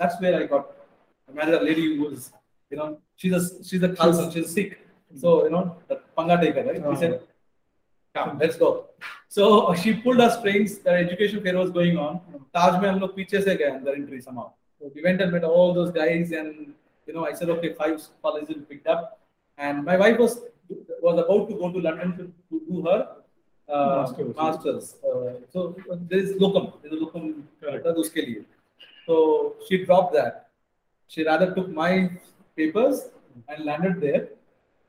that's 0.00 0.22
where 0.22 0.34
I 0.40 0.46
got 0.46 0.74
got 1.28 1.32
i 1.32 1.36
married 1.36 1.54
a 1.54 1.60
lady 1.60 1.84
who 1.84 1.94
was 2.02 2.26
you 2.70 2.76
know, 2.76 2.98
she's 3.16 3.32
a 3.32 3.64
she's 3.64 3.82
a 3.82 3.88
Khalsa, 3.88 4.32
she's 4.32 4.52
Sikh. 4.52 4.78
So, 5.14 5.44
you 5.44 5.50
know, 5.50 5.76
the 5.88 6.00
Panga 6.16 6.40
taker, 6.40 6.64
right? 6.64 6.80
Uh-huh. 6.80 6.90
He 6.90 6.96
said, 6.96 7.20
Come, 8.14 8.38
let's 8.38 8.56
go. 8.56 8.86
So 9.28 9.74
she 9.74 9.94
pulled 9.94 10.20
us 10.20 10.38
strings, 10.38 10.78
the 10.78 10.90
education 10.90 11.42
fair 11.42 11.56
was 11.56 11.70
going 11.70 11.98
on. 11.98 12.16
Uh-huh. 12.16 12.38
Taj 12.54 12.80
Mahal 12.82 12.98
log 12.98 13.16
piche 13.16 13.34
again, 13.34 13.84
gaye 13.84 13.94
entry 13.94 14.20
somehow. 14.20 14.52
So 14.78 14.90
we 14.94 15.02
went 15.02 15.20
and 15.20 15.32
met 15.32 15.44
all 15.44 15.72
those 15.74 15.90
guys 15.90 16.32
and 16.32 16.74
you 17.06 17.14
know, 17.14 17.24
I 17.24 17.32
said, 17.34 17.48
okay, 17.50 17.72
five 17.74 18.02
colleges 18.22 18.64
picked 18.68 18.86
up. 18.86 19.20
And 19.58 19.84
my 19.84 19.96
wife 19.96 20.18
was 20.18 20.40
was 21.00 21.18
about 21.18 21.48
to 21.48 21.54
go 21.54 21.70
to 21.72 21.78
London 21.78 22.16
to, 22.16 22.24
to 22.50 22.64
do 22.68 22.82
her 22.82 23.16
uh, 23.68 24.02
masters. 24.02 24.36
masters. 24.36 24.96
Uh, 25.04 25.34
so 25.52 25.76
there 26.08 26.18
is 26.18 26.34
locum, 26.40 26.72
there 26.82 26.92
is 26.94 27.00
locum, 27.00 27.48
उसके 27.62 28.44
So 29.06 29.54
she 29.68 29.84
dropped 29.84 30.14
that. 30.14 30.48
She 31.08 31.24
rather 31.24 31.54
took 31.54 31.68
my 31.68 32.10
papers 32.56 33.08
and 33.48 33.64
landed 33.64 34.00
there. 34.00 34.28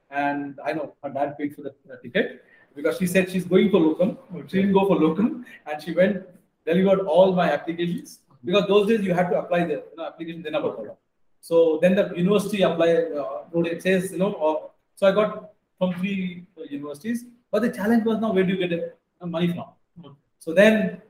And 0.10 0.60
I 0.64 0.74
know 0.74 0.94
her 1.04 1.10
dad 1.10 1.38
paid 1.38 1.56
for 1.56 1.62
the 1.64 1.74
uh, 1.92 1.98
ticket 2.02 2.44
because 2.76 2.98
she 2.98 3.08
said 3.08 3.30
she's 3.30 3.46
going 3.46 3.70
for 3.72 3.80
locum. 3.80 4.18
She 4.48 4.58
didn't 4.58 4.74
go 4.74 4.88
for 4.88 4.96
locum, 4.96 5.46
and 5.66 5.82
she 5.82 5.94
went 5.94 6.26
delivered 6.66 7.02
all 7.06 7.34
my 7.34 7.52
applications 7.52 8.20
because 8.44 8.68
those 8.68 8.88
days 8.88 9.02
you 9.02 9.14
had 9.14 9.30
to 9.30 9.40
apply 9.40 9.66
the 9.66 9.78
you 9.92 9.98
know, 9.98 10.06
application 10.06 10.42
then 10.42 10.56
about 10.56 10.98
So 11.42 11.80
then 11.82 11.96
the 11.96 12.14
university 12.16 12.62
apply 12.62 12.90
uh, 13.22 13.66
it 13.74 13.82
says 13.82 14.12
you 14.12 14.20
know. 14.20 14.34
Uh, 14.34 14.68
so 14.96 15.08
I 15.08 15.12
got 15.12 15.52
from 15.78 15.94
three 15.94 16.46
uh, 16.58 16.64
universities, 16.64 17.26
but 17.52 17.62
the 17.62 17.72
challenge 17.72 18.06
was 18.06 18.20
now 18.20 18.32
where 18.34 18.44
do 18.44 18.54
you 18.54 18.68
get 18.68 18.98
uh, 19.22 19.26
money 19.26 19.54
from? 19.54 20.16
So 20.40 20.54
then 20.54 21.02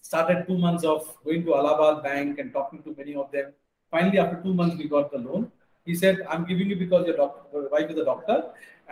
started 0.00 0.46
two 0.46 0.58
months 0.58 0.84
of 0.84 1.16
going 1.24 1.44
to 1.44 1.54
Allahabad 1.54 2.02
Bank 2.02 2.38
and 2.38 2.52
talking 2.52 2.82
to 2.82 2.94
many 2.96 3.14
of 3.14 3.30
them. 3.32 3.52
Finally, 3.90 4.18
after 4.18 4.42
two 4.42 4.54
months, 4.54 4.76
we 4.76 4.88
got 4.88 5.12
the 5.12 5.18
loan. 5.18 5.50
He 5.86 5.94
said, 5.94 6.20
"I'm 6.32 6.44
giving 6.48 6.68
you 6.72 6.76
because 6.80 7.06
your, 7.06 7.16
doc- 7.16 7.48
your 7.54 7.68
wife 7.68 7.90
is 7.90 7.98
a 7.98 8.04
doctor, 8.04 8.36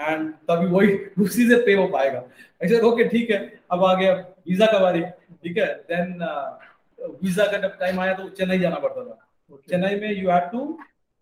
and 0.08 0.32
तभी 0.50 0.66
वही 0.66 0.96
उसी 1.22 1.48
से 1.48 1.56
पे 1.66 1.74
हो 1.74 1.86
पाएगा." 1.88 2.22
I 2.64 2.70
said, 2.70 2.84
"Okay, 2.84 3.08
ठीक 3.10 3.30
है, 3.30 3.60
अब 3.70 3.84
आ 3.84 3.94
गया 3.94 4.14
वीज़ा 4.48 4.66
का 4.66 4.78
बारी, 4.78 5.02
ठीक 5.44 5.58
है." 5.58 5.86
Then 5.86 6.14
वीज़ा 7.22 7.46
का 7.52 7.58
जब 7.58 7.78
टाइम 7.78 8.00
आया 8.00 8.14
तो 8.14 8.28
चेन्नई 8.28 8.58
जाना 8.58 8.76
पड़ता 8.76 9.04
था. 9.04 9.18
चेन्नई 9.70 9.94
में 10.00 10.22
you 10.22 10.28
had 10.28 10.50
to 10.54 10.64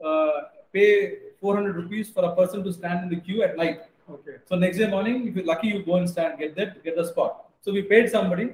uh, 0.05 0.41
pay 0.77 1.19
400 1.43 1.75
rupees 1.75 2.09
for 2.15 2.25
a 2.25 2.35
person 2.37 2.65
to 2.65 2.73
stand 2.73 3.05
in 3.05 3.11
the 3.11 3.21
queue 3.27 3.43
at 3.43 3.57
night. 3.57 3.79
Okay. 4.11 4.37
So 4.49 4.57
next 4.57 4.79
day 4.79 4.89
morning, 4.91 5.29
if 5.29 5.37
you're 5.37 5.47
lucky, 5.47 5.69
you 5.69 5.83
go 5.85 5.97
and 5.97 6.09
stand, 6.11 6.39
get 6.39 6.57
that, 6.57 6.83
get 6.85 6.97
the 6.97 7.05
spot. 7.05 7.35
So 7.61 7.73
we 7.73 7.83
paid 7.83 8.11
somebody, 8.11 8.49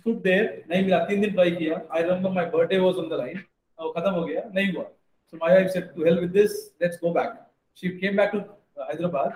stood 0.00 0.22
there, 0.22 0.46
नहीं 0.70 0.82
मिला 0.84 0.98
तीन 1.08 1.20
दिन 1.20 1.34
try 1.34 1.50
किया. 1.50 1.80
I 1.90 2.02
remember 2.02 2.30
my 2.38 2.44
birthday 2.56 2.80
was 2.86 3.02
on 3.02 3.08
the 3.08 3.18
line. 3.22 3.38
अब 3.80 3.92
खत्म 3.96 4.10
हो 4.10 4.24
गया, 4.24 4.42
नहीं 4.54 4.72
हुआ. 4.72 4.84
So 5.31 5.37
my 5.37 5.53
wife 5.53 5.71
said, 5.71 5.95
to 5.95 6.03
hell 6.03 6.19
with 6.21 6.33
this, 6.33 6.69
let's 6.79 6.97
go 6.97 7.13
back. 7.13 7.31
She 7.73 7.97
came 7.99 8.15
back 8.15 8.31
to 8.33 8.39
uh, 8.39 8.85
Hyderabad. 8.89 9.33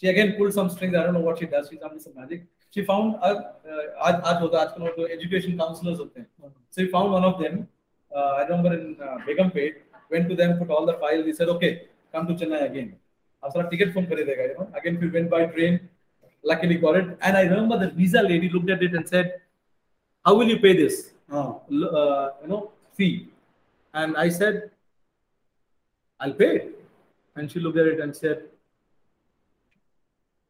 She 0.00 0.08
again 0.08 0.34
pulled 0.36 0.52
some 0.54 0.68
strings. 0.70 0.94
I 0.96 1.02
don't 1.04 1.14
know 1.14 1.20
what 1.20 1.38
she 1.38 1.46
does. 1.46 1.68
She's 1.70 1.78
done 1.80 1.98
some 2.00 2.14
magic. 2.16 2.44
She 2.74 2.84
found 2.84 3.16
a 3.16 3.30
uh, 3.30 3.82
आज 4.08 4.14
आज 4.30 4.40
होता 4.42 4.58
है 4.58 4.64
आजकल 4.66 4.82
वो 4.82 4.92
जो 4.98 5.08
education 5.16 5.56
counselors 5.58 5.98
होते 5.98 6.20
हैं. 6.20 6.26
So 6.70 6.82
we 6.82 6.88
found 6.94 7.12
one 7.12 7.24
of 7.24 7.38
them. 7.42 7.68
Uh, 8.14 8.30
I 8.38 8.42
remember 8.46 8.72
in 8.74 8.96
uh, 9.00 9.18
Begumpet. 9.28 9.80
Went 10.10 10.28
to 10.28 10.36
them, 10.36 10.58
put 10.58 10.70
all 10.70 10.86
the 10.86 10.94
files. 11.02 11.26
He 11.26 11.32
said, 11.32 11.48
"Okay, 11.56 11.70
come 12.14 12.26
to 12.30 12.34
Chennai 12.42 12.62
again." 12.70 12.88
अब 13.44 13.52
सारा 13.52 13.70
ticket 13.70 13.94
phone 13.94 14.06
खरीदेगा, 14.06 14.48
you 14.48 14.56
know. 14.58 14.68
Again, 14.80 14.98
we 15.00 15.08
went 15.18 15.30
by 15.30 15.46
train. 15.46 15.78
Luckily 16.50 16.76
got 16.76 16.96
it. 16.96 17.16
And 17.22 17.36
I 17.36 17.42
remember 17.42 17.78
the 17.78 17.90
visa 18.00 18.22
lady 18.22 18.48
looked 18.56 18.70
at 18.70 18.82
it 18.88 18.94
and 19.00 19.08
said, 19.08 19.32
"How 20.26 20.34
will 20.40 20.52
you 20.54 20.58
pay 20.66 20.74
this? 20.82 20.98
Ah, 21.30 21.46
L- 21.80 21.90
Uh, 22.02 22.26
you 22.42 22.48
know, 22.54 22.60
fee?" 23.00 23.28
And 23.94 24.16
I 24.16 24.28
said, 24.40 24.60
"I'll 26.20 26.34
pay 26.34 26.50
it." 26.56 26.68
And 27.36 27.50
she 27.50 27.60
looked 27.60 27.78
at 27.78 27.86
it 27.86 28.00
and 28.00 28.16
said, 28.16 28.42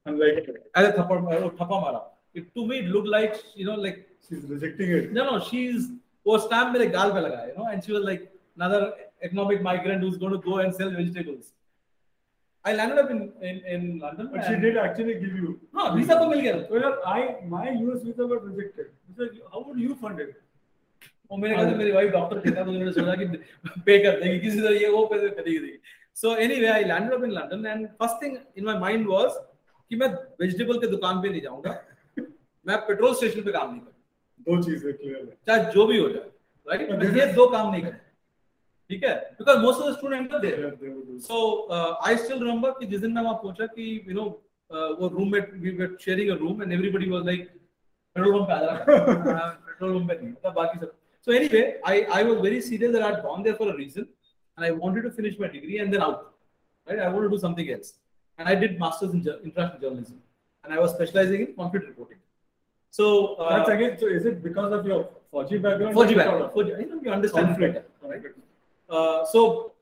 and 0.07 0.18
like 0.18 0.49
"अरे 0.76 0.93
थप्पड़ 0.99 1.20
वो 1.20 1.51
थप्पा 1.61 1.80
मारा." 1.87 2.03
It 2.35 2.55
to 2.55 2.66
me 2.66 2.78
it 2.78 2.87
looked 2.97 3.09
like 3.09 3.35
you 3.55 3.66
know 3.66 3.74
like 3.87 3.99
she's 4.28 4.45
rejecting 4.51 4.93
it. 4.99 5.11
no 5.12 5.24
no 5.30 5.39
she's 5.49 5.89
वो 6.26 6.39
stamp 6.47 6.72
मेरे 6.76 6.87
गाल 6.99 7.12
पे 7.12 7.20
लगा 7.26 7.41
you 7.49 7.57
know 7.59 7.66
and 7.72 7.85
she 7.85 7.93
was 7.93 8.05
like 8.11 8.28
another 8.57 8.80
economic 9.28 9.62
migrant 9.62 10.03
who's 10.03 10.16
going 10.22 10.33
to 10.33 10.39
go 10.39 10.59
and 10.62 10.74
sell 10.74 10.91
vegetables. 11.01 11.53
I 12.64 12.72
landed 12.78 12.99
up 13.03 13.11
in 13.11 13.20
in, 13.51 13.57
in 13.74 13.87
London. 13.99 14.28
But 14.33 14.45
she 14.47 14.55
and- 14.55 14.62
did 14.62 14.76
actually 14.83 15.14
give 15.22 15.37
you. 15.43 15.55
हाँ 15.76 15.87
visa 15.97 16.18
तो 16.20 16.28
मिल 16.30 16.41
गया 16.41 16.53
था. 16.59 16.70
Well, 16.74 16.99
I 17.12 17.20
my 17.55 17.64
US 17.70 18.03
visa 18.09 18.26
got 18.33 18.45
rejected. 18.51 18.91
He 19.09 19.14
said, 19.20 19.39
how 19.53 19.62
would 19.68 19.80
you 19.87 19.97
fund 20.03 20.20
it? 20.26 20.35
वो 21.32 21.38
मेरे 21.38 21.55
ख्याल 21.55 21.69
से 21.69 21.75
मेरी 21.75 21.91
wife 21.91 22.11
doctor 22.11 22.39
थी 22.45 22.51
ना 22.51 22.63
तो 22.63 22.71
उन्होंने 22.71 22.91
सोचा 22.93 23.15
कि 23.15 23.25
पे 23.86 23.97
कर 24.03 24.19
देगी 24.21 24.39
किसी 24.39 24.61
तरह 24.61 24.82
ये 24.82 24.89
वो 24.89 25.05
पे 25.05 25.17
करेगी। 25.30 25.57
देगी 25.57 25.80
so 26.21 26.36
anyway 26.45 26.67
I 26.67 26.84
landed 26.84 27.13
up 27.13 27.23
in 27.23 27.32
London 27.32 27.65
and 27.65 27.88
first 27.99 28.23
thing 28.23 28.38
in 28.57 28.65
my 28.65 28.80
mind 28.80 29.07
was 29.09 29.30
कि 29.91 29.95
मैं 29.95 30.07
वेजिटेबल 30.41 30.80
के 30.80 30.88
दुकान 30.88 31.21
पे 31.21 31.30
नहीं 31.30 31.41
जाऊँगा। 31.41 31.71
मैं 32.65 32.78
पेट्रोल 32.88 33.13
स्टेशन 33.15 33.41
पे 33.41 33.51
काम 33.51 33.69
नहीं 33.71 33.82
करूँगा। 33.82 33.93
दो 34.47 34.61
चीज़ें 34.63 34.93
क्लियर 34.93 35.17
है। 35.17 35.38
चाहे 35.47 35.71
जो 35.73 35.86
भी 35.88 35.97
हो 35.99 36.09
जाए 36.09 36.30
राइट 36.67 36.89
But 36.89 37.03
मैं 37.03 37.15
ये 37.17 37.34
दो 37.34 37.47
काम 37.49 37.71
नहीं 37.71 37.82
करूँगा। 37.82 38.03
ठीक 38.89 39.03
है? 39.03 39.15
Because 39.38 39.57
most 39.59 39.82
of 39.82 39.89
the 39.89 39.95
student 39.95 40.34
are 40.34 40.39
there. 40.39 41.19
So 41.21 41.38
I 42.07 42.17
still 42.17 42.39
remember 42.39 42.71
कि 42.80 42.86
जिस 42.86 43.01
दिन 43.01 43.11
मैं 43.11 43.21
वहाँ 43.23 43.36
पहुँचा 43.43 43.65
कि 43.67 44.03
यू 44.07 44.13
नो 44.15 44.25
वो 44.99 45.07
रूम 45.09 45.32
में 45.32 45.39
we 45.53 45.71
were 45.78 45.95
sharing 46.01 46.30
a 46.32 46.36
room 46.39 46.61
and 46.63 46.73
everybody 46.73 47.09
was 47.09 47.25
like 47.25 47.47
petrol 48.15 48.34
pump 48.34 48.47
पे 48.47 48.53
आ 48.53 48.59
जा 48.61 48.73
पेट्रोल 49.65 49.93
पंप 49.93 50.07
पे 50.09 50.15
नहीं 50.15 50.32
मतलब 50.32 50.53
बाकी 50.53 50.80
सब। 50.80 50.91
So 51.28 51.34
anyway 51.39 51.63
i 51.93 51.95
i 52.19 52.23
was 52.30 52.38
very 52.47 52.61
serious 52.69 52.93
that 52.95 53.05
i'd 53.07 53.21
gone 53.28 53.43
there 53.47 53.57
for 53.61 53.69
a 53.73 53.78
reason 53.84 54.07
and 54.55 54.65
i 54.67 54.71
wanted 54.84 55.03
to 55.07 55.11
finish 55.19 55.38
my 55.43 55.49
degree 55.57 55.80
and 55.84 55.93
then 55.93 56.03
out 56.07 56.21
right 56.89 56.99
i 56.99 57.09
wanted 57.13 57.28
to 57.30 57.36
do 57.36 57.41
something 57.47 57.69
else 57.75 57.89
and 58.38 58.53
i 58.53 58.55
did 58.63 58.80
masters 58.86 59.11
in 59.17 59.19
international 59.49 59.82
journalism 59.86 60.17
and 60.63 60.73
i 60.78 60.80
was 60.86 60.91
specializing 60.97 61.41
in 61.47 61.51
conflict 61.61 61.88
reporting 61.91 62.21
so 62.97 63.36
uh, 63.36 63.57
That's 63.57 63.69
again. 63.69 63.97
So 63.99 64.07
is 64.07 64.25
it 64.25 64.43
because 64.43 64.71
of 64.71 64.86
your 64.86 65.09
Fauji 65.32 65.61
background? 65.61 65.95
Fauji 65.95 66.13
or 66.13 66.15
background. 66.15 66.51
Fauji, 66.53 66.78
I 66.80 66.84
know 66.84 67.01
you 67.03 67.11
understand 67.11 67.47
Conflict. 67.47 67.73
better, 67.73 67.86
right? 68.01 68.21
Uh, 68.89 69.25
so 69.25 69.73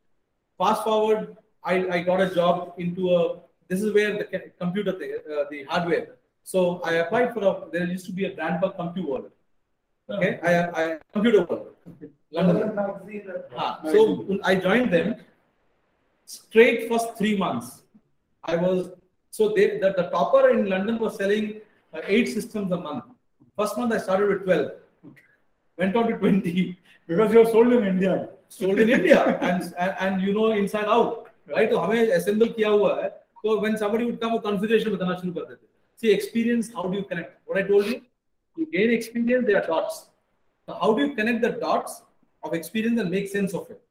fast 0.58 0.84
forward, 0.84 1.38
I, 1.64 1.88
I 1.90 2.00
got 2.02 2.22
a 2.22 2.34
job 2.34 2.74
into 2.78 3.16
a. 3.16 3.40
This 3.68 3.82
is 3.82 3.94
where 3.94 4.12
the 4.18 4.52
computer, 4.60 4.92
thing, 4.92 5.14
uh, 5.32 5.46
the 5.50 5.64
hardware. 5.64 6.16
So 6.44 6.82
I 6.84 6.94
applied 6.94 7.34
for 7.34 7.44
a. 7.44 7.72
There 7.72 7.88
used 7.88 8.06
to 8.08 8.12
be 8.12 8.26
a 8.26 8.32
brand 8.32 8.62
called 8.62 8.78
CompuWorld. 8.78 9.32
Okay, 10.11 10.41
I, 10.43 10.53
I 10.83 10.99
Computer 11.13 11.43
World, 11.45 11.69
London. 12.33 12.73
Ah, 13.57 13.81
so 13.85 14.39
I 14.43 14.55
joined 14.57 14.93
them. 14.93 15.15
Straight 16.27 16.89
first 16.89 17.17
three 17.19 17.37
months, 17.37 17.83
I 18.45 18.57
was 18.57 18.91
so 19.31 19.51
they 19.51 19.79
the, 19.79 19.95
the 19.97 20.05
topper 20.15 20.51
in 20.51 20.69
London 20.69 20.99
was 20.99 21.17
selling 21.17 21.61
uh, 21.95 22.01
eight 22.07 22.29
systems 22.29 22.73
a 22.73 22.77
month. 22.77 23.05
First 23.57 23.79
month 23.79 23.93
I 23.93 23.99
started 23.99 24.29
with 24.29 24.45
twelve, 24.45 24.73
went 25.79 25.95
on 25.97 26.09
to 26.09 26.17
twenty, 26.19 26.77
Because 27.07 27.33
you're 27.33 27.47
sold 27.47 27.73
in 27.73 27.85
India. 27.85 28.29
sold 28.49 28.79
in 28.81 28.89
India 28.89 29.39
and, 29.41 29.63
and 29.79 29.95
and 30.01 30.23
you 30.23 30.33
know 30.35 30.53
inside 30.53 30.87
out, 30.87 31.31
right? 31.47 31.71
तो 31.71 31.79
हमें 31.79 32.13
assemble 32.17 32.49
किया 32.55 32.69
हुआ 32.69 33.03
है. 33.03 33.11
So 33.43 33.59
when 33.61 33.77
somebody 33.77 34.05
would 34.05 34.21
come, 34.21 34.33
वो 34.33 34.43
configuration 34.43 34.97
बताना 34.97 35.21
शुरू 35.21 35.33
कर 35.35 35.45
देते. 35.51 35.67
See 35.97 36.13
experience, 36.13 36.73
how 36.75 36.85
do 36.89 36.99
you 36.99 37.05
connect? 37.05 37.39
What 37.47 37.59
I 37.59 37.63
told 37.63 37.87
you, 37.87 38.01
You 38.56 38.68
gain 38.72 38.92
experience. 38.92 39.46
There 39.48 39.62
are 39.62 39.68
dots. 39.68 40.08
So 40.68 40.74
how 40.74 40.94
do 40.94 41.06
you 41.06 41.16
connect 41.16 41.42
the 41.42 41.52
dots 41.52 42.02
of 42.44 42.54
experience 42.54 43.00
and 43.00 43.10
make 43.10 43.30
sense 43.30 43.54
of 43.54 43.70
it? 43.70 43.82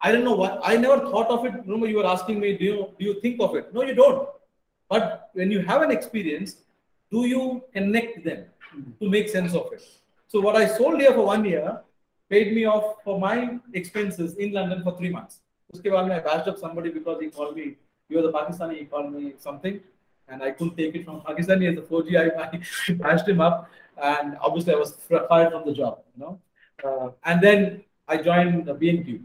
I 0.00 0.12
don't 0.12 0.24
know 0.24 0.34
what 0.34 0.60
I 0.62 0.76
never 0.76 1.00
thought 1.00 1.28
of 1.28 1.44
it. 1.46 1.52
Remember, 1.64 1.86
you 1.86 1.96
were 1.96 2.06
asking 2.06 2.40
me, 2.40 2.56
do 2.56 2.64
you 2.64 2.88
do 2.98 3.04
you 3.06 3.20
think 3.20 3.40
of 3.40 3.54
it? 3.56 3.72
No, 3.72 3.82
you 3.82 3.94
don't. 3.94 4.28
But 4.88 5.30
when 5.32 5.50
you 5.50 5.60
have 5.60 5.82
an 5.82 5.90
experience, 5.90 6.56
do 7.10 7.26
you 7.26 7.62
connect 7.72 8.24
them 8.24 8.44
to 9.00 9.08
make 9.08 9.28
sense 9.28 9.54
of 9.54 9.72
it? 9.72 9.82
So 10.28 10.40
what 10.40 10.56
I 10.56 10.66
sold 10.66 11.00
here 11.00 11.12
for 11.12 11.24
one 11.26 11.44
year 11.44 11.80
paid 12.28 12.54
me 12.54 12.66
off 12.66 12.96
for 13.04 13.18
my 13.18 13.58
expenses 13.72 14.34
in 14.34 14.52
London 14.52 14.82
for 14.82 14.96
three 14.98 15.10
months. 15.10 15.40
I 15.74 16.20
bashed 16.20 16.48
up 16.48 16.58
somebody 16.58 16.90
because 16.90 17.20
he 17.20 17.28
called 17.30 17.56
me, 17.56 17.76
you 18.08 18.18
are 18.18 18.22
the 18.22 18.32
Pakistani, 18.32 18.78
he 18.78 18.84
called 18.84 19.12
me 19.12 19.34
something, 19.38 19.80
and 20.28 20.42
I 20.42 20.50
couldn't 20.50 20.76
take 20.76 20.94
it 20.94 21.04
from 21.04 21.20
Pakistani 21.20 21.70
as 21.70 21.78
a 21.78 21.82
Fauji. 21.82 22.16
I, 22.16 22.26
I 22.44 22.92
bashed 22.94 23.28
him 23.28 23.40
up, 23.40 23.70
and 24.02 24.36
obviously 24.40 24.74
I 24.74 24.76
was 24.76 24.96
fired 25.28 25.52
from 25.52 25.64
the 25.66 25.72
job, 25.72 26.00
you 26.16 26.24
know. 26.24 26.40
Uh, 26.84 27.10
and 27.24 27.40
then 27.42 27.84
I 28.08 28.16
joined 28.16 28.66
the 28.66 28.74
B&Q, 28.74 29.20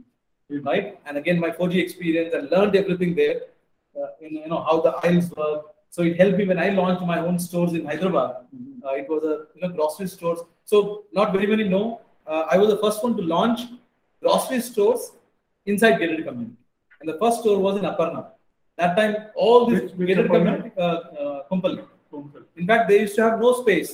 right? 0.62 1.00
And 1.06 1.18
again, 1.18 1.40
my 1.40 1.50
Fauji 1.52 1.82
experience 1.82 2.34
and 2.34 2.50
learned 2.52 2.76
everything 2.76 3.16
there, 3.16 3.42
uh, 4.00 4.08
in, 4.22 4.36
you 4.36 4.48
know, 4.48 4.64
how 4.64 4.82
the 4.82 4.92
aisles 5.08 5.32
work. 5.32 5.66
So 5.90 6.04
it 6.04 6.18
helped 6.18 6.38
me 6.38 6.46
when 6.46 6.60
I 6.60 6.70
launched 6.70 7.02
my 7.02 7.20
own 7.20 7.40
stores 7.40 7.74
in 7.74 7.86
Hyderabad. 7.86 8.36
Uh, 8.86 8.94
it 8.94 9.10
was 9.10 9.24
a 9.24 9.48
you 9.56 9.62
know 9.62 9.70
grocery 9.70 10.08
stores. 10.08 10.40
So 10.64 11.06
not 11.12 11.34
very 11.34 11.48
many 11.48 11.68
know. 11.68 12.02
Uh, 12.28 12.46
I 12.50 12.58
was 12.58 12.70
the 12.70 12.78
first 12.78 13.04
one 13.04 13.18
to 13.18 13.24
launch 13.24 13.62
grocery 14.22 14.62
stores 14.62 15.12
inside 15.66 15.98
gated 15.98 16.24
community, 16.26 16.56
and 17.02 17.10
the 17.10 17.18
first 17.18 17.40
store 17.40 17.58
was 17.60 17.78
in 17.78 17.86
Aparna. 17.86 18.28
That 18.80 18.96
time, 18.98 19.16
all 19.36 19.66
this 19.70 19.82
Which- 19.82 19.94
which 20.00 20.08
gated 20.10 20.28
community, 20.34 20.72
uh, 20.78 21.00
uh. 21.22 21.76
In 22.62 22.66
fact, 22.70 22.84
they 22.90 23.00
used 23.02 23.16
to 23.18 23.24
have 23.28 23.40
no 23.40 23.50
space 23.62 23.92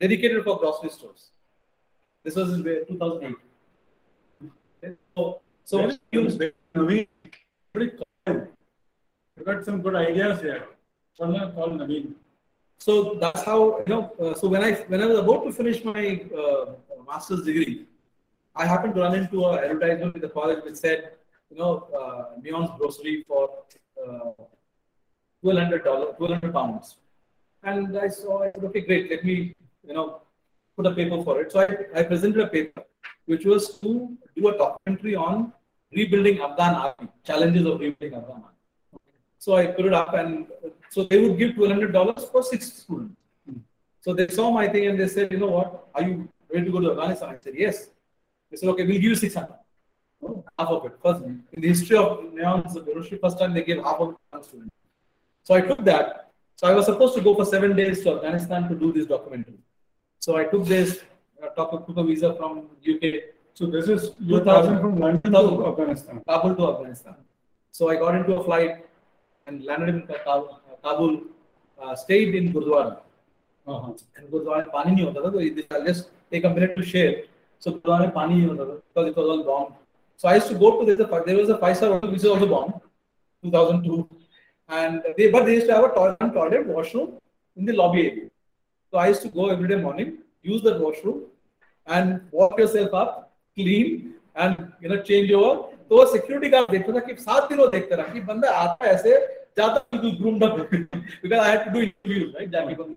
dedicated 0.00 0.42
for 0.46 0.54
grocery 0.58 0.90
stores. 0.96 1.22
This 2.24 2.34
was 2.36 2.52
in 2.54 2.62
2008. 2.64 3.36
Okay, 4.82 4.96
So, 5.16 5.40
so 5.70 5.80
Yes. 5.80 5.98
you- 6.12 6.52
Naveen. 6.74 7.06
You 9.36 9.44
got 9.50 9.64
some 9.68 9.82
good 9.82 9.96
ideas 10.06 10.40
here. 10.40 10.62
Call 11.18 11.70
Naveen. 11.82 12.06
so 12.86 12.92
that's 13.22 13.42
how 13.48 13.58
you 13.80 13.84
know. 13.92 14.02
Uh, 14.22 14.34
so 14.40 14.48
when 14.54 14.62
I 14.68 14.70
when 14.92 15.00
I 15.04 15.06
was 15.12 15.18
about 15.24 15.40
to 15.46 15.52
finish 15.60 15.78
my 15.84 16.04
uh, 16.42 16.64
master's 17.08 17.42
degree, 17.48 17.74
I 18.62 18.64
happened 18.72 18.94
to 18.96 19.00
run 19.04 19.14
into 19.20 19.44
an 19.50 19.58
advertisement 19.64 20.16
in 20.16 20.22
the 20.26 20.30
college 20.38 20.60
which 20.64 20.76
said, 20.86 21.00
you 21.50 21.58
know, 21.60 21.72
uh, 22.00 22.40
Neon's 22.42 22.70
grocery 22.78 23.14
for 23.28 23.42
uh, 23.44 23.78
twelve 25.42 25.58
hundred 25.58 25.84
dollars, 25.84 26.14
twelve 26.16 26.32
hundred 26.32 26.52
pounds, 26.52 26.96
and 27.62 27.98
I 27.98 28.08
saw. 28.08 28.42
I 28.44 28.50
said, 28.52 28.64
okay, 28.64 28.80
great. 28.80 29.10
Let 29.10 29.24
me 29.24 29.54
you 29.86 29.94
know 29.94 30.22
put 30.76 30.86
a 30.86 30.94
paper 30.94 31.22
for 31.22 31.40
it. 31.40 31.52
So 31.52 31.60
I, 31.60 32.00
I 32.00 32.02
presented 32.02 32.40
a 32.40 32.46
paper 32.46 32.84
which 33.26 33.44
was 33.44 33.78
to 33.80 34.16
do 34.36 34.48
a 34.48 34.56
documentary 34.58 35.14
on 35.14 35.52
rebuilding 35.92 36.40
Afghan 36.40 36.74
army, 36.74 37.08
challenges 37.24 37.66
of 37.66 37.80
rebuilding 37.80 38.18
Afghan 38.18 38.42
army. 38.42 38.56
So 39.38 39.56
I 39.56 39.66
put 39.66 39.86
it 39.86 39.94
up, 39.94 40.14
and 40.14 40.46
uh, 40.64 40.70
so 40.90 41.04
they 41.04 41.20
would 41.20 41.38
give 41.38 41.54
twelve 41.54 41.72
hundred 41.72 41.92
dollars 41.92 42.24
for 42.30 42.42
six 42.42 42.72
students. 42.84 43.16
So 44.02 44.12
they 44.12 44.26
saw 44.28 44.50
my 44.50 44.66
thing 44.68 44.86
and 44.86 44.98
they 44.98 45.06
said, 45.06 45.30
you 45.30 45.38
know 45.38 45.46
what, 45.46 45.86
are 45.94 46.02
you 46.02 46.28
ready 46.52 46.66
to 46.66 46.72
go 46.72 46.80
to 46.80 46.90
Afghanistan? 46.90 47.28
I 47.30 47.38
said, 47.40 47.54
yes. 47.56 47.88
They 48.50 48.56
said, 48.56 48.68
okay, 48.70 48.82
we'll 48.82 48.94
give 48.94 49.04
you 49.04 49.14
600 49.14 49.48
half 50.58 50.68
of 50.68 50.84
it. 50.86 50.92
First, 51.02 51.22
in 51.24 51.60
the 51.60 51.68
history 51.68 51.96
of 51.96 52.32
Neon's 52.32 52.74
Gurushri, 52.76 53.20
first 53.20 53.38
time 53.38 53.54
they 53.54 53.62
gave 53.62 53.82
half 53.82 53.96
of 54.00 54.10
it 54.10 54.12
to 54.12 54.18
one 54.30 54.42
student. 54.42 54.72
So 55.44 55.54
I 55.54 55.60
took 55.60 55.84
that. 55.84 56.30
So 56.56 56.68
I 56.68 56.74
was 56.74 56.86
supposed 56.86 57.14
to 57.14 57.20
go 57.20 57.34
for 57.34 57.44
seven 57.44 57.74
days 57.76 58.02
to 58.04 58.16
Afghanistan 58.16 58.68
to 58.68 58.74
do 58.74 58.92
this 58.92 59.06
documentary. 59.06 59.58
So 60.20 60.36
I 60.36 60.44
took 60.44 60.64
this, 60.64 61.02
uh, 61.42 61.48
took, 61.48 61.86
took 61.86 61.96
a 61.96 62.04
visa 62.04 62.34
from 62.34 62.68
UK. 62.88 63.04
So 63.54 63.66
this 63.66 63.88
is 63.88 64.10
2000 64.28 64.80
from 64.80 64.96
London 64.96 65.32
to 65.32 65.66
Afghanistan. 65.66 66.22
Kabul 66.28 66.54
to 66.54 66.72
Afghanistan. 66.72 67.16
So 67.72 67.88
I 67.88 67.96
got 67.96 68.14
into 68.14 68.34
a 68.34 68.44
flight 68.44 68.86
and 69.46 69.64
landed 69.64 69.88
in 69.88 70.08
Kabul, 70.84 71.22
uh, 71.82 71.96
stayed 71.96 72.34
in 72.34 72.52
Gurdwara. 72.52 72.98
Uh-huh. 73.66 73.92
And 74.16 74.28
Gurdwara 74.30 74.70
pani 74.70 75.02
so 75.02 75.66
I'll 75.70 75.84
just 75.84 76.10
take 76.30 76.44
a 76.44 76.50
minute 76.50 76.76
to 76.76 76.84
share. 76.84 77.24
So 77.58 77.72
Gurdwara 77.72 78.12
pani 78.14 78.42
nahi 78.42 78.80
because 78.94 79.08
it 79.08 79.16
was 79.16 79.28
all 79.28 79.44
bombed. 79.44 79.74
So 80.21 80.27
I 80.27 80.35
used 80.35 80.47
to 80.49 80.55
go 80.55 80.79
to 80.79 80.85
this, 80.85 81.07
there 81.25 81.37
was 81.37 81.49
a 81.49 81.57
five 81.57 81.77
star 81.77 81.91
hotel 81.91 82.11
which 82.11 82.19
is 82.19 82.25
also 82.25 82.47
bombed, 82.47 82.73
2002. 83.43 84.09
And 84.69 85.01
they, 85.17 85.29
but 85.31 85.45
they 85.45 85.55
used 85.55 85.67
to 85.67 85.75
have 85.75 85.85
a 85.85 85.89
toilet, 85.89 86.33
toilet 86.33 86.67
washroom 86.67 87.19
in 87.55 87.65
the 87.65 87.73
lobby 87.73 88.07
area. 88.07 88.29
So 88.91 88.97
I 88.97 89.07
used 89.09 89.21
to 89.21 89.29
go 89.29 89.49
every 89.49 89.67
day 89.67 89.75
morning, 89.75 90.17
use 90.41 90.61
that 90.63 90.79
washroom 90.79 91.23
and 91.85 92.21
walk 92.31 92.57
yourself 92.57 92.93
up, 92.93 93.33
clean 93.55 94.13
and 94.35 94.71
you 94.81 94.89
know 94.89 95.01
change 95.01 95.31
over. 95.31 95.73
तो 95.89 95.95
वो 95.97 96.05
security 96.11 96.49
guard 96.49 96.71
देखता 96.71 96.93
था 96.93 96.99
कि 96.99 97.13
सात 97.23 97.47
दिन 97.49 97.57
वो 97.57 97.67
देखता 97.73 97.95
रहा 97.95 98.13
कि 98.13 98.19
बंदा 98.29 98.49
आता 98.51 98.85
है 98.85 98.93
ऐसे 98.93 99.11
Jata 99.57 99.83
people 99.91 100.11
groomed 100.17 100.43
up 100.43 100.69
because 100.69 101.39
I 101.39 101.49
had 101.49 101.65
to 101.65 101.71
do 101.71 101.79
interviews, 101.81 102.35
right? 102.37 102.49
Jackie 102.51 102.75
Bangla. 102.75 102.95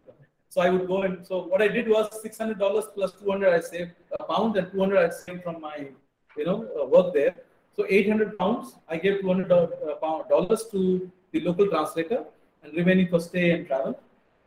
So 0.51 0.61
I 0.61 0.69
would 0.69 0.87
go 0.87 1.03
and 1.03 1.27
so 1.27 1.45
what 1.45 1.63
I 1.63 1.69
did 1.69 1.89
was 1.89 2.09
six 2.21 2.37
hundred 2.37 2.59
dollars 2.59 2.85
plus 2.95 3.13
two 3.13 3.31
hundred 3.31 3.55
I 3.55 3.61
saved 3.61 3.93
a 4.19 4.25
pound 4.25 4.57
and 4.57 4.71
two 4.71 4.81
hundred 4.81 4.99
I 4.99 5.09
saved 5.09 5.43
from 5.43 5.61
my 5.61 5.89
you 6.37 6.45
know 6.45 6.59
uh, 6.81 6.87
work 6.87 7.15
there. 7.15 7.35
So 7.77 7.87
eight 7.89 8.09
hundred 8.09 8.39
pounds 8.39 8.75
I 8.89 8.97
gave 8.97 9.21
two 9.21 9.29
hundred 9.29 9.53
uh, 9.53 10.23
dollars 10.29 10.65
to 10.73 11.11
the 11.33 11.41
local 11.41 11.69
translator 11.69 12.25
and 12.63 12.75
remaining 12.75 13.09
for 13.09 13.21
stay 13.21 13.51
and 13.53 13.67
travel. 13.67 13.95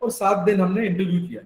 और 0.03 0.11
सात 0.11 0.45
दिन 0.45 0.61
हमने 0.61 0.85
interview 0.87 1.27
किया 1.27 1.45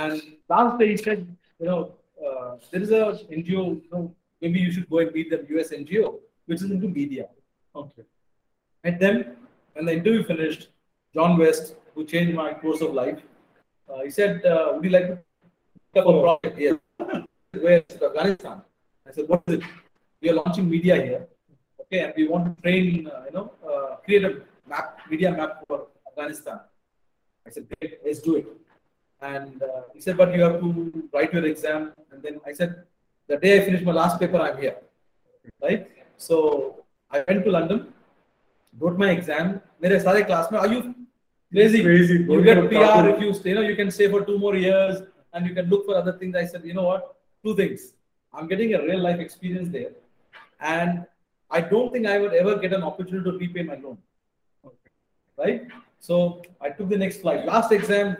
and 0.00 0.22
last 0.48 0.78
day 0.80 0.88
he 0.88 0.96
said 0.96 1.22
you 1.60 1.66
know 1.68 1.78
uh, 2.24 2.56
there 2.70 2.82
is 2.82 2.90
a 2.90 3.04
NGO 3.38 3.62
you 3.84 3.88
know, 3.92 4.14
maybe 4.42 4.60
you 4.60 4.70
should 4.74 4.88
go 4.88 4.98
and 4.98 5.12
meet 5.14 5.30
the 5.30 5.38
US 5.56 5.72
NGO 5.78 6.10
which 6.46 6.62
is 6.62 6.70
into 6.70 6.88
media 6.88 7.26
Okay. 7.74 8.04
met 8.84 9.00
them 9.00 9.18
when 9.72 9.86
the 9.86 9.94
interview 9.94 10.22
finished 10.30 10.68
John 11.14 11.36
West 11.38 11.74
who 11.94 12.04
changed 12.04 12.34
my 12.34 12.52
course 12.62 12.80
of 12.88 12.94
life 13.00 13.18
uh, 13.88 14.00
he 14.04 14.10
said 14.10 14.46
uh, 14.52 14.72
would 14.74 14.84
you 14.84 14.90
like 14.90 15.08
to 15.08 15.18
pick 15.18 16.02
up 16.04 16.08
a 16.12 16.16
project 16.22 16.58
here 16.58 16.78
where 17.66 17.78
is 17.78 17.96
it? 17.96 18.02
Afghanistan 18.10 18.62
I 19.06 19.12
said 19.12 19.28
what 19.28 19.42
is 19.46 19.54
it 19.58 19.62
we 20.22 20.30
are 20.30 20.38
launching 20.40 20.68
media 20.68 20.96
here 20.96 21.22
okay 21.82 22.00
and 22.04 22.12
we 22.16 22.28
want 22.28 22.44
to 22.48 22.62
train 22.62 23.08
uh, 23.12 23.22
you 23.26 23.34
know 23.36 23.46
uh, 23.70 23.96
create 24.04 24.24
a 24.24 24.32
map 24.68 24.98
media 25.10 25.30
map 25.30 25.64
for 25.66 25.86
Afghanistan 26.08 26.60
I 27.46 27.50
said, 27.50 27.66
great, 27.80 27.98
let's 28.04 28.20
do 28.20 28.36
it. 28.36 28.46
And 29.20 29.62
uh, 29.62 29.82
he 29.94 30.00
said, 30.00 30.16
but 30.16 30.34
you 30.34 30.42
have 30.42 30.60
to 30.60 31.08
write 31.12 31.32
your 31.32 31.44
exam. 31.44 31.92
And 32.10 32.22
then 32.22 32.40
I 32.46 32.52
said, 32.52 32.84
the 33.26 33.36
day 33.36 33.60
I 33.60 33.64
finish 33.64 33.82
my 33.82 33.92
last 33.92 34.18
paper, 34.20 34.38
I'm 34.38 34.58
here. 34.58 34.76
Right? 35.62 35.88
So 36.16 36.84
I 37.10 37.24
went 37.26 37.44
to 37.44 37.50
London, 37.50 37.92
wrote 38.78 38.98
my 38.98 39.10
exam. 39.10 39.60
मेरे 39.82 40.00
सारे 40.00 40.26
class 40.26 40.50
में, 40.52 40.58
are 40.60 40.68
you 40.68 40.94
crazy? 41.52 41.82
Crazy. 41.82 42.18
You 42.28 42.42
get 42.42 42.68
PR 42.70 43.08
if 43.08 43.20
you 43.20 43.32
stay, 43.34 43.50
you 43.50 43.54
know, 43.56 43.62
you 43.62 43.76
can 43.76 43.90
stay 43.90 44.08
for 44.08 44.24
two 44.24 44.38
more 44.38 44.56
years 44.56 45.02
and 45.32 45.46
you 45.46 45.54
can 45.54 45.68
look 45.68 45.86
for 45.86 45.96
other 45.96 46.12
things. 46.12 46.36
I 46.36 46.44
said, 46.44 46.64
you 46.64 46.74
know 46.74 46.84
what? 46.84 47.16
Two 47.44 47.56
things. 47.56 47.92
I'm 48.35 48.47
getting 48.47 48.73
a 48.73 48.81
real 48.81 48.99
life 48.99 49.19
experience 49.19 49.69
there. 49.69 49.91
And 50.59 51.05
I 51.49 51.61
don't 51.61 51.91
think 51.93 52.05
I 52.07 52.17
would 52.19 52.33
ever 52.33 52.57
get 52.57 52.73
an 52.73 52.83
opportunity 52.83 53.29
to 53.29 53.37
repay 53.37 53.63
my 53.63 53.75
loan. 53.75 53.97
Okay. 54.65 54.91
Right? 55.37 55.67
So 55.99 56.41
I 56.61 56.69
took 56.69 56.89
the 56.89 56.97
next 56.97 57.21
flight. 57.21 57.45
Last 57.45 57.71
exam, 57.71 58.17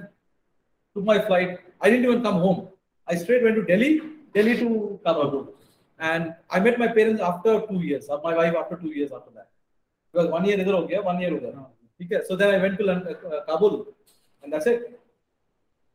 took 0.93 1.03
my 1.03 1.20
flight. 1.20 1.59
I 1.82 1.89
didn't 1.89 2.05
even 2.05 2.24
come 2.24 2.36
home. 2.36 2.70
I 3.07 3.16
straight 3.16 3.43
went 3.43 3.55
to 3.55 3.66
Delhi, 3.66 4.01
Delhi 4.34 4.57
to 4.57 4.99
Kabul. 5.05 5.53
And 5.99 6.36
I 6.49 6.59
met 6.59 6.78
my 6.78 6.88
parents 6.88 7.22
after 7.22 7.61
two 7.68 7.82
years, 7.82 8.09
my 8.24 8.36
wife 8.36 8.55
after 8.55 8.76
two 8.76 8.89
years 8.89 9.11
after 9.11 9.32
that. 9.36 9.49
Because 10.11 10.30
one 10.30 10.45
year 10.45 10.59
either 10.59 10.74
okay, 10.74 10.99
one 10.99 11.20
year 11.22 11.36
either. 11.36 12.24
So 12.26 12.36
then 12.36 12.53
I 12.53 12.57
went 12.57 12.78
to 12.80 12.91
uh, 12.91 13.45
Kabul, 13.45 13.88
and 14.43 14.51
that's 14.51 14.66
it. 14.66 14.99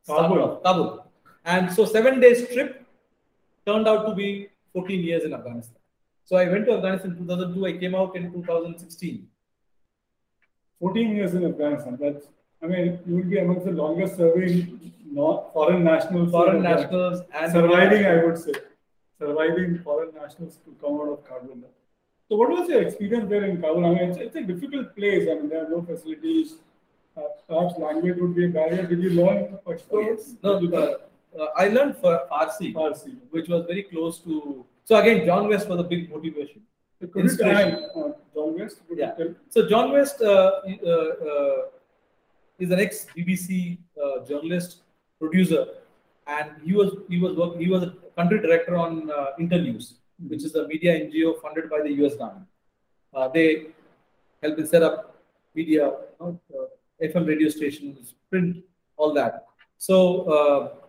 Kabul. 0.07 0.61
Kabul. 0.65 1.07
And 1.45 1.73
so 1.73 1.85
seven 1.85 2.21
days 2.21 2.49
trip, 2.49 2.80
turned 3.67 3.89
out 3.89 4.07
to 4.07 4.15
be 4.15 4.49
14 4.73 5.01
years 5.03 5.25
in 5.25 5.35
Afghanistan. 5.35 5.77
So 6.25 6.37
I 6.37 6.49
went 6.49 6.67
to 6.67 6.75
Afghanistan 6.75 7.13
in 7.13 7.19
2002. 7.19 7.67
I 7.67 7.73
came 7.79 7.95
out 7.95 8.17
in 8.17 8.33
2016. 8.33 9.27
14 10.79 11.17
years 11.17 11.35
in 11.35 11.45
Afghanistan. 11.45 11.99
That's, 12.01 12.27
I 12.63 12.67
mean, 12.67 12.99
you 13.07 13.17
will 13.17 13.25
be 13.25 13.39
amongst 13.39 13.67
the 13.67 13.73
longest 13.73 14.17
serving 14.17 14.93
foreign 15.53 15.85
nationals. 15.85 16.31
Foreign 16.31 16.63
nationals 16.63 17.23
and 17.35 17.53
surviving, 17.53 18.07
I 18.07 18.25
would 18.25 18.39
say, 18.39 18.53
surviving 19.19 19.81
foreign 19.83 20.15
nationals 20.15 20.59
to 20.65 20.75
come 20.81 21.01
out 21.01 21.09
of 21.09 21.25
Kabul. 21.25 21.59
So, 22.29 22.37
what 22.37 22.49
was 22.51 22.69
your 22.69 22.83
experience 22.83 23.29
there 23.29 23.45
in 23.45 23.61
Kabul? 23.61 23.85
I 23.85 23.89
mean, 23.91 24.11
it's, 24.11 24.19
it's 24.19 24.37
a 24.37 24.43
difficult 24.43 24.95
place. 24.97 25.29
I 25.29 25.35
mean, 25.35 25.49
there 25.49 25.67
are 25.67 25.69
no 25.69 25.83
facilities. 25.83 26.55
Uh, 27.17 27.23
perhaps 27.49 27.77
language 27.79 28.19
would 28.19 28.35
be 28.37 28.47
a 28.47 28.49
barrier. 28.49 28.87
Did 28.87 29.03
you 29.03 29.11
learn 29.11 29.59
Pashto? 29.67 29.87
Oh, 29.91 30.01
yes. 30.01 30.35
No, 30.43 30.61
uh, 31.39 31.47
I 31.57 31.69
learned 31.69 31.97
for 31.97 32.23
Farsi, 32.31 32.73
Farsi. 32.75 33.17
which 33.31 33.49
was 33.49 33.65
very 33.67 33.85
close 33.85 34.19
to. 34.21 34.65
So 34.85 34.97
again, 34.97 35.25
John 35.27 35.49
West 35.49 35.69
was 35.69 35.81
a 35.81 35.85
big 35.85 36.11
motivation. 36.11 36.63
So 37.01 37.09
Inspiration. 37.21 37.89
uh, 37.97 38.11
John 38.35 38.59
West? 38.59 38.81
Yeah. 38.95 39.15
So 39.49 39.69
John 39.69 39.93
West 39.93 40.21
uh, 40.21 40.61
uh, 40.87 40.91
uh, 40.91 41.57
is 42.59 42.71
an 42.71 42.81
ex 42.81 43.07
BBC 43.17 43.79
uh, 44.03 44.25
journalist 44.27 44.83
producer, 45.19 45.67
and 46.27 46.51
he 46.65 46.75
was 46.75 46.95
he 47.09 47.19
was 47.19 47.37
work, 47.37 47.57
he 47.59 47.69
was 47.69 47.83
a 47.85 47.95
country 48.17 48.41
director 48.41 48.77
on 48.77 49.11
uh, 49.11 49.27
Internews, 49.39 49.95
which 50.29 50.45
is 50.45 50.55
a 50.55 50.67
media 50.69 50.99
NGO 51.01 51.41
funded 51.41 51.71
by 51.71 51.81
the 51.83 51.93
US 52.05 52.17
government. 52.17 52.47
Uh, 53.15 53.29
they 53.29 53.67
helped 54.43 54.59
in 54.59 54.67
set 54.67 54.83
up 54.83 55.23
media, 55.55 55.87
you 55.87 56.17
know, 56.21 56.41
uh, 56.55 56.67
FM 57.07 57.27
radio 57.27 57.49
stations, 57.49 58.15
print, 58.31 58.63
all 58.97 59.13
that. 59.15 59.47
So 59.79 59.97
uh, 60.25 60.80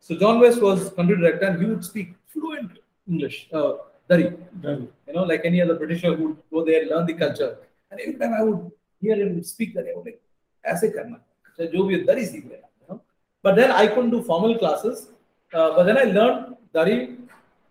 so 0.00 0.16
John 0.16 0.40
West 0.40 0.60
was 0.60 0.90
country 0.90 1.16
director, 1.16 1.46
and 1.46 1.60
he 1.62 1.66
would 1.68 1.84
speak 1.84 2.14
fluent 2.26 2.78
English, 3.08 3.48
uh, 3.52 3.72
Dari 4.08 4.32
Done. 4.60 4.88
you 5.06 5.12
know, 5.14 5.22
like 5.24 5.42
any 5.44 5.60
other 5.62 5.74
Britisher 5.74 6.14
who 6.14 6.28
would 6.28 6.38
go 6.52 6.64
there, 6.64 6.86
learn 6.86 7.06
the 7.06 7.14
culture. 7.14 7.58
And 7.90 8.00
every 8.00 8.14
time 8.14 8.34
I 8.34 8.42
would 8.42 8.70
hear 9.00 9.16
him 9.16 9.42
speak 9.42 9.74
that, 9.74 9.86
I 9.90 9.94
would 9.96 10.06
like, 10.06 10.20
ऐसे 10.64 10.88
करना 10.94 11.16
चाहे 11.58 11.68
जो 11.72 11.84
भी 11.84 11.94
है, 11.94 12.04
दरी 12.06 12.24
सीख 12.26 12.44
लेना 12.44 12.68
you 12.80 12.86
know. 12.88 13.00
But 13.42 13.56
then 13.56 13.70
I 13.70 13.86
couldn't 13.86 14.10
do 14.10 14.22
formal 14.22 14.58
classes. 14.58 15.08
Uh, 15.52 15.76
but 15.76 15.84
then 15.84 15.98
I 15.98 16.04
learned 16.04 16.56
Dari 16.74 17.16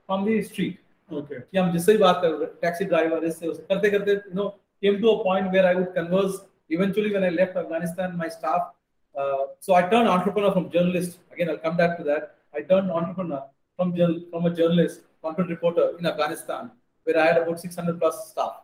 from 0.06 0.26
the 0.26 0.42
street. 0.44 0.78
Okay. 1.12 1.42
कि 1.52 1.58
हम 1.58 1.72
जिससे 1.72 1.94
भी 1.94 1.98
बात 2.00 2.20
कर 2.22 2.30
रहे 2.32 2.46
टैक्सी 2.62 2.86
ड्राइवर 2.86 3.24
इससे 3.26 3.48
उससे 3.48 3.64
करते 3.72 3.90
करते 3.92 4.16
you 4.30 4.36
know 4.36 4.54
came 4.84 5.02
to 5.02 5.10
a 5.10 5.24
point 5.24 5.52
where 5.52 5.66
I 5.66 5.74
would 5.76 5.94
converse. 5.96 6.38
Eventually, 6.70 7.12
when 7.14 7.24
I 7.24 7.30
left 7.30 7.58
Afghanistan, 7.58 8.16
my 8.18 8.30
staff. 8.30 8.70
uh, 9.17 9.47
so 9.61 9.75
I 9.75 9.83
turned 9.83 10.09
entrepreneur 10.09 10.53
from 10.53 10.71
journalist. 10.71 11.19
Again, 11.33 11.51
I'll 11.51 11.59
come 11.59 11.77
back 11.77 11.97
to 11.99 12.05
that. 12.05 12.37
I 12.55 12.63
turned 12.63 12.91
entrepreneur 12.91 13.45
from 13.77 13.95
from 14.31 14.47
a 14.47 14.51
journalist, 14.51 15.01
conflict 15.23 15.51
reporter 15.51 15.93
in 15.99 16.07
Afghanistan, 16.07 16.71
where 17.05 17.19
I 17.19 17.27
had 17.27 17.39
about 17.39 17.61
600 17.61 17.99
plus 17.99 18.31
staff. 18.31 18.57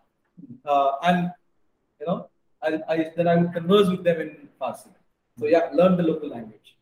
Uh, 0.65 0.93
and 1.03 1.31
you 2.01 2.07
know, 2.07 2.29
I, 2.63 2.81
I 2.89 3.11
then 3.17 3.29
I 3.29 3.37
would 3.37 3.53
converse 3.53 3.89
with 3.89 4.05
them 4.05 4.21
in 4.21 4.49
Farsi. 4.61 4.91
So 5.39 5.47
yeah, 5.47 5.71
learn 5.73 5.97
the 5.97 6.03
local 6.03 6.29
language. 6.29 6.77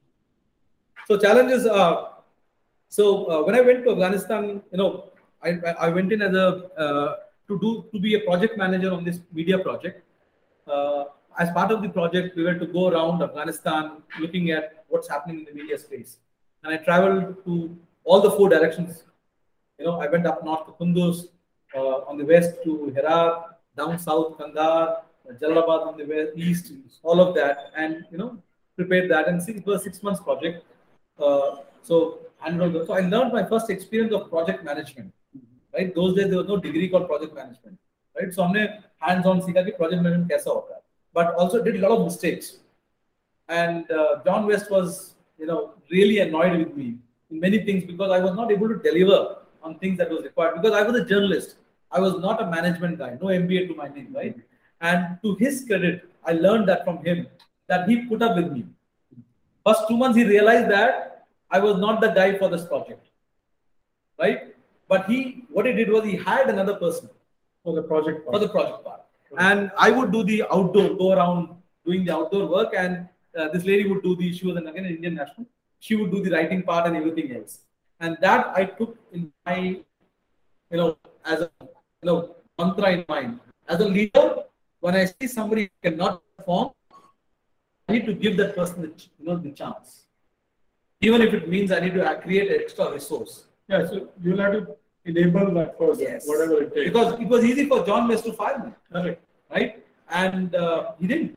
So 1.07 1.19
challenges 1.19 1.67
are 1.67 2.21
so 2.89 3.05
uh, 3.31 3.43
when 3.45 3.55
I 3.55 3.61
went 3.61 3.85
to 3.85 3.93
Afghanistan, 3.93 4.63
you 4.73 4.79
know, 4.79 5.11
I, 5.43 5.59
I 5.79 5.89
went 5.89 6.13
in 6.13 6.23
as 6.23 6.35
a 6.35 6.47
uh, 6.77 7.17
to 7.49 7.59
do 7.59 7.85
to 7.93 8.01
be 8.01 8.15
a 8.15 8.21
project 8.21 8.59
manager 8.59 8.93
on 8.93 9.05
this 9.05 9.21
media 9.33 9.59
project 9.59 10.03
Uh, 11.40 11.42
as 11.44 11.52
part 11.52 11.72
of 11.72 11.82
the 11.82 11.90
project, 11.90 12.36
we 12.36 12.44
were 12.44 12.56
to 12.56 12.66
go 12.66 12.88
around 12.90 13.22
Afghanistan 13.22 14.04
looking 14.20 14.52
at 14.52 14.86
what's 14.88 15.10
happening 15.10 15.40
in 15.40 15.46
the 15.46 15.54
media 15.54 15.78
space, 15.78 16.18
and 16.64 16.74
I 16.74 16.78
traveled 16.78 17.44
to 17.46 17.78
all 18.04 18.22
the 18.22 18.32
four 18.32 18.50
directions. 18.50 19.04
You 19.80 19.86
know, 19.86 20.00
I 20.00 20.08
went 20.08 20.26
up 20.26 20.44
north 20.44 20.66
to 20.68 20.72
Kunduz, 20.74 21.28
uh, 21.76 22.10
on 22.10 22.18
the 22.18 22.26
west 22.26 22.64
to 22.64 22.94
Herat, 22.96 23.58
down 23.78 24.00
south 24.00 24.38
Kandahar, 24.38 25.04
Jalalabad 25.42 25.88
on 25.88 25.98
the 25.98 26.06
west, 26.06 26.32
east, 26.36 26.72
all 27.04 27.20
of 27.20 27.36
that, 27.36 27.72
and 27.76 28.06
you 28.12 28.18
know, 28.18 28.38
prepared 28.76 29.10
that. 29.12 29.28
And 29.28 29.42
see, 29.42 29.54
it 29.54 29.66
was 29.66 29.82
a 29.82 29.84
six 29.84 30.04
months 30.04 30.22
project. 30.22 30.64
Uh, 31.20 31.58
so, 31.82 32.20
handed 32.40 32.62
over. 32.62 32.86
So 32.86 32.94
I 32.94 33.00
learned 33.02 33.34
my 33.34 33.44
first 33.44 33.70
experience 33.70 34.14
of 34.14 34.30
project 34.30 34.64
management. 34.64 35.14
Right, 35.74 35.94
those 35.94 36.16
days 36.16 36.30
there 36.30 36.38
was 36.38 36.48
no 36.48 36.58
degree 36.58 36.88
called 36.88 37.08
project 37.08 37.36
management. 37.36 37.78
Right, 38.16 38.34
so 38.34 38.44
हमने 38.44 38.68
hands-on 39.04 39.42
सीखा 39.42 39.64
कि 39.66 39.78
project 39.78 40.02
management 40.04 40.30
कैसा 40.30 40.52
होता 40.52 40.76
है. 40.76 40.79
but 41.13 41.35
also 41.35 41.63
did 41.63 41.77
a 41.77 41.89
lot 41.89 41.99
of 41.99 42.05
mistakes. 42.05 42.59
And 43.49 43.91
uh, 43.91 44.21
John 44.25 44.47
West 44.47 44.71
was, 44.71 45.15
you 45.39 45.47
know, 45.47 45.75
really 45.91 46.21
annoyed 46.21 46.57
with 46.59 46.77
me 46.77 46.99
in 47.31 47.41
many 47.41 47.65
things 47.65 47.85
because 47.85 48.11
I 48.11 48.21
was 48.21 48.35
not 48.35 48.53
able 48.53 48.69
to 48.69 48.77
deliver 48.77 49.39
on 49.63 49.79
things 49.79 49.99
that 49.99 50.11
was 50.11 50.23
required 50.23 50.61
because 50.61 50.73
I 50.73 50.83
was 50.83 51.01
a 51.01 51.05
journalist. 51.05 51.57
I 51.91 52.01
was 52.01 52.21
not 52.21 52.41
a 52.41 52.47
management 52.47 52.99
guy, 52.99 53.19
no 53.21 53.27
MBA 53.27 53.69
to 53.69 53.75
my 53.75 53.89
name, 53.89 54.13
right? 54.15 54.37
And 54.81 55.19
to 55.23 55.35
his 55.35 55.65
credit, 55.67 56.09
I 56.25 56.33
learned 56.33 56.69
that 56.69 56.85
from 56.85 57.05
him 57.05 57.27
that 57.67 57.89
he 57.89 58.07
put 58.07 58.23
up 58.23 58.37
with 58.37 58.53
me. 58.53 58.67
First 59.67 59.83
two 59.89 59.97
months, 59.97 60.17
he 60.17 60.25
realized 60.25 60.71
that 60.71 61.27
I 61.51 61.59
was 61.59 61.79
not 61.79 62.01
the 62.01 62.09
guy 62.09 62.39
for 62.39 62.49
this 62.49 62.65
project, 62.65 63.07
right? 64.19 64.55
But 64.89 65.07
he, 65.07 65.45
what 65.51 65.67
he 65.67 65.73
did 65.73 65.91
was 65.91 66.05
he 66.05 66.17
hired 66.17 66.49
another 66.49 66.75
person 66.75 67.11
For 67.63 67.75
the 67.75 67.83
project 67.83 68.25
for 68.25 68.39
the 68.39 68.49
project 68.49 68.85
part, 68.85 69.00
and 69.39 69.71
I 69.77 69.91
would 69.91 70.13
do 70.13 70.25
the 70.25 70.43
outdoor, 70.51 70.95
go 70.95 71.13
around 71.13 71.57
doing 71.85 72.05
the 72.05 72.15
outdoor 72.15 72.47
work, 72.47 72.75
and 72.77 73.09
uh, 73.37 73.49
this 73.49 73.65
lady 73.65 73.89
would 73.89 74.03
do 74.03 74.17
the. 74.17 74.33
She 74.33 74.47
was 74.47 74.57
again 74.57 74.77
an 74.77 74.87
Indian 74.87 75.15
national. 75.15 75.47
She 75.79 75.97
would 75.97 76.11
do 76.11 76.23
the 76.23 76.31
writing 76.31 76.63
part 76.63 76.87
and 76.87 76.97
everything 76.97 77.35
else, 77.35 77.61
and 78.01 78.17
that 78.21 78.53
I 78.55 78.65
took 78.65 78.97
in 79.13 79.33
my, 79.47 79.59
you 79.59 80.77
know, 80.77 80.97
as 81.25 81.43
a 81.43 81.51
you 81.63 82.05
know 82.05 82.37
mantra 82.59 82.93
in 82.93 83.05
mind. 83.09 83.41
As 83.69 83.81
a 83.81 83.89
leader, 83.89 84.43
when 84.81 84.97
I 84.97 85.05
see 85.05 85.29
somebody 85.29 85.71
cannot 85.83 86.23
perform, 86.37 86.71
I 87.89 87.93
need 87.93 88.07
to 88.07 88.15
give 88.15 88.37
that 88.39 88.57
person 88.57 88.83
the 88.83 88.93
you 89.19 89.27
know 89.27 89.37
the 89.37 89.53
chance, 89.53 90.07
even 91.01 91.23
if 91.23 91.33
it 91.33 91.49
means 91.49 91.71
I 91.71 91.81
need 91.81 91.95
to 91.95 92.05
uh, 92.05 92.21
create 92.21 92.51
an 92.51 92.61
extra 92.61 92.91
resource. 92.91 93.45
Yeah, 93.69 93.87
so 93.87 94.09
you'll 94.21 94.41
have 94.41 94.53
to 94.53 94.77
enable 95.06 95.52
that 95.60 95.78
person, 95.80 96.04
Yes. 96.10 96.28
whatever 96.28 96.62
it 96.64 96.74
takes. 96.76 96.88
Because 96.92 97.20
it 97.20 97.28
was 97.28 97.44
easy 97.46 97.66
for 97.68 97.86
John 97.86 98.08
West 98.08 98.26
to 98.26 98.34
fire 98.34 98.60
me. 98.66 98.72
Correct. 98.92 99.22
right? 99.52 99.82
and 100.10 100.54
uh, 100.56 100.92
he 101.00 101.08
didn't. 101.08 101.36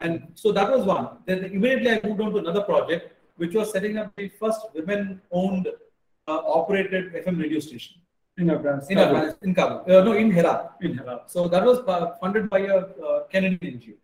And 0.00 0.26
so 0.34 0.50
that 0.52 0.70
was 0.70 0.84
one. 0.84 1.08
Then 1.26 1.44
immediately 1.44 1.90
I 1.90 2.00
moved 2.06 2.20
on 2.20 2.32
to 2.32 2.38
another 2.38 2.62
project, 2.62 3.12
which 3.36 3.54
was 3.54 3.70
setting 3.70 3.96
up 3.96 4.12
the 4.16 4.28
first 4.40 4.60
women-owned 4.74 5.68
uh, 5.68 6.40
operated 6.58 7.12
FM 7.14 7.40
radio 7.40 7.60
station 7.60 8.00
In 8.38 8.50
Afghanistan. 8.50 8.96
in 8.98 9.04
Afghanistan, 9.04 9.48
in 9.48 9.54
Kabul. 9.54 9.78
Uh, 9.96 10.02
no, 10.04 10.12
in 10.14 10.30
Herat. 10.32 10.72
In 10.82 10.98
Herat. 10.98 11.30
So 11.30 11.46
that 11.48 11.64
was 11.64 11.78
uh, 11.86 12.14
funded 12.20 12.50
by 12.50 12.60
a 12.60 12.76
uh, 12.78 13.20
Canadian 13.30 13.78
NGO. 13.78 13.94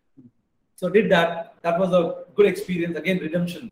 So 0.77 0.89
did 0.89 1.11
that. 1.11 1.55
That 1.61 1.77
was 1.79 1.91
a 1.93 2.23
good 2.35 2.47
experience. 2.47 2.97
Again, 2.97 3.19
redemption. 3.19 3.69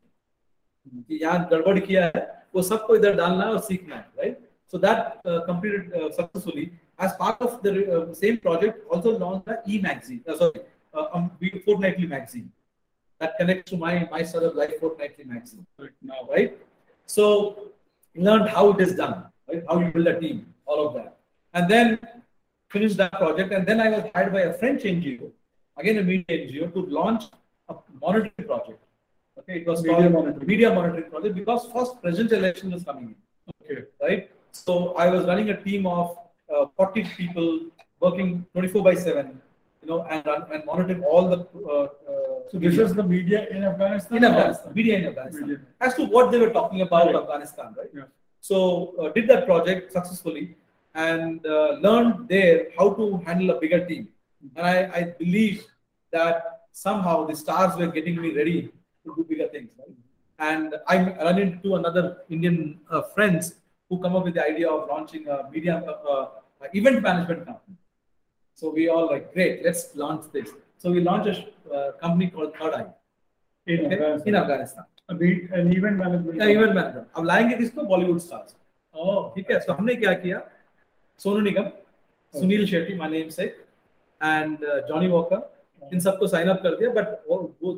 कि 1.08 1.20
यहाँ 1.22 1.48
गड़बड़ 1.52 1.80
किया 1.80 2.04
है 2.16 2.22
वो 2.56 2.62
सबको 2.68 2.96
इधर 2.96 3.16
डालना 3.16 3.46
है 3.46 3.52
और 3.54 3.60
सीखना 3.62 3.96
है 3.96 4.06
right 4.20 4.38
so 4.75 4.79
that 4.79 5.21
uh, 5.25 5.41
completed 5.47 5.93
uh, 5.95 6.11
successfully. 6.11 6.73
As 6.99 7.13
part 7.15 7.41
of 7.41 7.63
the 7.63 7.73
uh, 7.97 8.13
same 8.13 8.39
project 8.39 8.85
also 8.91 9.17
launched 9.19 9.47
the 9.47 9.57
e 9.73 9.79
magazine 9.81 10.23
uh, 10.29 10.37
sorry 10.37 10.63
uh, 10.93 11.07
um, 11.15 11.31
fortnightly 11.65 12.09
magazine. 12.09 12.51
That 13.21 13.37
connects 13.39 13.71
to 13.71 13.77
my 13.77 13.93
my 14.15 14.23
sort 14.25 14.43
of 14.49 14.57
life 14.57 14.75
fortnightly 14.81 15.25
magazine. 15.33 15.65
Right 15.79 15.99
now. 16.03 16.21
right? 16.35 16.59
So 17.07 17.25
learned 18.17 18.49
how 18.57 18.65
it 18.73 18.81
is 18.87 18.97
done 18.97 19.17
right? 19.49 19.63
How 19.69 19.79
you 19.79 19.93
build 19.97 20.09
a 20.09 20.19
team 20.19 20.39
all 20.67 20.89
of 20.89 20.95
that. 20.99 21.17
And 21.57 21.71
then 21.71 21.99
finished 22.75 22.97
that 22.97 23.13
project 23.23 23.53
and 23.57 23.65
then 23.69 23.81
i 23.81 23.89
was 23.95 24.05
hired 24.13 24.33
by 24.37 24.41
a 24.51 24.53
french 24.61 24.83
ngo 24.83 25.27
again 25.83 25.99
a 26.03 26.07
media 26.13 26.39
ngo 26.47 26.67
to 26.77 26.81
launch 27.01 27.25
a 27.69 27.75
monitoring 28.05 28.47
project. 28.53 28.81
Okay 29.39 29.57
it 29.61 29.67
was 29.73 29.85
Media 29.91 30.11
monitoring. 30.19 30.49
media 30.55 30.71
monitoring 30.79 31.11
project 31.17 31.35
because 31.43 31.69
first 31.75 32.01
presidential 32.03 32.39
election 32.45 32.73
was 32.77 32.83
coming 32.93 33.07
in. 33.13 33.19
Okay. 33.53 33.83
right 34.07 34.25
so 34.57 34.75
i 35.05 35.07
was 35.15 35.25
running 35.31 35.49
a 35.51 35.59
team 35.67 35.87
of 35.87 36.17
uh, 36.55 36.67
40 36.77 37.05
people 37.19 37.49
working 38.01 38.29
24 38.53 38.83
by 38.89 38.95
7 38.95 39.41
you 39.83 39.89
know 39.91 40.01
and 40.15 40.27
and 40.55 40.65
monitoring 40.71 41.03
all 41.13 41.25
the 41.33 41.39
uh, 41.75 41.85
uh, 42.13 42.33
So 42.51 42.59
this 42.65 42.77
is 42.85 42.93
the 42.99 43.05
media 43.15 43.41
in 43.55 43.61
Afghanistan? 43.71 44.17
in 44.19 44.25
Afghanistan, 44.31 44.73
media 44.79 44.95
in 45.01 45.05
Afghanistan, 45.11 45.47
Media. 45.49 45.61
as 45.87 45.93
to 45.99 46.03
what 46.15 46.27
they 46.33 46.41
were 46.45 46.53
talking 46.59 46.81
about 46.87 47.05
Right. 47.09 47.17
Afghanistan, 47.23 47.69
right? 47.79 47.93
Yeah. 47.99 48.09
So 48.49 48.57
uh, 49.01 49.09
did 49.17 49.25
that 49.33 49.43
project 49.51 49.93
successfully 49.97 50.45
and 51.07 51.39
uh, 51.57 51.71
learned 51.87 52.15
there 52.35 52.57
how 52.79 52.87
to 52.99 53.05
handle 53.27 53.49
a 53.57 53.59
bigger 53.63 53.81
team. 53.91 54.03
And 54.57 54.65
I, 54.73 54.77
I 54.99 55.03
believe 55.23 55.57
that 56.17 56.37
somehow 56.87 57.15
the 57.31 57.37
stars 57.43 57.73
were 57.81 57.91
getting 57.99 58.17
me 58.25 58.31
ready 58.41 58.59
to 59.05 59.09
do 59.17 59.23
bigger 59.33 59.49
things. 59.55 59.71
Right? 59.81 59.97
And 60.51 60.75
I 60.95 60.97
run 61.29 61.39
into 61.47 61.77
another 61.81 62.05
Indian 62.37 62.59
uh, 62.91 63.03
friends 63.15 63.55
who 63.94 63.98
come 64.00 64.16
up 64.16 64.24
with 64.26 64.36
the 64.36 64.44
idea 64.46 64.70
of 64.70 64.88
launching 64.88 65.28
a 65.28 65.38
media 65.52 65.76
uh, 65.88 66.12
uh, 66.12 66.26
event 66.74 67.02
management 67.02 67.46
company. 67.46 67.78
So 68.54 68.70
we 68.70 68.90
all 68.90 69.08
like, 69.08 69.34
great, 69.34 69.64
let's 69.66 69.84
launch 69.96 70.26
this. 70.32 70.50
So 70.78 70.92
we 70.92 71.02
launched 71.02 71.40
a 71.72 71.74
uh, 71.74 71.92
company 71.94 72.30
called 72.30 72.54
Third 72.60 72.74
Eye 72.74 72.88
In 73.68 73.86
okay, 73.86 73.96
Afghanistan. 73.96 74.28
in 74.28 74.36
Afghanistan. 74.36 74.86
A 75.10 75.16
be- 75.16 75.48
An 75.60 75.72
event 75.78 75.98
management. 76.04 76.40
या 76.42 76.48
event 76.56 76.74
manager 76.76 77.06
अब 77.18 77.26
लाएंगे 77.26 77.56
किसको 77.58 77.84
Bollywood 77.94 78.20
stars 78.20 78.56
ठीक 79.36 79.52
है 79.52 79.60
तो 79.68 79.74
हमने 79.74 79.96
क्या 80.04 80.14
किया 80.24 80.40
सोनू 81.20 81.40
निगम 81.48 81.70
सुनील 82.34 82.66
शेट्टी 82.72 82.96
माय 82.98 83.10
नेम 83.10 83.30
से 83.38 83.44
एंड 84.22 84.58
जॉनी 84.90 85.08
वॉकर 85.08 85.90
इन 85.94 86.00
सबको 86.00 86.28
साइन 86.34 86.50
अप 86.50 86.60
कर 86.64 86.76
दिया 86.80 86.90
but 87.00 87.08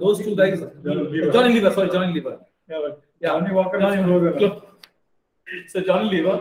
those 0.03 0.23
two 0.25 0.36
guys 0.36 0.59
Johnny 0.61 1.05
Lever. 1.13 1.32
Johnny 1.34 1.53
liver 1.53 1.71
sorry 1.79 1.89
Johnny 1.97 2.13
liver 2.13 2.39
Yeah, 2.71 2.82
but 2.84 2.99
Yeah. 3.23 4.59
so 5.67 5.82
Johnny 5.82 6.09
Lever 6.09 6.36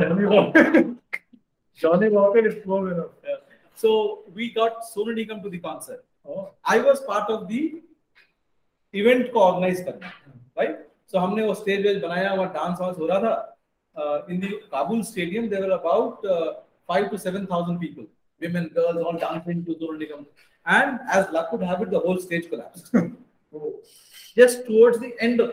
Johnny 0.00 0.26
Walker. 0.26 0.94
Johnny 1.74 2.08
Walker 2.08 2.46
is 2.46 2.56
close 2.64 2.92
enough. 2.92 3.10
so 3.74 3.90
we 4.34 4.50
got 4.52 4.82
Sonu 4.92 5.14
Nigam 5.16 5.42
to 5.42 5.50
the 5.50 5.58
concert 5.58 6.04
Oh, 6.28 6.50
I 6.64 6.78
was 6.80 7.00
part 7.00 7.30
of 7.30 7.48
the 7.48 7.82
event 8.94 9.32
को 9.32 9.40
organise 9.40 9.80
करना 9.84 10.10
right 10.58 10.86
so 11.12 11.18
हमने 11.18 11.42
वो 11.46 11.54
stage 11.54 11.86
veg 11.86 12.00
बनाया 12.02 12.32
वहाँ 12.34 12.52
dance 12.52 12.78
वांस 12.80 12.96
हो 12.98 13.06
रहा 13.06 13.18
था 13.20 14.26
इन 14.30 14.40
दी 14.40 14.48
Kabul 14.72 15.02
stadium 15.10 15.48
there 15.48 15.62
were 15.62 15.70
about 15.78 16.26
5 16.94 17.06
to 17.12 17.18
7000 17.18 17.78
people 17.82 18.04
women 18.44 18.66
girls 18.74 18.98
all 19.02 19.16
dancing 19.22 19.62
to 19.68 19.74
Zoro 19.78 19.98
Nigam 20.02 20.20
and 20.66 21.00
as 21.18 21.32
luck 21.36 21.52
would 21.54 21.64
have 21.68 21.80
it 21.86 21.90
the 21.94 22.02
whole 22.04 22.20
stage 22.24 22.44
collapsed 22.50 22.92
just 24.40 24.62
towards 24.66 25.00
the 25.04 25.10
end 25.28 25.40
of 25.46 25.50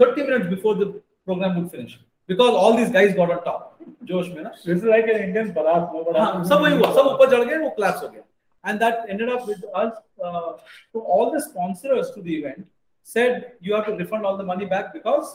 30 0.00 0.22
minutes 0.28 0.48
before 0.54 0.74
the 0.82 0.86
program 1.28 1.56
would 1.56 1.70
finish 1.70 1.98
because 2.26 2.50
all 2.50 2.76
these 2.76 2.90
guys 2.90 3.14
got 3.14 3.30
on 3.30 3.42
top 3.44 3.70
जोश 4.10 4.28
में 4.34 4.42
ना 4.42 4.50
this 4.64 4.78
is 4.78 4.84
like 4.84 5.08
an 5.14 5.22
Indian 5.22 5.52
barat. 5.52 5.90
No, 5.92 6.04
but 6.04 6.16
हाँ, 6.16 6.44
सब 6.44 6.60
वही 6.62 6.76
हुआ 6.76 6.92
सब 6.94 7.06
ऊपर 7.14 7.30
चढ़ 7.30 7.44
गए 7.48 7.58
वो 7.64 7.74
collapse 7.78 8.02
हो 8.02 8.08
गया 8.08 8.22
and 8.64 8.80
that 8.80 9.10
ended 9.14 9.28
up 9.28 9.46
with 9.46 9.64
us 9.74 9.92
uh, 10.24 10.52
so 10.92 11.00
all 11.00 11.30
the 11.32 11.40
sponsors 11.46 12.10
to 12.12 12.22
the 12.22 12.36
event 12.36 12.66
said 13.02 13.52
you 13.60 13.74
have 13.74 13.84
to 13.86 13.96
refund 13.96 14.24
all 14.24 14.38
the 14.38 14.46
money 14.52 14.64
back 14.64 14.92
because 14.92 15.34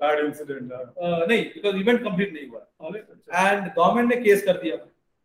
bad 0.00 0.20
incident. 0.24 0.70
uh, 0.72 0.84
uh, 1.06 1.26
नहीं 1.28 1.52
because 1.54 1.80
event 1.80 2.04
complete 2.04 2.32
नहीं 2.34 2.48
हुआ 2.50 2.62
all 2.78 2.92
right. 2.92 3.08
and 3.46 3.72
government 3.80 4.08
ने 4.14 4.20
case 4.22 4.44
कर 4.44 4.60
दिया 4.62 4.78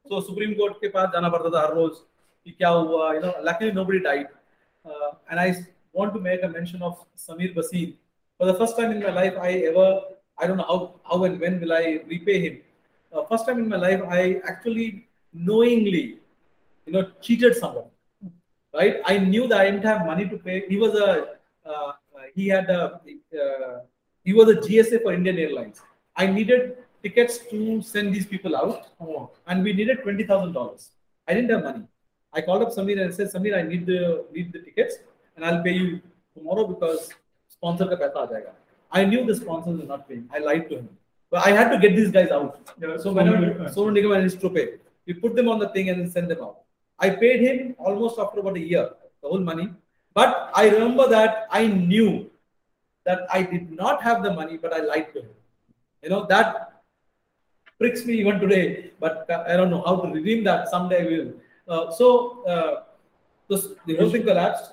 so 0.06 0.22
supreme 0.30 0.56
court 0.62 0.82
के 0.82 0.90
पास 0.96 1.10
जाना 1.14 1.30
पड़ता 1.36 1.50
था 1.56 1.66
हर 1.68 1.74
रोज 1.76 1.92
कि 2.46 2.52
क्या 2.58 2.70
हुआ 2.70 3.14
you 3.14 3.22
know 3.26 3.36
luckily 3.50 3.72
nobody 3.72 4.02
died 4.10 4.28
uh, 4.86 5.12
and 5.30 5.40
I 5.40 5.48
want 5.94 6.14
to 6.14 6.20
make 6.20 6.44
a 6.44 6.50
mention 6.50 6.82
of 6.82 6.98
Samir 7.28 7.54
Basin 7.56 7.94
for 8.41 8.47
the 8.47 8.55
first 8.61 8.75
time 8.79 8.91
in 8.97 9.01
my 9.07 9.13
life 9.21 9.35
I 9.49 9.51
ever 9.71 9.89
I 10.39 10.47
don't 10.47 10.57
know 10.61 10.69
how 10.73 10.79
how 11.09 11.25
and 11.25 11.39
when 11.43 11.61
will 11.61 11.75
I 11.81 11.85
repay 12.13 12.37
him 12.47 12.55
uh, 13.13 13.25
first 13.31 13.47
time 13.47 13.59
in 13.65 13.69
my 13.75 13.81
life 13.87 14.03
I 14.19 14.21
actually 14.53 14.89
knowingly 15.49 16.07
you 16.87 16.93
know 16.95 17.05
cheated 17.21 17.57
someone 17.63 17.91
right 18.81 18.97
I 19.13 19.19
knew 19.19 19.47
that 19.51 19.61
I 19.61 19.67
didn't 19.71 19.91
have 19.93 20.07
money 20.13 20.27
to 20.33 20.39
pay 20.47 20.57
he 20.73 20.79
was 20.85 20.95
a 21.09 21.11
uh, 21.71 21.93
he 22.35 22.49
had 22.55 22.71
a 22.79 22.83
uh, 23.45 23.77
he 24.25 24.33
was 24.39 24.49
a 24.55 24.57
GSA 24.67 25.03
for 25.03 25.13
Indian 25.13 25.39
Airlines 25.45 25.81
I 26.17 26.27
needed 26.39 26.63
tickets 27.03 27.39
to 27.51 27.83
send 27.93 28.15
these 28.15 28.27
people 28.27 28.57
out 28.57 28.89
and 29.47 29.63
we 29.63 29.73
needed 29.73 30.03
twenty 30.03 30.25
thousand 30.25 30.53
dollars. 30.53 30.91
I 31.29 31.35
didn't 31.35 31.51
have 31.51 31.65
money. 31.65 31.85
I 32.33 32.41
called 32.43 32.63
up 32.63 32.71
Samir 32.71 33.01
and 33.03 33.15
said, 33.15 33.29
Samir, 33.33 33.57
I 33.57 33.63
need 33.63 33.87
the 33.87 34.27
need 34.35 34.53
the 34.53 34.61
tickets 34.67 34.97
and 35.37 35.45
I'll 35.45 35.63
pay 35.63 35.73
you 35.73 36.01
tomorrow 36.35 36.67
because 36.67 37.11
sponsor 37.61 37.87
ka 37.93 37.97
paisa 38.03 38.19
aa 38.23 38.31
jayega. 38.33 38.53
I 38.99 39.05
knew 39.11 39.23
the 39.31 39.37
sponsors 39.43 39.77
were 39.81 39.91
not 39.95 40.09
paying. 40.09 40.25
I 40.37 40.41
lied 40.49 40.65
to 40.71 40.77
him. 40.81 40.89
But 41.33 41.47
I 41.49 41.51
had 41.59 41.69
to 41.73 41.79
get 41.83 41.93
these 41.99 42.11
guys 42.17 42.31
out. 42.37 42.73
Yeah, 42.83 42.97
so 42.97 43.11
Sonu 43.11 43.17
whenever 43.19 43.37
Nigam. 43.43 43.75
Sonu 43.75 43.91
Nigam 43.97 44.15
and 44.17 44.25
his 44.29 44.35
troupe, 44.35 44.65
we 45.07 45.15
put 45.25 45.37
them 45.37 45.49
on 45.53 45.61
the 45.65 45.69
thing 45.75 45.89
and 45.91 46.01
then 46.01 46.11
send 46.17 46.29
them 46.33 46.41
out. 46.47 46.57
I 46.99 47.11
paid 47.11 47.41
him 47.49 47.77
almost 47.79 48.19
after 48.19 48.41
about 48.41 48.57
a 48.57 48.65
year, 48.73 48.91
the 49.23 49.29
whole 49.29 49.45
money. 49.51 49.69
But 50.19 50.51
I 50.63 50.69
remember 50.69 51.09
that 51.09 51.47
I 51.51 51.67
knew 51.67 52.31
that 53.05 53.21
I 53.33 53.43
did 53.53 53.71
not 53.83 54.03
have 54.03 54.25
the 54.25 54.33
money, 54.41 54.57
but 54.65 54.73
I 54.79 54.81
lied 54.81 55.09
to 55.15 55.21
him. 55.21 55.31
You 56.03 56.11
know, 56.11 56.27
that 56.33 56.83
pricks 57.79 58.05
me 58.05 58.15
even 58.15 58.41
today, 58.41 58.91
but 58.99 59.31
uh, 59.31 59.45
I 59.47 59.57
don't 59.57 59.71
know 59.71 59.83
how 59.87 59.97
to 60.03 60.09
redeem 60.13 60.43
that. 60.45 60.69
Someday 60.69 61.01
we 61.09 61.15
will. 61.21 61.33
Uh, 61.69 61.91
so, 61.93 62.45
uh, 62.45 62.83
this, 63.49 63.69
the 63.87 63.97
whole 63.97 64.11
thing 64.11 64.25
collapsed. 64.25 64.73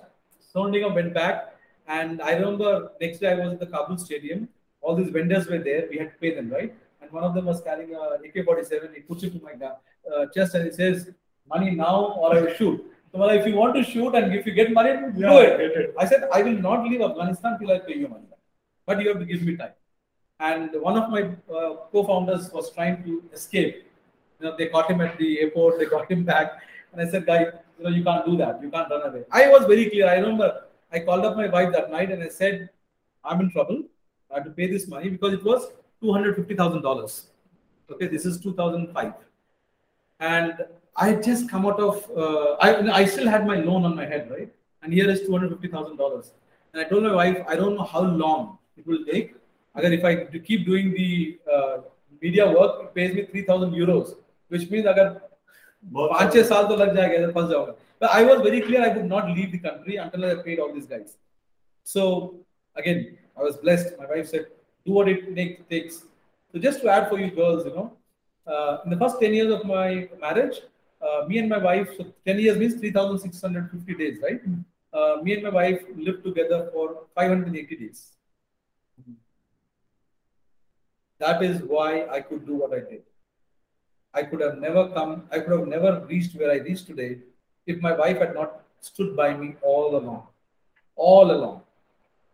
Sonu 0.54 0.72
Nigam 0.74 0.96
went 0.96 1.14
back, 1.14 1.56
and 1.88 2.22
I 2.22 2.34
remember 2.34 2.92
next 3.02 3.20
day 3.20 3.32
I 3.32 3.36
was 3.36 3.54
at 3.54 3.60
the 3.60 3.68
Kabul 3.68 3.98
stadium. 3.98 4.50
All 4.82 4.96
these 4.96 5.10
vendors 5.10 5.48
were 5.48 5.60
there. 5.60 5.88
We 5.90 5.98
had 5.98 6.12
to 6.12 6.18
pay 6.20 6.36
them, 6.36 6.50
right? 6.50 6.74
And 7.02 7.12
one 7.12 7.24
of 7.24 7.34
them 7.34 7.46
was 7.46 7.62
carrying 7.62 7.94
a 7.96 8.02
AK-47. 8.28 8.94
He 8.96 9.02
puts 9.02 9.24
it 9.24 9.32
to 9.34 9.42
my 9.44 9.54
uh, 9.66 10.26
chest 10.34 10.56
and 10.56 10.66
he 10.66 10.72
says, 10.72 11.10
"Money 11.48 11.72
now, 11.72 11.96
or 12.20 12.36
I 12.36 12.42
will 12.42 12.54
shoot." 12.54 12.84
So, 13.12 13.20
well, 13.20 13.30
if 13.30 13.48
you 13.48 13.56
want 13.56 13.76
to 13.76 13.84
shoot 13.84 14.16
and 14.16 14.34
if 14.36 14.46
you 14.46 14.54
get 14.54 14.72
money, 14.74 14.92
do 15.16 15.22
Yeah, 15.22 15.40
it. 15.40 15.58
get 15.58 15.82
it. 15.82 15.96
I 15.98 16.06
said, 16.06 16.28
I 16.34 16.42
will 16.42 16.60
not 16.70 16.84
leave 16.88 17.02
Afghanistan 17.02 17.58
till 17.60 17.72
I 17.72 17.80
pay 17.80 17.96
you 17.96 18.08
money. 18.10 18.26
But 18.86 19.02
you 19.02 19.08
have 19.10 19.20
to 19.20 19.26
give 19.26 19.42
me 19.44 19.56
time. 19.56 19.72
And 20.40 20.70
one 20.82 20.98
of 20.98 21.10
my 21.10 21.22
uh, 21.54 21.76
co-founders 21.92 22.52
was 22.52 22.72
trying 22.74 23.04
to 23.06 23.24
escape. 23.34 23.86
You 24.40 24.46
know, 24.50 24.56
they 24.58 24.68
caught 24.68 24.92
him 24.92 25.02
at 25.02 25.18
the 25.18 25.40
airport, 25.40 25.80
they 25.80 25.86
got 25.86 26.12
him 26.12 26.24
back. 26.26 26.62
And 26.92 27.02
I 27.02 27.10
said, 27.10 27.26
guy, 27.26 27.40
you 27.78 27.84
know, 27.84 27.90
you 27.90 28.04
can't 28.04 28.26
do 28.26 28.36
that. 28.38 28.62
You 28.62 28.70
can't 28.70 28.90
run 28.90 29.08
away. 29.10 29.24
I 29.32 29.48
was 29.48 29.66
very 29.66 29.90
clear. 29.90 30.08
I 30.08 30.16
remember 30.16 30.64
I 30.93 31.01
called 31.01 31.25
up 31.25 31.37
my 31.37 31.49
wife 31.49 31.73
that 31.73 31.91
night 31.91 32.11
and 32.11 32.23
I 32.23 32.29
said, 32.29 32.71
I'm 33.25 33.41
in 33.41 33.51
trouble. 33.51 33.85
I 34.31 34.37
have 34.37 34.45
to 34.45 34.51
pay 34.51 34.67
this 34.71 34.89
money 34.89 35.09
because 35.09 35.35
it 35.35 35.45
was 35.45 35.69
$250,000. 36.03 37.23
Okay, 37.91 38.07
this 38.07 38.25
is 38.27 38.41
2005. 38.41 39.13
And 40.21 40.55
I 40.97 41.09
had 41.09 41.23
just 41.23 41.49
come 41.49 41.67
out 41.67 41.81
of, 41.81 42.11
uh, 42.17 42.57
I, 42.61 43.01
I 43.01 43.05
still 43.05 43.29
had 43.29 43.47
my 43.47 43.57
loan 43.57 43.85
on 43.85 43.97
my 43.97 44.07
head, 44.07 44.31
right? 44.31 44.53
And 44.83 44.93
here 44.93 45.09
is 45.09 45.21
$250,000. 45.23 46.31
And 46.73 46.83
I 46.83 46.89
told 46.89 47.03
my 47.03 47.15
wife, 47.15 47.45
I 47.47 47.57
don't 47.57 47.75
know 47.77 47.85
how 47.85 48.03
long 48.03 48.59
it 48.77 48.87
will 48.87 49.05
take. 49.05 49.35
Agar 49.77 49.93
if 49.93 50.05
I 50.05 50.15
do 50.25 50.39
keep 50.41 50.67
doing 50.67 50.93
the 50.93 51.39
uh, 51.53 51.79
media 52.21 52.51
work, 52.51 52.85
it 52.85 52.95
pays 52.95 53.15
me 53.15 53.25
3,000 53.25 53.73
euros, 53.73 54.15
which 54.49 54.71
means 54.71 54.87
agar 54.87 55.21
पाँच 55.95 56.33
छह 56.33 56.43
साल 56.49 56.67
तो 56.67 56.77
लग 56.77 56.95
जाएगा 56.97 57.15
इधर 57.15 57.31
फंस 57.33 57.49
जाऊंगा 57.51 57.73
but 58.00 58.12
I 58.12 58.24
was 58.24 58.42
very 58.42 58.62
clear 58.62 58.84
I 58.84 58.96
would 58.96 59.06
not 59.06 59.30
leave 59.30 59.52
the 59.52 59.60
country 59.60 59.98
until 59.98 60.26
I 60.26 60.30
had 60.30 60.46
paid 60.46 60.60
all 60.60 60.74
these 60.74 60.86
guys 60.86 61.18
so 61.84 62.36
again 62.76 63.18
I 63.38 63.44
was 63.44 63.58
blessed 63.58 63.98
my 63.98 64.06
wife 64.06 64.30
said 64.30 64.48
do 64.86 64.94
what 64.94 65.08
it 65.08 65.36
take, 65.36 65.70
takes 65.70 66.06
so 66.52 66.60
just 66.60 66.82
to 66.82 66.90
add 66.90 67.10
for 67.10 67.20
you 67.20 67.32
girls 67.32 67.66
you 67.66 67.74
know 67.76 67.94
uh, 68.46 68.78
in 68.86 68.90
the 68.92 68.98
first 68.98 69.20
10 69.20 69.34
years 69.34 69.54
of 69.54 69.66
my 69.66 70.08
marriage 70.22 70.60
uh, 71.02 71.26
me 71.28 71.38
and 71.38 71.50
my 71.50 71.58
wife, 71.58 71.90
so 71.96 72.06
10 72.26 72.40
years 72.40 72.58
means 72.58 72.76
3,650 72.76 73.94
days, 73.96 74.20
right? 74.22 74.42
Uh, 74.92 75.22
me 75.22 75.34
and 75.34 75.44
my 75.44 75.50
wife 75.50 75.84
lived 75.96 76.24
together 76.24 76.70
for 76.74 77.04
580 77.16 77.76
days. 77.76 78.14
That 81.20 81.44
is 81.44 81.62
why 81.62 82.08
I 82.08 82.22
could 82.22 82.46
do 82.46 82.56
what 82.56 82.74
I 82.74 82.80
did. 82.80 83.04
I 84.14 84.24
could 84.24 84.42
have 84.42 84.58
never 84.58 84.90
come, 84.90 85.28
I 85.32 85.40
could 85.40 85.60
have 85.60 85.68
never 85.68 86.06
reached 86.08 86.36
where 86.36 86.52
I 86.52 86.58
reached 86.58 86.88
today 86.88 87.20
if 87.67 87.81
my 87.81 87.93
wife 87.93 88.19
had 88.19 88.35
not 88.35 88.61
stood 88.81 89.17
by 89.17 89.35
me 89.35 89.55
all 89.63 89.97
along. 89.97 90.27
All 90.97 91.31
along. 91.31 91.63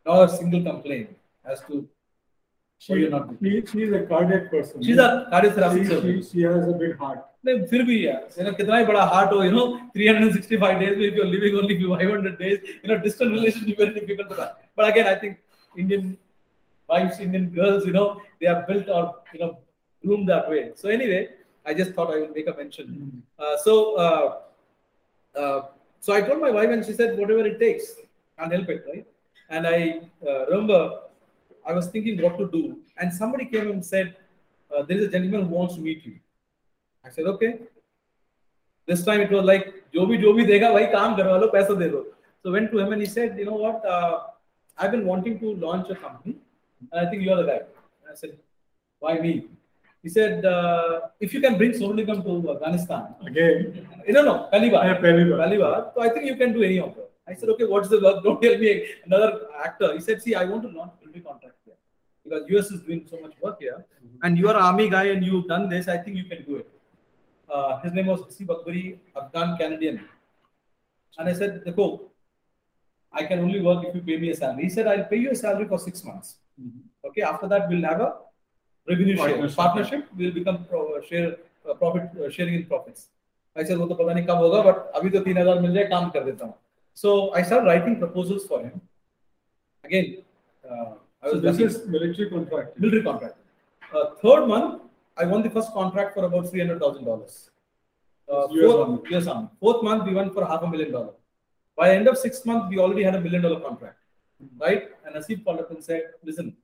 Not 0.07 0.24
a 0.24 0.36
single 0.36 0.62
complaint 0.62 1.16
as 1.45 1.61
to 1.62 1.89
why 2.86 2.97
She, 2.97 3.01
you're 3.03 3.11
not 3.11 3.41
doing 3.41 3.66
she, 3.66 3.72
she 3.72 3.82
is 3.84 3.93
a 3.93 4.07
cardiac 4.07 4.51
person. 4.51 4.82
She's 4.82 4.99
a 4.99 5.28
cardiothoracic 5.32 5.82
she, 5.82 5.89
surgeon. 5.89 6.22
she, 6.22 6.28
she 6.30 6.43
has 6.43 6.68
a 6.68 6.72
big 6.72 6.97
heart. 6.97 7.24
नहीं 7.47 7.66
फिर 7.70 7.82
भी 7.89 7.97
यार 8.07 8.39
you 8.39 8.45
know 8.45 8.55
कितना 8.57 8.78
ही 8.78 8.84
बड़ा 8.86 9.03
heart 9.11 9.32
हो 9.32 9.43
you 9.45 9.53
know 9.57 9.66
365 9.97 10.80
days 10.80 11.03
if 11.09 11.18
you're 11.18 11.28
living 11.34 11.57
only 11.61 11.76
500 11.82 12.39
days 12.39 12.59
you 12.68 12.89
know 12.91 12.99
distant 13.05 13.32
relationship 13.36 13.78
very 13.82 13.95
difficult 13.99 14.28
to 14.32 14.39
that 14.41 14.57
but 14.76 14.89
again 14.89 15.07
I 15.12 15.14
think 15.22 15.39
Indian 15.84 16.16
wives 16.93 17.20
Indian 17.26 17.47
girls 17.59 17.86
you 17.86 17.95
know 17.99 18.07
they 18.41 18.49
are 18.55 18.59
built 18.70 18.91
or 18.99 19.03
you 19.32 19.41
know 19.43 19.51
groomed 20.05 20.28
that 20.32 20.51
way 20.55 20.62
so 20.82 20.89
anyway 20.97 21.22
I 21.64 21.74
just 21.80 21.95
thought 21.95 22.12
I 22.16 22.18
will 22.22 22.34
make 22.41 22.49
a 22.55 22.57
mention 22.61 23.22
uh, 23.39 23.57
so 23.66 23.78
uh, 24.07 24.24
uh, 25.36 25.61
so 25.99 26.13
I 26.13 26.21
told 26.21 26.41
my 26.41 26.51
wife, 26.51 26.69
and 26.69 26.86
she 26.86 26.93
said, 26.93 27.17
whatever 27.17 27.45
it 27.45 27.59
takes, 27.59 27.95
can't 28.38 28.51
help 28.51 28.69
it, 28.69 28.86
right? 28.88 29.05
And 29.49 29.67
I 29.67 30.01
uh, 30.27 30.45
remember 30.47 30.99
I 31.65 31.73
was 31.73 31.88
thinking 31.88 32.21
what 32.21 32.38
to 32.38 32.49
do, 32.49 32.77
and 32.97 33.13
somebody 33.13 33.45
came 33.45 33.71
and 33.71 33.86
said, 33.86 34.15
uh, 34.75 34.84
there 34.84 34.97
is 34.97 35.05
a 35.05 35.09
gentleman 35.09 35.45
who 35.45 35.55
wants 35.55 35.75
to 35.75 35.81
meet 35.81 36.05
you. 36.05 36.15
I 37.05 37.09
said, 37.09 37.25
okay. 37.25 37.59
This 38.86 39.03
time 39.05 39.21
it 39.21 39.31
was 39.31 39.45
like, 39.45 39.86
jo 39.93 40.05
bhi, 40.05 40.21
jo 40.21 40.34
bhi 40.34 40.45
dega, 40.45 40.73
bhai, 40.73 40.91
kaam 40.91 41.15
karo, 41.15 41.49
paisa 41.49 41.77
de 41.79 41.89
do. 41.89 42.07
So 42.41 42.51
went 42.51 42.71
to 42.71 42.79
him 42.79 42.91
and 42.91 43.01
he 43.01 43.07
said, 43.07 43.38
you 43.38 43.45
know 43.45 43.53
what, 43.53 43.86
uh, 43.86 44.23
I've 44.77 44.91
been 44.91 45.05
wanting 45.05 45.39
to 45.39 45.55
launch 45.55 45.89
a 45.89 45.95
company, 45.95 46.36
and 46.91 47.07
I 47.07 47.09
think 47.09 47.23
you 47.23 47.31
are 47.31 47.38
the 47.38 47.43
guy. 47.43 47.59
And 47.59 48.11
I 48.11 48.15
said, 48.15 48.38
why 48.99 49.19
me? 49.19 49.47
He 50.04 50.10
said, 50.10 50.45
uh, 50.45 50.99
if 51.22 51.34
you 51.34 51.39
can 51.39 51.58
bring 51.58 51.72
Sonu 51.72 51.93
Nigam 51.99 52.24
to 52.26 52.51
Afghanistan. 52.51 53.16
Again? 53.26 53.88
No, 54.10 54.22
no, 54.24 54.49
Kalibar. 54.51 54.84
Yeah, 54.84 54.99
Kalibar. 54.99 55.38
Kalibar. 55.43 55.93
So 55.95 56.01
I 56.01 56.10
think 56.10 56.26
you 56.26 56.36
can 56.36 56.51
do 56.51 56.62
any 56.62 56.80
of 56.80 56.93
them. 56.93 57.06
I 57.26 57.34
said, 57.34 57.47
okay, 57.49 57.64
what's 57.64 57.88
the 57.88 58.01
work? 58.01 58.22
Don't 58.22 58.41
tell 58.41 58.58
me 58.58 58.86
another 59.06 59.47
actor. 59.64 59.93
He 59.93 60.01
said, 60.01 60.22
see, 60.22 60.36
I 60.36 60.43
want 60.43 60.64
to 60.64 60.70
launch 60.70 60.91
a 61.01 61.20
contract 61.22 61.56
here 61.64 61.76
because 62.24 62.43
US 62.49 62.72
is 62.72 62.82
doing 62.82 63.06
so 63.10 63.18
much 63.22 63.34
work 63.41 63.60
here. 63.60 63.86
Mm-hmm. 64.06 64.18
And 64.24 64.38
you're 64.38 64.49
an 64.49 64.58
army 64.58 64.89
guy 64.89 65.06
and 65.06 65.26
you've 65.26 65.47
done 65.47 65.70
this. 65.70 65.88
I 65.88 65.97
think 65.97 66.18
you 66.18 66.26
can 66.26 66.43
do 66.43 66.58
it. 66.58 66.70
Uh, 67.49 67.80
his 67.80 67.93
name 67.93 68.08
was 68.08 68.22
Hissi 68.22 68.45
Bakbari, 68.45 68.97
Afghan 69.16 69.56
Canadian. 69.58 70.01
And 71.18 71.30
I 71.30 71.34
said, 71.34 71.64
Dekho, 71.64 72.01
I 73.14 73.24
can 73.24 73.39
only 73.39 73.62
work 73.62 73.86
if 73.86 73.95
you 73.95 74.01
pay 74.01 74.18
me 74.18 74.32
a 74.32 74.36
salary. 74.36 74.64
He 74.64 74.70
said, 74.70 74.88
I'll 74.88 75.06
pay 75.06 75.18
you 75.18 75.32
a 75.32 75.36
salary 75.36 75.68
for 75.68 75.78
six 75.78 76.04
months. 76.04 76.39
Mm-hmm. 76.60 77.08
Okay, 77.08 77.22
after 77.22 77.47
that, 77.47 77.70
we'll 77.70 77.84
have 77.84 78.01
a 78.01 78.16
revenue 78.86 79.16
share. 79.16 79.26
Partnership. 79.28 79.57
Partnership 79.57 80.07
will 80.16 80.32
become 80.32 80.64
pro- 80.64 81.01
share, 81.03 81.36
uh, 81.68 81.74
profit 81.74 82.11
uh, 82.24 82.30
sharing 82.30 82.55
in 82.55 82.66
profits. 82.66 83.09
I 83.57 83.64
said, 83.64 83.78
वो 83.78 83.86
तो 83.89 83.95
पता 83.95 84.12
नहीं 84.14 84.26
कब 84.26 84.39
होगा, 84.45 84.62
but 84.64 84.93
अभी 85.01 85.11
तो 85.11 85.20
तीन 85.24 85.39
हजार 85.39 85.61
मिल 85.61 85.74
जाए 85.74 85.84
काम 85.91 86.11
कर 86.16 86.24
देता 86.24 86.45
हूँ. 86.47 86.55
So 86.95 87.32
I 87.34 87.43
started 87.43 87.66
writing 87.70 87.99
proposals 87.99 88.47
for 88.47 88.61
him. 88.62 88.80
Again, 89.84 90.16
uh, 90.64 90.95
I 91.22 91.28
so 91.28 91.32
was 91.34 91.43
this 91.43 91.53
lucky 91.53 91.64
is 91.64 91.86
military 91.86 92.30
contract. 92.30 92.78
military 92.78 93.03
contract. 93.03 93.36
Uh, 93.95 94.05
third 94.22 94.47
month, 94.49 94.82
I 95.16 95.24
won 95.26 95.43
the 95.43 95.51
first 95.51 95.72
contract 95.72 96.14
for 96.14 96.24
about 96.24 96.49
three 96.51 96.61
hundred 96.61 96.80
thousand 96.80 97.05
dollars. 97.05 97.51
Uh, 98.28 98.45
It's 98.45 98.55
US 98.55 98.72
fourth, 98.72 98.89
Army. 98.89 99.16
US 99.16 99.26
Army. 99.34 99.49
Fourth 99.61 99.82
month, 99.82 100.05
we 100.07 100.14
won 100.14 100.30
for 100.32 100.45
half 100.47 100.62
a 100.62 100.68
million 100.74 100.93
dollar. 100.93 101.14
By 101.76 101.91
end 101.95 102.09
of 102.09 102.18
sixth 102.18 102.45
month, 102.47 102.68
we 102.70 102.78
already 102.78 103.03
had 103.09 103.14
a 103.14 103.20
million 103.20 103.43
dollar 103.43 103.61
contract, 103.61 103.99
right? 104.64 104.91
And 105.07 105.14
Asif 105.20 105.45
called 105.45 105.61
up 105.61 105.70
and 105.70 105.82
said, 105.82 106.03
"Listen, 106.30 106.57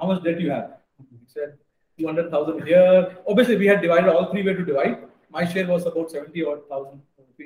how 0.00 0.06
much 0.12 0.22
debt 0.24 0.40
you 0.46 0.50
have?" 0.50 0.70
we 1.11 1.17
said 1.27 1.57
200,000 1.97 2.65
here. 2.65 3.17
Obviously, 3.27 3.57
we 3.57 3.67
had 3.67 3.81
divided 3.81 4.09
all 4.09 4.31
three 4.31 4.43
way 4.43 4.53
to 4.53 4.65
divide. 4.65 5.03
My 5.29 5.45
share 5.45 5.67
was 5.67 5.85
about 5.85 6.11
70 6.11 6.45
odd 6.45 6.67
thousand 6.69 7.01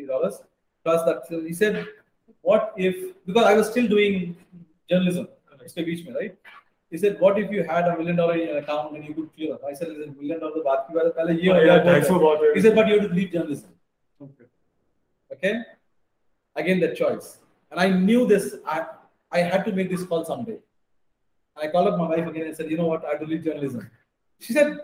dollars. 0.08 0.42
Plus 0.84 1.04
that 1.06 1.28
so 1.28 1.42
he 1.42 1.54
said, 1.54 1.86
what 2.42 2.74
if 2.78 2.96
because 3.26 3.46
I 3.46 3.54
was 3.54 3.70
still 3.70 3.88
doing 3.88 4.36
journalism, 4.90 5.28
Mr. 5.64 6.16
Right? 6.16 6.36
He 6.90 6.98
said, 6.98 7.20
what 7.20 7.40
if 7.40 7.52
you 7.52 7.64
had 7.64 7.88
a 7.88 7.98
million 7.98 8.16
dollar 8.16 8.36
in 8.36 8.48
your 8.48 8.58
account 8.58 8.96
and 8.96 9.06
you 9.06 9.14
could 9.14 9.34
clear? 9.36 9.58
I 9.68 9.74
said, 9.74 9.90
listen, 9.90 10.16
million 10.20 10.40
dollar 10.40 10.64
baat 10.64 10.88
ki 10.88 10.94
baat 10.94 11.16
pehle 11.20 11.42
ye. 11.42 11.50
Oh, 11.52 11.84
thanks 11.84 12.08
for 12.08 12.20
He 12.54 12.62
said, 12.62 12.76
but 12.76 12.88
you 12.88 13.00
have 13.00 13.10
to 13.10 13.16
leave 13.16 13.32
journalism. 13.32 13.70
Okay. 14.22 14.50
Okay. 15.34 15.62
Again, 16.56 16.80
the 16.80 16.94
choice, 16.94 17.40
and 17.72 17.80
I 17.80 17.90
knew 17.90 18.28
this. 18.28 18.56
I 18.66 18.86
I 19.32 19.40
had 19.40 19.66
to 19.66 19.72
make 19.72 19.90
this 19.90 20.04
call 20.04 20.24
someday. 20.26 20.60
I 21.56 21.68
called 21.68 21.88
up 21.88 21.98
my 21.98 22.08
wife 22.08 22.28
again 22.28 22.48
and 22.48 22.56
said, 22.56 22.70
you 22.70 22.78
know 22.78 22.88
what, 22.88 23.06
I 23.06 23.16
to 23.18 23.26
leave 23.26 23.44
journalism. 23.44 23.90
She 24.40 24.54
said, 24.54 24.78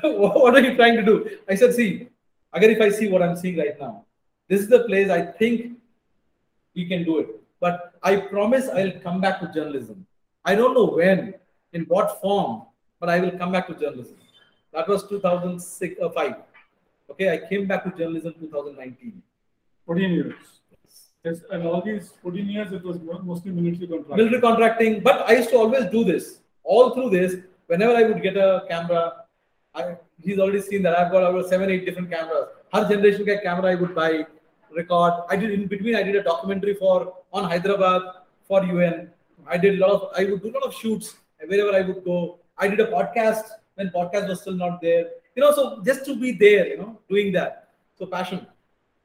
what 0.02 0.54
are 0.54 0.60
you 0.60 0.74
trying 0.74 0.96
to 0.96 1.02
do? 1.02 1.38
I 1.48 1.54
said, 1.54 1.74
see, 1.74 2.08
again, 2.52 2.70
if 2.70 2.80
I 2.80 2.88
see 2.88 3.08
what 3.08 3.22
I'm 3.22 3.36
seeing 3.36 3.58
right 3.58 3.78
now, 3.78 4.04
this 4.48 4.60
is 4.60 4.68
the 4.68 4.84
place 4.84 5.10
I 5.10 5.22
think 5.22 5.78
we 6.74 6.86
can 6.86 7.04
do 7.04 7.18
it. 7.18 7.28
But 7.60 7.94
I 8.02 8.16
promise 8.16 8.68
I'll 8.68 8.98
come 9.00 9.20
back 9.20 9.40
to 9.40 9.52
journalism. 9.52 10.06
I 10.44 10.54
don't 10.54 10.74
know 10.74 10.86
when, 10.86 11.34
in 11.72 11.82
what 11.84 12.20
form, 12.20 12.62
but 12.98 13.08
I 13.08 13.20
will 13.20 13.32
come 13.32 13.52
back 13.52 13.66
to 13.68 13.74
journalism. 13.74 14.16
That 14.72 14.88
was 14.88 15.06
2006 15.08 15.96
or 16.00 16.06
uh, 16.06 16.10
5. 16.10 16.34
Okay, 17.10 17.32
I 17.32 17.48
came 17.48 17.66
back 17.66 17.84
to 17.84 17.90
journalism 17.90 18.34
2019. 18.38 19.22
14 19.86 20.10
years. 20.10 20.57
Yes, 21.24 21.40
and 21.50 21.66
all 21.66 21.82
these 21.82 22.12
14 22.22 22.48
years, 22.48 22.72
it 22.72 22.84
was 22.84 22.98
mostly 23.24 23.50
military 23.50 23.86
contract. 23.88 24.16
military 24.16 24.40
contracting. 24.40 25.00
But 25.00 25.28
I 25.28 25.32
used 25.32 25.50
to 25.50 25.56
always 25.56 25.86
do 25.86 26.04
this. 26.04 26.38
All 26.62 26.90
through 26.94 27.10
this, 27.10 27.36
whenever 27.66 27.96
I 27.96 28.04
would 28.04 28.22
get 28.22 28.36
a 28.36 28.64
camera, 28.68 29.24
I, 29.74 29.96
he's 30.22 30.38
already 30.38 30.60
seen 30.60 30.82
that 30.82 30.98
I've 30.98 31.10
got 31.10 31.22
over 31.22 31.46
seven, 31.48 31.70
eight 31.70 31.84
different 31.86 32.10
cameras. 32.10 32.48
Her 32.72 32.88
generation 32.88 33.24
ka 33.26 33.40
camera 33.42 33.72
I 33.72 33.74
would 33.74 33.94
buy, 33.94 34.26
record. 34.70 35.24
I 35.28 35.36
did 35.36 35.50
in 35.50 35.66
between. 35.66 35.96
I 35.96 36.02
did 36.02 36.16
a 36.16 36.22
documentary 36.22 36.74
for 36.74 37.14
on 37.32 37.44
Hyderabad 37.44 38.02
for 38.46 38.64
UN. 38.64 39.10
I 39.46 39.56
did 39.56 39.80
a 39.80 39.86
lot 39.86 39.90
of. 39.92 40.10
I 40.16 40.24
would 40.24 40.42
do 40.42 40.50
a 40.50 40.54
lot 40.58 40.64
of 40.64 40.74
shoots 40.74 41.16
wherever 41.46 41.74
I 41.74 41.82
would 41.82 42.04
go. 42.04 42.38
I 42.56 42.68
did 42.68 42.80
a 42.80 42.86
podcast 42.86 43.50
when 43.74 43.90
podcast 43.90 44.28
was 44.28 44.40
still 44.40 44.54
not 44.54 44.80
there. 44.80 45.06
You 45.34 45.42
know, 45.42 45.52
so 45.52 45.82
just 45.84 46.04
to 46.06 46.16
be 46.16 46.32
there, 46.32 46.66
you 46.68 46.78
know, 46.78 46.98
doing 47.08 47.32
that. 47.32 47.68
So 47.98 48.06
passion. 48.06 48.46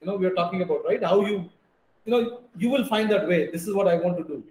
You 0.02 0.08
know, 0.08 0.16
we 0.18 0.26
are 0.26 0.34
talking 0.34 0.62
about 0.62 0.84
right 0.86 1.04
how 1.04 1.26
you, 1.26 1.50
you 2.06 2.12
know, 2.12 2.42
you 2.58 2.70
will 2.70 2.86
find 2.86 3.10
that 3.12 3.28
way. 3.28 3.50
This 3.52 3.68
is 3.68 3.74
what 3.74 3.88
I 3.88 3.96
want 3.96 4.18
to 4.18 4.24
do. 4.24 4.44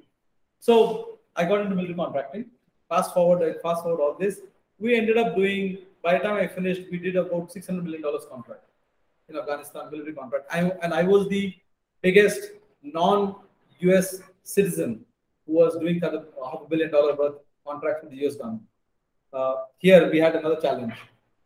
So 0.60 1.18
I 1.36 1.44
got 1.44 1.60
into 1.60 1.74
military 1.74 1.96
contracting. 1.96 2.46
Fast 2.88 3.14
forward, 3.14 3.42
I 3.42 3.58
fast 3.60 3.82
forward 3.82 4.00
all 4.00 4.16
this. 4.18 4.40
We 4.78 4.96
ended 4.96 5.18
up 5.18 5.36
doing. 5.36 5.78
By 6.02 6.14
the 6.18 6.24
time 6.24 6.36
I 6.36 6.48
finished, 6.48 6.82
we 6.90 6.98
did 6.98 7.16
about 7.16 7.52
six 7.52 7.66
hundred 7.66 7.84
million 7.84 8.02
dollars 8.02 8.24
contract 8.30 8.64
in 9.28 9.36
Afghanistan 9.36 9.90
military 9.90 10.14
contract. 10.14 10.46
I, 10.50 10.58
and 10.82 10.92
I 10.92 11.02
was 11.04 11.28
the 11.28 11.54
biggest 12.00 12.50
non-US 12.82 14.20
citizen 14.42 15.04
who 15.46 15.52
was 15.54 15.76
doing 15.76 16.00
kind 16.00 16.16
of 16.16 16.26
half 16.44 16.62
a 16.64 16.68
billion 16.68 16.90
dollar 16.90 17.14
worth 17.14 17.36
contract 17.66 18.02
with 18.02 18.12
the 18.12 18.26
US 18.26 18.36
government. 18.36 18.62
Uh, 19.32 19.54
here 19.78 20.10
we 20.10 20.18
had 20.18 20.34
another 20.36 20.60
challenge. 20.60 20.94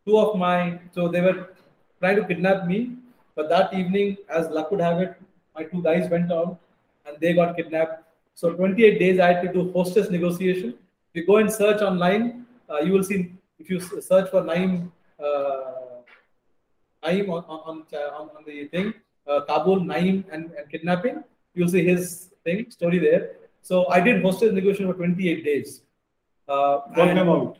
Two 0.06 0.18
of 0.18 0.38
my 0.38 0.78
so 0.92 1.08
they 1.08 1.20
were 1.20 1.54
trying 2.00 2.16
to 2.16 2.24
kidnap 2.26 2.66
me, 2.66 2.96
but 3.34 3.48
that 3.48 3.74
evening, 3.74 4.16
as 4.28 4.48
luck 4.48 4.70
would 4.70 4.80
have 4.80 5.00
it, 5.00 5.14
my 5.56 5.64
two 5.64 5.82
guys 5.82 6.10
went 6.10 6.30
out 6.30 6.58
and 7.06 7.16
they 7.20 7.32
got 7.32 7.56
kidnapped. 7.56 8.02
So 8.34 8.52
28 8.52 8.98
days 8.98 9.18
I 9.18 9.32
had 9.32 9.42
to 9.42 9.52
do 9.52 9.72
hostage 9.72 10.10
negotiation. 10.10 10.74
If 11.10 11.20
you 11.20 11.26
go 11.26 11.38
and 11.38 11.50
search 11.50 11.80
online, 11.80 12.46
uh, 12.70 12.80
you 12.80 12.92
will 12.92 13.04
see 13.04 13.32
if 13.58 13.70
you 13.70 13.80
search 13.80 14.30
for 14.30 14.42
Naim, 14.44 14.92
uh, 15.18 15.62
Naim 17.02 17.30
on, 17.30 17.44
on, 17.44 17.84
on, 17.92 18.28
on 18.36 18.44
the 18.46 18.66
thing, 18.66 18.92
uh, 19.26 19.40
Kabul, 19.42 19.80
Naim 19.80 20.24
and, 20.30 20.50
and 20.52 20.70
kidnapping, 20.70 21.24
you'll 21.54 21.68
see 21.68 21.84
his 21.84 22.30
thing, 22.44 22.70
story 22.70 22.98
there. 22.98 23.32
So 23.62 23.88
I 23.88 24.00
did 24.00 24.22
hostage 24.22 24.52
negotiation 24.52 24.86
for 24.86 24.94
28 24.94 25.44
days. 25.44 25.82
Uh, 26.48 26.80
Got 26.94 27.14
them 27.14 27.28
out. 27.28 27.58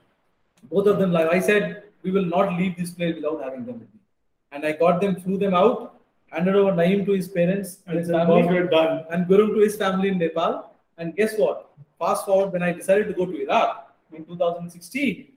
both 0.70 0.86
of 0.86 0.98
them 0.98 1.12
live. 1.12 1.28
I 1.28 1.40
said, 1.40 1.84
we 2.02 2.10
will 2.12 2.24
not 2.24 2.52
leave 2.58 2.76
this 2.76 2.90
place 2.90 3.14
without 3.16 3.42
having 3.42 3.64
them 3.64 3.80
with 3.80 3.92
me. 3.94 4.00
And 4.52 4.64
I 4.64 4.72
got 4.72 5.00
them, 5.00 5.16
flew 5.16 5.38
them 5.38 5.54
out, 5.54 5.95
handed 6.30 6.56
over 6.56 6.72
Naeem 6.72 7.04
to 7.06 7.12
his 7.12 7.28
parents 7.28 7.78
and 7.86 7.98
And 7.98 8.00
his 8.00 8.10
family, 8.10 8.68
done, 8.68 9.04
and 9.10 9.26
Gurung 9.26 9.54
to 9.54 9.60
his 9.60 9.76
family 9.76 10.08
in 10.08 10.18
Nepal. 10.18 10.72
And 10.98 11.14
guess 11.14 11.38
what? 11.38 11.70
Fast 11.98 12.26
forward 12.26 12.52
when 12.52 12.62
I 12.62 12.72
decided 12.72 13.06
to 13.08 13.14
go 13.14 13.26
to 13.26 13.42
Iraq 13.42 13.94
in 14.12 14.24
2016. 14.24 15.28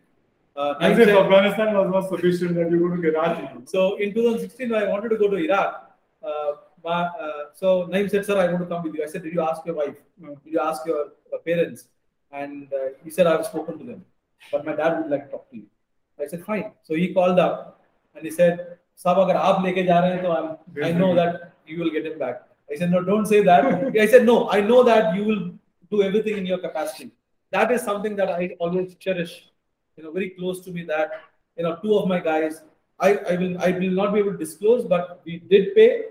Uh, 0.56 0.76
as 0.82 0.98
if 0.98 1.06
said- 1.08 1.18
Afghanistan 1.18 1.74
was 1.76 1.90
not 1.90 2.10
sufficient 2.10 2.56
that 2.56 2.72
you 2.72 2.80
go 2.80 2.96
to 2.96 3.08
Iraq. 3.08 3.70
so 3.70 3.96
in 3.98 4.14
2016, 4.14 4.74
I 4.74 4.86
wanted 4.88 5.10
to 5.10 5.18
go 5.18 5.30
to 5.30 5.38
Iraq, 5.38 5.92
uh, 6.24 6.52
my, 6.84 7.04
uh, 7.26 7.44
so 7.54 7.88
Naeem 7.88 8.10
said, 8.10 8.26
"Sir, 8.26 8.38
I 8.38 8.48
want 8.48 8.60
to 8.60 8.66
come 8.66 8.84
with 8.84 8.96
you." 8.96 9.04
I 9.04 9.08
said, 9.08 9.24
"Did 9.24 9.34
you 9.34 9.42
ask 9.42 9.66
your 9.66 9.76
wife? 9.76 9.96
No. 10.18 10.36
Did 10.44 10.54
you 10.54 10.60
ask 10.60 10.86
your 10.86 11.02
parents?" 11.46 11.88
And 12.32 12.74
uh, 12.74 12.90
he 13.04 13.10
said, 13.10 13.28
"I've 13.28 13.46
spoken 13.46 13.78
to 13.80 13.86
them, 13.92 14.06
but 14.52 14.66
my 14.66 14.76
dad 14.82 14.98
would 15.00 15.10
like 15.12 15.26
to 15.26 15.32
talk 15.32 15.50
to 15.52 15.58
you." 15.58 15.68
I 16.24 16.28
said, 16.28 16.44
"Fine." 16.44 16.72
So 16.84 16.94
he 16.96 17.14
called 17.14 17.38
up 17.38 17.82
and 18.16 18.24
he 18.24 18.32
said, 18.32 18.79
साहब 19.03 19.19
अगर 19.19 19.37
आप 19.37 19.65
लेके 19.65 19.83
जा 19.85 19.99
रहे 20.01 20.11
हैं 20.11 20.23
तो 20.23 20.29
I'm, 20.35 20.85
I 20.89 20.93
know 20.93 21.15
that 21.15 21.53
you 21.67 21.79
will 21.81 21.91
get 21.91 22.07
him 22.07 22.19
back. 22.19 22.43
I 22.71 22.77
said, 22.77 22.91
no, 22.91 23.03
don't 23.03 23.27
say 23.27 23.43
that. 23.43 23.67
I 24.05 24.07
said, 24.07 24.25
no, 24.25 24.49
I 24.51 24.61
know 24.61 24.83
that 24.85 25.15
you 25.15 25.25
will 25.25 25.43
do 25.91 26.03
everything 26.03 26.39
in 26.39 26.47
your 26.47 26.59
capacity. 26.59 27.11
That 27.51 27.71
is 27.71 27.83
something 27.83 28.17
that 28.17 28.31
I 28.31 28.57
always 28.59 28.95
cherish. 28.97 29.49
You 29.97 30.05
know, 30.05 30.13
very 30.13 30.31
close 30.31 30.61
to 30.61 30.73
me 30.73 30.85
that 30.85 31.13
you 31.57 31.65
know 31.65 31.77
two 31.83 31.97
of 31.97 32.09
my 32.09 32.21
guys. 32.21 32.63
I, 32.99 33.17
I 33.31 33.37
will 33.37 33.59
I 33.67 33.71
will 33.73 33.91
not 33.91 34.13
be 34.15 34.21
able 34.21 34.33
to 34.33 34.39
disclose, 34.39 34.85
but 34.85 35.21
we 35.25 35.39
did 35.39 35.75
pay. 35.75 36.05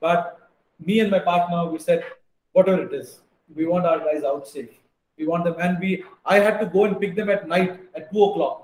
But 0.00 0.50
me 0.84 1.00
and 1.00 1.10
my 1.10 1.18
partner, 1.18 1.66
we 1.66 1.78
said, 1.78 2.04
whatever 2.52 2.82
it 2.82 2.92
is, 2.92 3.20
we 3.54 3.66
want 3.66 3.86
our 3.86 3.98
guys 3.98 4.24
out 4.24 4.46
safe. 4.48 4.70
We 5.18 5.26
want 5.26 5.44
them, 5.44 5.56
and 5.60 5.78
we 5.80 6.04
I 6.24 6.38
had 6.38 6.58
to 6.60 6.66
go 6.66 6.84
and 6.84 7.00
pick 7.00 7.14
them 7.16 7.30
at 7.30 7.48
night 7.48 7.80
at 7.94 8.12
two 8.12 8.24
o'clock 8.24 8.61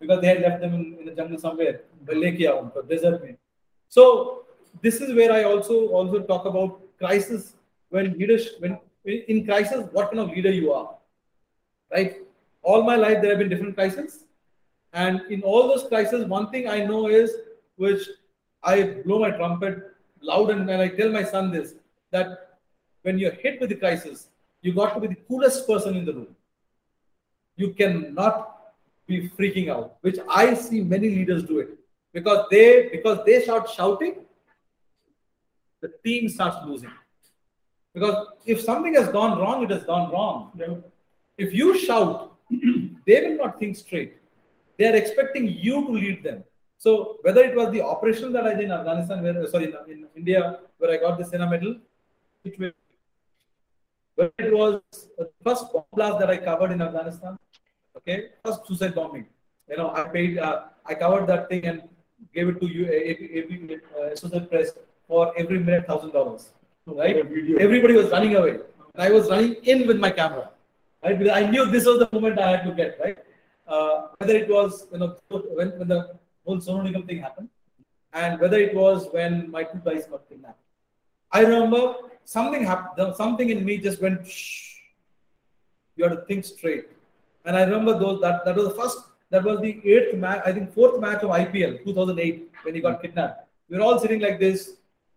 because 0.00 0.20
they 0.20 0.28
had 0.28 0.40
left 0.40 0.60
them 0.60 0.74
in, 0.74 0.96
in 1.00 1.06
the 1.06 1.12
jungle 1.12 1.38
somewhere, 1.38 1.82
Yaun, 2.06 2.88
desert. 2.88 3.36
So 3.88 4.44
this 4.82 5.00
is 5.00 5.14
where 5.14 5.32
I 5.32 5.44
also 5.44 5.88
also 5.88 6.20
talk 6.20 6.44
about 6.44 6.80
crisis 6.98 7.54
when 7.90 8.18
leadership 8.18 8.60
when 8.60 8.78
in 9.04 9.44
crisis 9.44 9.86
what 9.92 10.10
kind 10.10 10.20
of 10.20 10.30
leader 10.30 10.52
you 10.52 10.72
are, 10.72 10.90
right? 11.90 12.16
All 12.62 12.82
my 12.82 12.96
life 12.96 13.22
there 13.22 13.30
have 13.30 13.38
been 13.38 13.48
different 13.48 13.74
crises, 13.74 14.24
and 14.92 15.22
in 15.30 15.42
all 15.42 15.68
those 15.68 15.88
crises, 15.88 16.26
one 16.26 16.50
thing 16.50 16.68
I 16.68 16.84
know 16.84 17.08
is 17.08 17.32
which 17.76 18.08
I 18.62 18.82
blow 19.04 19.20
my 19.20 19.30
trumpet 19.30 19.94
loud 20.20 20.50
and, 20.50 20.68
and 20.68 20.82
I 20.82 20.88
tell 20.88 21.10
my 21.10 21.22
son 21.22 21.50
this 21.50 21.74
that 22.10 22.58
when 23.02 23.18
you're 23.18 23.32
hit 23.32 23.60
with 23.60 23.70
the 23.70 23.76
crisis, 23.76 24.28
you 24.62 24.74
got 24.74 24.94
to 24.94 25.00
be 25.00 25.06
the 25.06 25.20
coolest 25.28 25.66
person 25.66 25.96
in 25.96 26.04
the 26.04 26.12
room. 26.12 26.36
You 27.56 27.72
cannot 27.72 28.57
be 29.08 29.28
freaking 29.30 29.68
out, 29.70 29.96
which 30.02 30.18
I 30.30 30.54
see 30.54 30.82
many 30.82 31.08
leaders 31.08 31.42
do 31.42 31.58
it 31.60 31.70
because 32.12 32.46
they 32.50 32.88
because 32.92 33.18
they 33.26 33.40
start 33.42 33.68
shouting, 33.70 34.14
the 35.80 35.90
team 36.04 36.28
starts 36.28 36.58
losing. 36.66 36.92
Because 37.94 38.28
if 38.44 38.60
something 38.60 38.94
has 38.94 39.08
gone 39.08 39.38
wrong, 39.38 39.64
it 39.64 39.70
has 39.70 39.84
gone 39.84 40.12
wrong. 40.12 40.52
Yeah. 40.56 40.74
If 41.36 41.52
you 41.54 41.78
shout, 41.78 42.36
they 43.06 43.20
will 43.24 43.38
not 43.38 43.58
think 43.58 43.76
straight. 43.76 44.18
They 44.76 44.86
are 44.86 44.94
expecting 44.94 45.48
you 45.48 45.84
to 45.86 45.92
lead 45.92 46.22
them. 46.22 46.44
So 46.76 47.18
whether 47.22 47.42
it 47.42 47.56
was 47.56 47.72
the 47.72 47.82
operation 47.82 48.32
that 48.34 48.46
I 48.46 48.54
did 48.54 48.64
in 48.64 48.72
Afghanistan, 48.72 49.22
where 49.22 49.46
sorry, 49.48 49.64
in, 49.64 49.74
in 49.92 50.06
India, 50.16 50.60
where 50.78 50.92
I 50.92 50.98
got 50.98 51.18
the 51.18 51.24
Sena 51.24 51.50
medal, 51.50 51.76
whether 54.14 54.32
it 54.38 54.52
was 54.52 54.80
the 55.16 55.28
first 55.42 55.72
bomb 55.72 55.84
blast 55.92 56.20
that 56.20 56.30
I 56.30 56.36
covered 56.36 56.70
in 56.72 56.80
Afghanistan, 56.82 57.38
okay, 57.98 58.30
first 58.44 58.66
suicide 58.66 58.94
bombing. 58.94 59.26
You 59.68 59.76
know, 59.76 59.90
I 59.90 60.04
paid, 60.04 60.38
uh, 60.38 60.64
I 60.86 60.94
covered 60.94 61.26
that 61.26 61.48
thing 61.48 61.64
and 61.64 61.82
gave 62.34 62.48
it 62.48 62.60
to 62.60 62.66
you, 62.66 62.84
uh, 62.86 64.06
Associated 64.12 64.50
Press 64.50 64.70
for 65.06 65.32
every 65.36 65.58
minute 65.58 65.86
thousand 65.86 66.12
dollars. 66.12 66.50
Right? 66.86 67.16
For 67.16 67.26
a 67.26 67.30
video. 67.30 67.58
Everybody 67.58 67.94
was 67.94 68.10
running 68.10 68.34
away, 68.36 68.54
and 68.94 69.02
I 69.06 69.10
was 69.10 69.28
running 69.28 69.54
in 69.64 69.86
with 69.86 69.98
my 69.98 70.10
camera. 70.10 70.50
Right? 71.04 71.18
Because 71.18 71.36
I 71.36 71.50
knew 71.50 71.66
this 71.66 71.86
was 71.86 71.98
the 71.98 72.08
moment 72.12 72.38
I 72.38 72.50
had 72.52 72.64
to 72.64 72.72
get 72.72 72.98
right. 73.00 73.18
Uh, 73.66 74.08
whether 74.18 74.34
it 74.34 74.48
was 74.48 74.86
you 74.92 74.98
know 74.98 75.16
when, 75.28 75.70
when 75.78 75.88
the 75.88 76.00
whole 76.46 76.56
Sonu 76.56 76.82
Nigam 76.86 77.06
thing 77.06 77.18
happened, 77.18 77.50
and 78.14 78.40
whether 78.40 78.58
it 78.58 78.74
was 78.74 79.08
when 79.12 79.50
my 79.50 79.64
two 79.64 79.80
guys 79.84 80.06
got 80.06 80.28
kidnapped. 80.28 80.58
I 81.30 81.40
remember 81.42 81.94
something 82.24 82.64
happened. 82.64 83.14
Something 83.16 83.50
in 83.50 83.64
me 83.64 83.76
just 83.78 84.00
went. 84.00 84.26
Shh. 84.26 84.76
You 85.96 86.04
have 86.04 86.16
to 86.16 86.24
think 86.24 86.44
straight. 86.44 86.86
And 87.45 87.55
I 87.57 87.63
remember 87.63 87.93
those 87.99 88.21
that 88.21 88.45
that 88.45 88.55
was 88.55 88.67
the 88.69 88.75
first. 88.81 88.99
That 89.31 89.43
was 89.43 89.59
the 89.61 89.71
eighth 89.93 90.15
match. 90.15 90.41
I 90.45 90.51
think 90.53 90.73
fourth 90.73 90.99
match 90.99 91.23
of 91.23 91.31
IPL 91.31 91.83
2008 91.83 92.51
when 92.63 92.75
he 92.75 92.81
got 92.81 93.01
kidnapped. 93.01 93.47
We 93.69 93.77
were 93.77 93.83
all 93.83 93.99
sitting 93.99 94.21
like 94.27 94.39
this. 94.39 94.63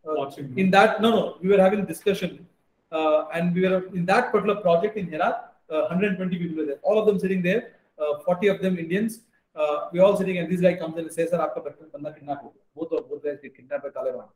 uh, 0.09 0.14
Watching. 0.16 0.53
in 0.62 0.70
that, 0.70 1.01
no, 1.05 1.11
no, 1.11 1.22
we 1.42 1.49
were 1.53 1.59
having 1.62 1.80
discussion, 1.84 2.47
uh, 2.92 3.24
and 3.34 3.55
we 3.57 3.62
were 3.68 3.78
in 4.01 4.05
that 4.11 4.30
particular 4.32 4.57
project 4.66 4.97
in 4.97 5.09
Herat. 5.14 5.36
Uh, 5.68 5.80
120 5.90 6.38
people 6.42 6.57
were 6.59 6.66
there. 6.68 6.78
All 6.82 6.99
of 7.01 7.07
them 7.09 7.18
sitting 7.18 7.42
there. 7.42 7.62
Uh, 7.99 8.12
40 8.24 8.49
of 8.53 8.61
them 8.62 8.78
Indians. 8.78 9.20
Uh, 9.55 9.88
we 9.92 10.01
all 10.01 10.16
sitting, 10.16 10.38
and 10.38 10.51
this 10.53 10.61
guy 10.66 10.74
comes 10.82 10.97
in 10.99 11.05
and 11.09 11.12
says, 11.12 11.30
"Sir, 11.30 11.38
आपका 11.47 11.62
बच्चा 11.66 11.90
बंदा 11.94 12.14
kidnap 12.18 12.42
हो 12.44 12.53
गया." 12.53 12.62
Both 12.80 12.92
of 12.99 13.09
both 13.11 13.22
guys 13.24 13.38
get 13.47 13.57
kidnapped 13.57 13.84
by 13.88 13.90
Taliban. 14.01 14.28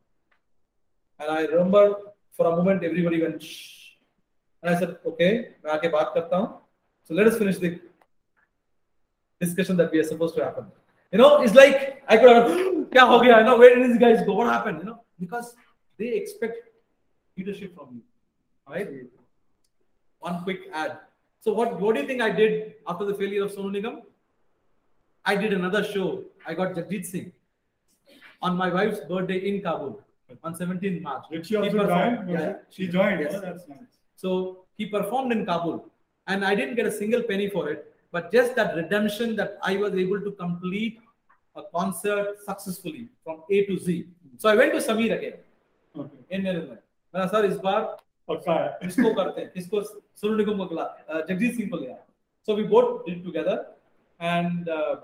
And 1.19 1.31
I 1.31 1.41
remember 1.53 1.83
for 2.37 2.47
a 2.47 2.55
moment 2.57 2.83
everybody 2.83 3.21
went 3.21 3.41
shh. 3.41 3.95
And 4.63 4.75
I 4.75 4.79
said, 4.79 4.97
okay, 5.05 5.31
मैं 5.65 5.71
आके 5.71 5.91
बात 5.91 6.11
करता 6.15 6.37
हूँ. 6.37 6.49
so 7.06 7.14
let 7.14 7.26
us 7.28 7.38
finish 7.38 7.58
the 7.58 7.78
discussion 9.40 9.76
that 9.76 9.92
we 9.92 10.00
are 10.00 10.04
supposed 10.04 10.34
to 10.36 10.44
happen. 10.44 10.66
You 11.12 11.18
know, 11.18 11.40
it's 11.40 11.54
like 11.54 12.02
I 12.08 12.16
could 12.16 12.30
have, 12.30 12.48
yeah, 12.92 13.12
okay, 13.14 13.32
I 13.32 13.42
know 13.42 13.56
where 13.56 13.74
did 13.76 13.88
these 13.90 13.98
guys 13.98 14.26
go? 14.26 14.34
What 14.34 14.48
happened? 14.52 14.78
You 14.80 14.86
know, 14.86 15.04
because 15.20 15.54
they 15.98 16.08
expect 16.08 16.68
leadership 17.36 17.76
from 17.76 17.88
you. 17.94 18.02
Right? 18.68 18.88
One 20.18 20.42
quick 20.42 20.62
ad. 20.72 20.98
So 21.40 21.52
what, 21.52 21.80
what 21.80 21.94
do 21.94 22.00
you 22.00 22.08
think 22.08 22.20
I 22.20 22.30
did 22.30 22.74
after 22.88 23.04
the 23.04 23.14
failure 23.14 23.44
of 23.44 23.52
Sonu 23.52 23.70
Nigam? 23.70 24.02
I 25.24 25.36
did 25.36 25.52
another 25.52 25.84
show. 25.84 26.24
I 26.44 26.54
got 26.54 26.74
Jagjit 26.74 27.06
Singh 27.06 27.32
on 28.42 28.56
my 28.56 28.72
wife's 28.72 29.00
birthday 29.08 29.48
in 29.48 29.62
Kabul 29.62 30.00
on 30.42 30.54
17th 30.54 31.02
March. 31.02 31.24
Did 31.30 31.46
she 31.46 31.54
also 31.56 31.86
join? 31.86 32.28
Yeah. 32.28 32.54
She 32.70 32.88
joined. 32.88 33.20
Yes. 33.20 33.34
Oh, 33.36 33.40
that's 33.40 33.68
nice. 33.68 33.78
So 34.16 34.64
he 34.76 34.86
performed 34.86 35.30
in 35.32 35.46
Kabul 35.46 35.88
and 36.26 36.44
I 36.44 36.54
didn't 36.54 36.76
get 36.76 36.86
a 36.86 36.92
single 36.92 37.22
penny 37.22 37.48
for 37.48 37.70
it. 37.70 37.92
But 38.12 38.32
just 38.32 38.54
that 38.56 38.74
redemption 38.76 39.36
that 39.36 39.58
I 39.62 39.76
was 39.76 39.94
able 39.94 40.20
to 40.20 40.32
complete 40.32 41.00
a 41.54 41.62
concert 41.74 42.38
successfully 42.44 43.08
from 43.24 43.42
A 43.50 43.64
to 43.66 43.78
Z. 43.78 44.02
Hmm. 44.02 44.36
So 44.38 44.48
I 44.48 44.54
went 44.54 44.72
to 44.72 44.78
Samir 44.78 45.16
again 45.18 45.34
okay. 45.96 46.18
in 46.30 46.42
Nirmal. 46.42 46.78
Oh, 48.28 48.34
uh, 51.88 51.96
so 52.42 52.54
we 52.54 52.62
both 52.62 53.04
did 53.06 53.24
together 53.24 53.66
and 54.20 54.68
uh, 54.68 54.96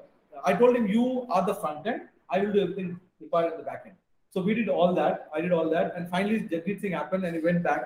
i 0.45 0.53
told 0.53 0.77
him 0.77 0.87
you 0.87 1.27
are 1.31 1.45
the 1.47 1.55
front 1.55 1.87
end 1.87 2.03
i 2.31 2.39
will 2.41 2.53
do 2.53 2.61
everything 2.61 2.99
required 3.20 3.53
in 3.53 3.59
the 3.59 3.64
back 3.70 3.83
end 3.87 3.97
so 4.35 4.41
we 4.41 4.55
did 4.55 4.68
all 4.68 4.93
that 4.95 5.29
i 5.35 5.41
did 5.41 5.53
all 5.53 5.68
that 5.77 5.95
and 5.97 6.09
finally 6.09 6.41
jagjit 6.53 6.81
singh 6.81 6.97
happened 7.01 7.25
and 7.25 7.37
he 7.37 7.43
went 7.49 7.62
back 7.62 7.83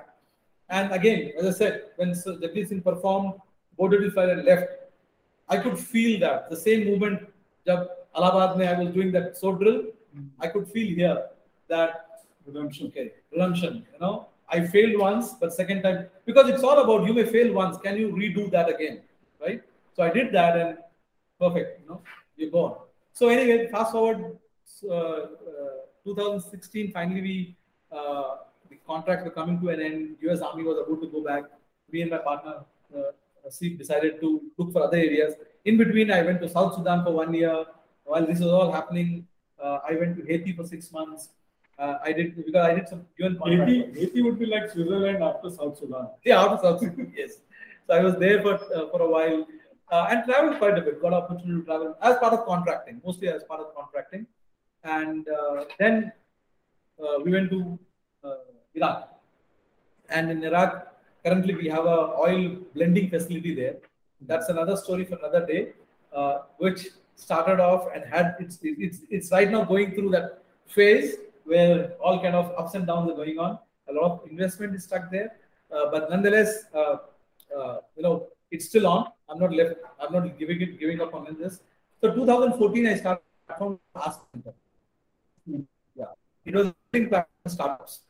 and 0.69 0.91
again, 0.91 1.31
as 1.39 1.55
I 1.55 1.57
said, 1.57 1.81
when 1.95 2.11
Jagjit 2.11 2.69
Singh 2.69 2.81
performed, 2.81 3.33
boarded 3.77 4.03
his 4.03 4.13
flight 4.13 4.29
and 4.29 4.43
left, 4.43 4.67
I 5.49 5.57
could 5.57 5.79
feel 5.79 6.19
that. 6.19 6.49
The 6.49 6.57
same 6.57 6.85
movement, 6.87 7.27
jab 7.65 7.87
Allahabad 8.15 8.57
mein 8.57 8.67
I 8.67 8.83
was 8.83 8.93
doing 8.93 9.11
that 9.13 9.37
so 9.37 9.53
drill, 9.55 9.83
hmm. 10.13 10.27
I 10.39 10.47
could 10.47 10.67
feel 10.67 10.95
here 10.95 11.27
that 11.69 12.07
redemption. 12.45 12.87
Okay, 12.87 13.13
redemption. 13.31 13.85
You 13.93 13.99
know, 13.99 14.27
I 14.49 14.65
failed 14.65 14.99
once, 14.99 15.33
but 15.33 15.53
second 15.53 15.83
time 15.83 16.07
because 16.25 16.49
it's 16.49 16.63
all 16.63 16.79
about 16.79 17.07
you 17.07 17.13
may 17.13 17.25
fail 17.25 17.53
once. 17.53 17.77
Can 17.77 17.97
you 17.97 18.09
redo 18.09 18.49
that 18.51 18.69
again, 18.69 19.01
right? 19.39 19.61
So 19.95 20.03
I 20.03 20.09
did 20.09 20.33
that 20.33 20.57
and 20.57 20.77
perfect. 21.39 21.81
You 21.81 21.89
know, 21.89 22.01
you're 22.35 22.51
born. 22.51 22.73
So 23.13 23.29
anyway, 23.29 23.67
fast 23.69 23.91
forward 23.91 24.37
uh, 24.83 24.93
uh, 24.93 25.27
2016. 26.03 26.91
Finally, 26.91 27.21
we 27.21 27.55
uh, 27.91 28.37
contracts 28.87 29.25
were 29.25 29.35
coming 29.39 29.59
to 29.61 29.69
an 29.69 29.81
end. 29.81 30.15
U.S. 30.21 30.41
Army 30.41 30.63
was 30.63 30.77
about 30.77 31.01
to 31.01 31.07
go 31.07 31.23
back. 31.23 31.43
Me 31.91 32.01
and 32.01 32.11
my 32.11 32.17
partner 32.17 32.55
uh, 32.95 33.11
decided 33.77 34.19
to 34.21 34.41
look 34.57 34.73
for 34.73 34.83
other 34.83 34.97
areas. 34.97 35.33
In 35.65 35.77
between, 35.77 36.11
I 36.11 36.21
went 36.21 36.41
to 36.41 36.49
South 36.49 36.75
Sudan 36.75 37.03
for 37.03 37.11
one 37.11 37.33
year. 37.33 37.65
While 38.03 38.25
this 38.25 38.39
was 38.39 38.51
all 38.51 38.71
happening, 38.71 39.27
uh, 39.61 39.79
I 39.87 39.93
went 39.95 40.17
to 40.17 40.25
Haiti 40.25 40.53
for 40.53 40.65
six 40.65 40.91
months. 40.91 41.29
Uh, 41.77 41.97
I 42.03 42.11
did 42.11 42.35
because 42.35 42.65
I 42.65 42.73
did 42.73 42.87
some 42.87 43.05
UN 43.17 43.37
contract. 43.37 43.69
Haiti, 43.69 43.99
Haiti 43.99 44.21
would 44.21 44.39
be 44.39 44.45
like 44.45 44.69
Switzerland 44.69 45.23
after 45.23 45.49
South 45.49 45.77
Sudan. 45.77 46.07
Yeah, 46.23 46.43
of 46.43 46.59
South 46.61 46.79
Sudan, 46.79 47.13
yes. 47.17 47.33
So 47.85 47.93
I 47.93 48.01
was 48.01 48.15
there 48.17 48.41
for 48.41 48.55
uh, 48.55 48.89
for 48.91 49.01
a 49.01 49.09
while 49.09 49.45
uh, 49.91 50.07
and 50.09 50.23
traveled 50.25 50.57
quite 50.57 50.77
a 50.77 50.81
bit. 50.81 51.01
Got 51.01 51.13
opportunity 51.13 51.59
to 51.59 51.65
travel 51.65 51.97
as 52.01 52.17
part 52.17 52.33
of 52.33 52.45
contracting, 52.45 53.01
mostly 53.05 53.29
as 53.29 53.43
part 53.43 53.61
of 53.61 53.75
contracting. 53.75 54.25
And 54.83 55.27
uh, 55.27 55.65
then 55.79 56.11
uh, 57.01 57.19
we 57.23 57.31
went 57.31 57.49
to 57.51 57.79
uh, 58.23 58.35
Iraq. 58.77 59.09
And 60.09 60.31
in 60.31 60.43
Iraq, 60.43 60.71
currently 61.23 61.55
we 61.55 61.67
have 61.67 61.85
a 61.85 61.99
oil 62.25 62.57
blending 62.73 63.09
facility 63.09 63.53
there. 63.53 63.75
That's 64.21 64.49
another 64.49 64.75
story 64.77 65.05
for 65.05 65.15
another 65.15 65.45
day, 65.45 65.73
uh, 66.13 66.39
which 66.57 66.87
started 67.15 67.59
off 67.59 67.87
and 67.93 68.03
had 68.13 68.35
it's 68.39 68.59
it's 68.61 68.99
it's 69.09 69.31
right 69.31 69.51
now 69.51 69.63
going 69.63 69.93
through 69.95 70.11
that 70.11 70.43
phase 70.75 71.15
where 71.45 71.93
all 72.03 72.21
kind 72.21 72.35
of 72.35 72.53
ups 72.57 72.73
and 72.75 72.85
downs 72.87 73.09
are 73.11 73.15
going 73.15 73.39
on. 73.39 73.57
A 73.89 73.93
lot 73.93 74.11
of 74.11 74.29
investment 74.29 74.75
is 74.75 74.83
stuck 74.83 75.09
there, 75.11 75.29
uh, 75.71 75.85
but 75.91 76.09
nonetheless, 76.09 76.65
uh, 76.73 76.97
uh, 77.57 77.77
you 77.95 78.03
know, 78.03 78.27
it's 78.51 78.65
still 78.65 78.87
on. 78.87 79.07
I'm 79.29 79.39
not 79.39 79.53
left. 79.53 79.75
I'm 79.99 80.13
not 80.13 80.37
giving 80.39 80.61
it 80.61 80.79
giving 80.79 81.01
up 81.01 81.13
on 81.13 81.35
this. 81.39 81.61
So 82.01 82.13
2014, 82.13 82.87
I 82.87 82.95
started 82.95 83.23
from 83.57 83.79
Ask. 83.95 84.19
Yeah, 85.95 86.05
it 86.45 86.53
was 86.55 86.73
startups, 87.47 88.01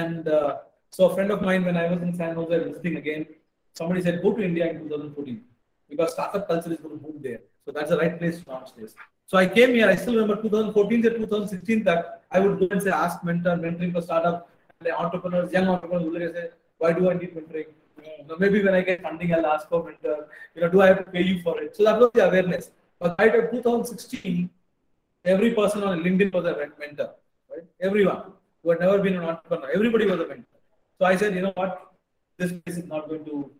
and 0.00 0.28
uh, 0.28 0.58
so 0.90 1.08
a 1.08 1.14
friend 1.14 1.30
of 1.30 1.40
mine, 1.42 1.64
when 1.68 1.76
I 1.76 1.86
was 1.92 2.00
in 2.02 2.12
San 2.20 2.34
Jose 2.34 2.58
visiting 2.66 2.96
again, 2.96 3.26
somebody 3.72 4.02
said 4.02 4.22
go 4.22 4.32
to 4.32 4.42
India 4.50 4.68
in 4.70 4.78
2014 4.80 5.42
because 5.88 6.12
startup 6.12 6.46
culture 6.48 6.72
is 6.72 6.80
going 6.84 6.98
to 6.98 7.04
boom 7.04 7.18
there. 7.26 7.40
So 7.64 7.72
that's 7.72 7.90
the 7.90 7.98
right 7.98 8.18
place 8.18 8.40
to 8.40 8.50
launch 8.50 8.70
this. 8.76 8.94
So 9.26 9.38
I 9.38 9.46
came 9.46 9.74
here, 9.74 9.88
I 9.88 9.96
still 9.96 10.14
remember 10.14 10.42
2014 10.42 11.02
to 11.02 11.10
2016 11.10 11.84
that 11.84 12.24
I 12.30 12.40
would 12.40 12.58
go 12.58 12.68
and 12.70 12.82
say, 12.82 12.90
ask 12.90 13.22
mentor, 13.24 13.56
mentoring 13.56 13.92
for 13.92 14.02
startup, 14.02 14.50
and 14.78 14.86
the 14.88 14.98
entrepreneurs, 15.02 15.52
young 15.52 15.68
entrepreneurs 15.68 16.10
would 16.10 16.34
say, 16.34 16.48
why 16.78 16.92
do 16.92 17.10
I 17.10 17.14
need 17.14 17.34
mentoring? 17.36 17.70
You 18.18 18.26
know, 18.28 18.36
maybe 18.38 18.62
when 18.64 18.74
I 18.74 18.82
get 18.82 19.02
funding, 19.02 19.32
I'll 19.34 19.46
ask 19.54 19.68
for 19.68 19.84
mentor. 19.84 20.28
You 20.54 20.62
know, 20.62 20.68
do 20.68 20.80
I 20.82 20.88
have 20.88 21.04
to 21.04 21.10
pay 21.16 21.22
you 21.22 21.40
for 21.42 21.60
it? 21.62 21.76
So 21.76 21.84
that 21.84 21.98
was 21.98 22.10
the 22.14 22.26
awareness. 22.28 22.70
But 22.98 23.16
by 23.16 23.28
2016, 23.28 24.50
every 25.24 25.54
person 25.54 25.82
on 25.84 26.00
LinkedIn 26.06 26.32
was 26.32 26.44
a 26.44 26.54
mentor, 26.80 27.10
right? 27.50 27.66
Everyone 27.80 28.22
who 28.62 28.70
had 28.70 28.80
never 28.80 28.98
been 28.98 29.16
an 29.16 29.24
entrepreneur, 29.24 29.70
everybody 29.72 30.06
was 30.06 30.20
a 30.20 30.26
mentor. 30.26 30.60
So 30.98 31.04
I 31.04 31.16
said, 31.16 31.34
you 31.34 31.42
know 31.42 31.52
what, 31.54 31.92
this 32.38 32.52
place 32.52 32.78
is 32.78 32.84
not 32.84 33.08
going 33.08 33.24
to 33.24 33.50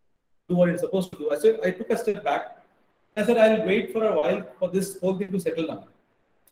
do 0.49 0.55
what 0.57 0.69
it's 0.69 0.83
supposed 0.83 1.11
to 1.13 1.19
do. 1.19 1.31
I 1.33 1.39
said, 1.39 1.61
I 1.65 1.71
took 1.71 1.91
a 1.91 1.99
step 1.99 2.23
back 2.25 2.63
I 3.17 3.25
said, 3.25 3.37
I'll 3.37 3.67
wait 3.67 3.93
for 3.93 4.05
a 4.05 4.15
while 4.19 4.43
for 4.59 4.71
this 4.71 4.99
whole 4.99 5.19
thing 5.19 5.31
to 5.33 5.41
settle 5.41 5.67
down. 5.67 5.85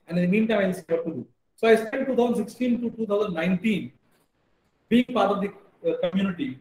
And 0.06 0.18
in 0.18 0.24
the 0.24 0.30
meantime, 0.30 0.66
I'll 0.66 0.74
see 0.74 0.82
what 0.88 1.04
to 1.06 1.10
do. 1.10 1.26
So 1.56 1.68
I 1.68 1.76
spent 1.76 2.06
2016 2.06 2.82
to 2.82 2.90
2019 2.96 3.92
being 4.88 5.04
part 5.06 5.30
of 5.30 5.40
the 5.40 5.48
uh, 5.88 6.08
community, 6.08 6.58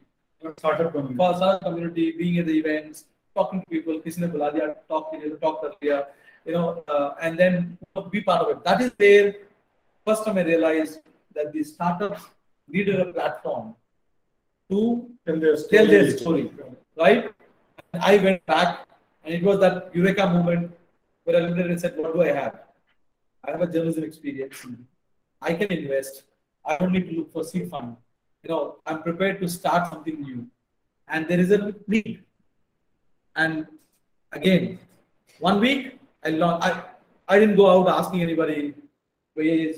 startup 0.57 0.93
community. 0.93 1.15
startup 1.15 1.61
community, 1.61 2.11
being 2.13 2.37
at 2.37 2.45
the 2.45 2.57
events, 2.57 3.05
talking 3.35 3.59
to 3.61 3.65
people, 3.67 4.01
the 4.01 4.27
Buladia, 4.27 4.75
talk, 4.87 5.11
talk 5.41 5.61
earlier, 5.63 6.05
you 6.45 6.53
know, 6.53 6.83
uh, 6.87 7.15
and 7.21 7.37
then 7.37 7.77
be 8.11 8.21
part 8.21 8.41
of 8.41 8.57
it. 8.57 8.63
That 8.63 8.81
is 8.81 8.91
where 8.95 9.35
first 10.05 10.23
time 10.23 10.37
I 10.37 10.43
realized 10.43 10.99
that 11.33 11.53
the 11.53 11.63
startups 11.63 12.23
needed 12.67 12.99
a 12.99 13.13
platform 13.13 13.75
to 14.69 15.09
Tell 15.25 15.39
their 15.39 15.57
story. 15.57 15.77
tell 15.77 15.87
their 15.87 16.17
story, 16.17 16.51
right? 16.97 17.31
And 17.93 18.03
I 18.03 18.17
went 18.17 18.45
back 18.45 18.87
and 19.23 19.33
it 19.33 19.43
was 19.43 19.59
that 19.59 19.89
Eureka 19.93 20.27
moment 20.27 20.71
where 21.23 21.37
I 21.37 21.39
looked 21.45 21.59
at 21.59 21.65
it 21.65 21.71
and 21.71 21.81
said, 21.81 21.97
What 21.97 22.13
do 22.13 22.21
I 22.21 22.31
have? 22.31 22.59
I 23.45 23.51
have 23.51 23.61
a 23.61 23.67
journalism 23.67 24.03
experience. 24.03 24.65
I 25.41 25.53
can 25.53 25.71
invest. 25.71 26.23
I 26.65 26.77
don't 26.77 26.91
need 26.91 27.09
to 27.09 27.15
look 27.17 27.33
for 27.33 27.43
seed 27.43 27.69
fund. 27.69 27.95
You 28.43 28.49
know, 28.49 28.75
I'm 28.85 29.01
prepared 29.01 29.39
to 29.41 29.47
start 29.49 29.91
something 29.91 30.21
new. 30.21 30.47
And 31.07 31.27
there 31.27 31.39
is 31.39 31.51
a 31.51 31.73
need. 31.87 32.23
And 33.35 33.65
again, 34.31 34.79
one 35.39 35.59
week, 35.59 35.99
I 36.23 36.29
learned, 36.29 36.63
I, 36.63 36.83
I 37.27 37.39
didn't 37.39 37.55
go 37.55 37.69
out 37.69 37.87
asking 37.87 38.21
anybody, 38.21 38.75
"Bhaiya, 39.37 39.75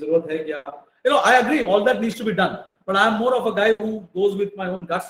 ye 1.06 1.12
zarurat 1.12 1.24
hai 1.24 1.42
kya?" 1.42 1.46
you 1.46 1.46
know, 1.46 1.54
I 1.54 1.64
agree, 1.64 1.64
all 1.64 1.84
that 1.84 2.02
needs 2.02 2.16
to 2.16 2.24
be 2.24 2.34
done. 2.34 2.66
But 2.86 2.96
I'm 2.96 3.20
more 3.20 3.36
of 3.36 3.46
a 3.46 3.54
guy 3.56 3.74
who 3.74 4.08
goes 4.14 4.36
with 4.36 4.56
my 4.58 4.68
own 4.68 4.86
guts 4.86 5.08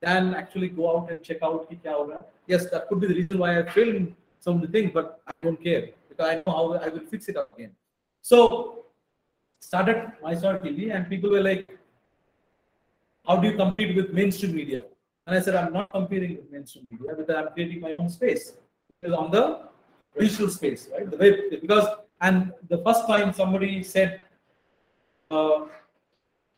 than 0.00 0.34
actually 0.34 0.68
go 0.68 0.96
out 0.96 1.10
and 1.10 1.22
check 1.22 1.42
out. 1.42 1.68
Yes, 2.46 2.70
that 2.70 2.88
could 2.88 3.00
be 3.00 3.06
the 3.06 3.14
reason 3.14 3.38
why 3.38 3.58
I 3.58 3.62
failed 3.68 4.14
some 4.40 4.56
of 4.56 4.62
the 4.62 4.68
things, 4.68 4.90
but 4.94 5.20
I 5.26 5.32
don't 5.42 5.62
care 5.62 5.90
because 6.08 6.28
I 6.30 6.34
know 6.34 6.52
how 6.52 6.72
I 6.74 6.88
will 6.88 7.06
fix 7.10 7.28
it 7.28 7.36
up 7.36 7.50
again. 7.54 7.72
So 8.22 8.84
started 9.60 10.12
Mysore 10.22 10.58
TV 10.58 10.94
and 10.94 11.08
people 11.08 11.30
were 11.30 11.42
like, 11.42 11.78
how 13.26 13.36
do 13.36 13.48
you 13.48 13.56
compete 13.56 13.96
with 13.96 14.12
mainstream 14.12 14.54
media? 14.54 14.82
And 15.26 15.36
I 15.36 15.40
said, 15.40 15.56
I'm 15.56 15.72
not 15.72 15.90
competing 15.90 16.36
with 16.36 16.50
mainstream 16.50 16.86
media 16.90 17.14
because 17.14 17.34
I'm 17.34 17.52
creating 17.52 17.80
my 17.80 17.96
own 17.98 18.08
space. 18.08 18.54
It's 19.02 19.12
on 19.12 19.30
the 19.30 19.68
digital 20.18 20.48
space, 20.48 20.88
right? 20.92 21.10
The 21.10 21.16
web, 21.16 21.60
because, 21.60 21.86
and 22.20 22.52
the 22.68 22.78
first 22.78 23.06
time 23.06 23.32
somebody 23.34 23.82
said, 23.82 24.20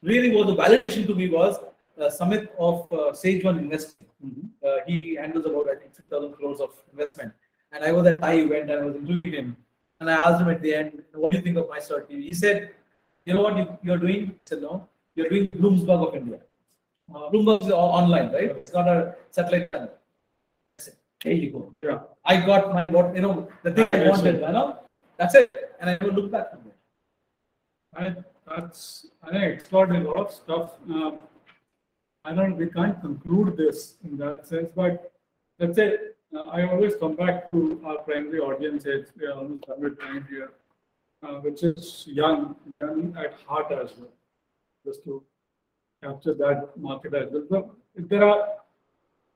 really 0.03 0.31
was 0.31 0.51
a 0.51 0.55
validation 0.55 1.07
to 1.07 1.15
me 1.15 1.29
was 1.29 1.59
uh, 2.01 2.11
Samit 2.11 2.53
of 2.59 2.91
uh, 2.93 3.13
Sage 3.13 3.45
One 3.45 3.59
Investing. 3.59 4.51
Uh, 4.67 4.79
he 4.87 5.17
handles 5.17 5.47
about, 5.47 5.69
I 5.71 5.77
think, 5.77 5.95
6,000 5.95 6.33
crores 6.35 6.61
of 6.61 6.71
investment. 6.93 7.33
And 7.73 7.85
I 7.85 7.93
was 7.93 8.07
at 8.07 8.23
I 8.23 8.35
event 8.35 8.71
and 8.71 8.81
I 8.81 8.85
was 8.85 8.97
interviewing 8.97 9.33
him. 9.33 9.57
And 10.01 10.11
I 10.11 10.15
asked 10.15 10.41
him 10.41 10.49
at 10.49 10.63
the 10.63 10.75
end, 10.75 11.03
what 11.15 11.31
do 11.31 11.37
you 11.37 11.43
think 11.43 11.59
of 11.59 11.69
my 11.69 11.79
TV? 11.79 12.23
He 12.23 12.35
said, 12.35 12.71
you 13.27 13.35
know 13.35 13.43
what 13.43 13.57
you, 13.57 13.79
you're 13.83 13.99
doing? 13.99 14.31
I 14.31 14.35
said, 14.47 14.63
no, 14.63 14.89
you're 15.15 15.29
doing 15.29 15.49
Bloomberg 15.49 16.09
of 16.09 16.15
India. 16.15 16.41
Uh, 17.15 17.29
Bloomberg 17.31 17.63
is 17.63 17.71
online, 17.71 18.33
right? 18.33 18.51
It's 18.51 18.73
not 18.73 18.89
a 18.89 19.15
satellite 19.31 19.71
channel. 19.71 19.91
I 20.79 20.83
said, 20.83 20.95
there 21.23 21.33
you 21.35 21.51
go. 21.51 21.75
Yeah. 21.83 21.99
I 22.25 22.37
got 22.47 22.73
my, 22.73 22.87
what, 22.89 23.15
you 23.15 23.21
know, 23.21 23.49
the 23.63 23.73
thing 23.73 23.89
I 23.93 24.09
wanted, 24.09 24.37
you 24.37 24.41
know? 24.41 24.79
That's 25.19 25.35
it. 25.35 25.51
And 25.81 25.91
I 25.91 25.99
never 26.01 26.13
looked 26.13 26.33
back 26.33 26.51
from 26.51 26.61
there. 26.65 26.75
I, 27.95 28.17
that's, 28.51 29.07
I 29.23 29.37
explored 29.37 29.91
a 29.95 30.01
lot 30.01 30.17
of 30.17 30.33
stuff. 30.33 30.73
Um, 30.89 31.19
I 32.25 32.35
don't, 32.35 32.57
we 32.57 32.67
can't 32.67 33.01
conclude 33.01 33.57
this 33.57 33.95
in 34.05 34.19
that 34.19 34.47
sense, 34.47 34.71
but 34.75 35.13
let's 35.59 35.77
say, 35.77 35.97
uh, 36.37 36.43
I 36.51 36.69
always 36.69 36.95
come 36.97 37.17
back 37.17 37.51
to 37.53 37.81
our 37.85 37.99
primary 37.99 38.41
audience, 38.41 38.85
it's, 38.87 39.11
we 39.19 39.27
are 39.27 39.33
almost 39.33 39.65
time 40.01 40.27
here, 40.29 40.51
uh, 41.23 41.35
which 41.41 41.63
is 41.63 42.05
young, 42.07 42.57
young 42.81 43.15
at 43.19 43.35
heart 43.47 43.73
as 43.73 43.93
well, 43.99 44.13
just 44.85 45.03
to 45.05 45.23
capture 46.03 46.35
that 46.35 46.71
market 46.77 47.15
as 47.15 47.29
well. 47.31 47.47
So 47.49 47.77
if 47.95 48.09
there 48.09 48.25
are, 48.25 48.49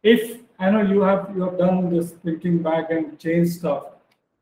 if, 0.03 0.41
I 0.59 0.71
know 0.71 0.83
you 0.83 1.01
have, 1.01 1.33
you 1.35 1.43
have 1.43 1.59
done 1.59 1.89
this 1.95 2.13
thinking 2.25 2.63
back 2.63 2.91
and 2.91 3.19
changed 3.19 3.55
stuff, 3.55 3.85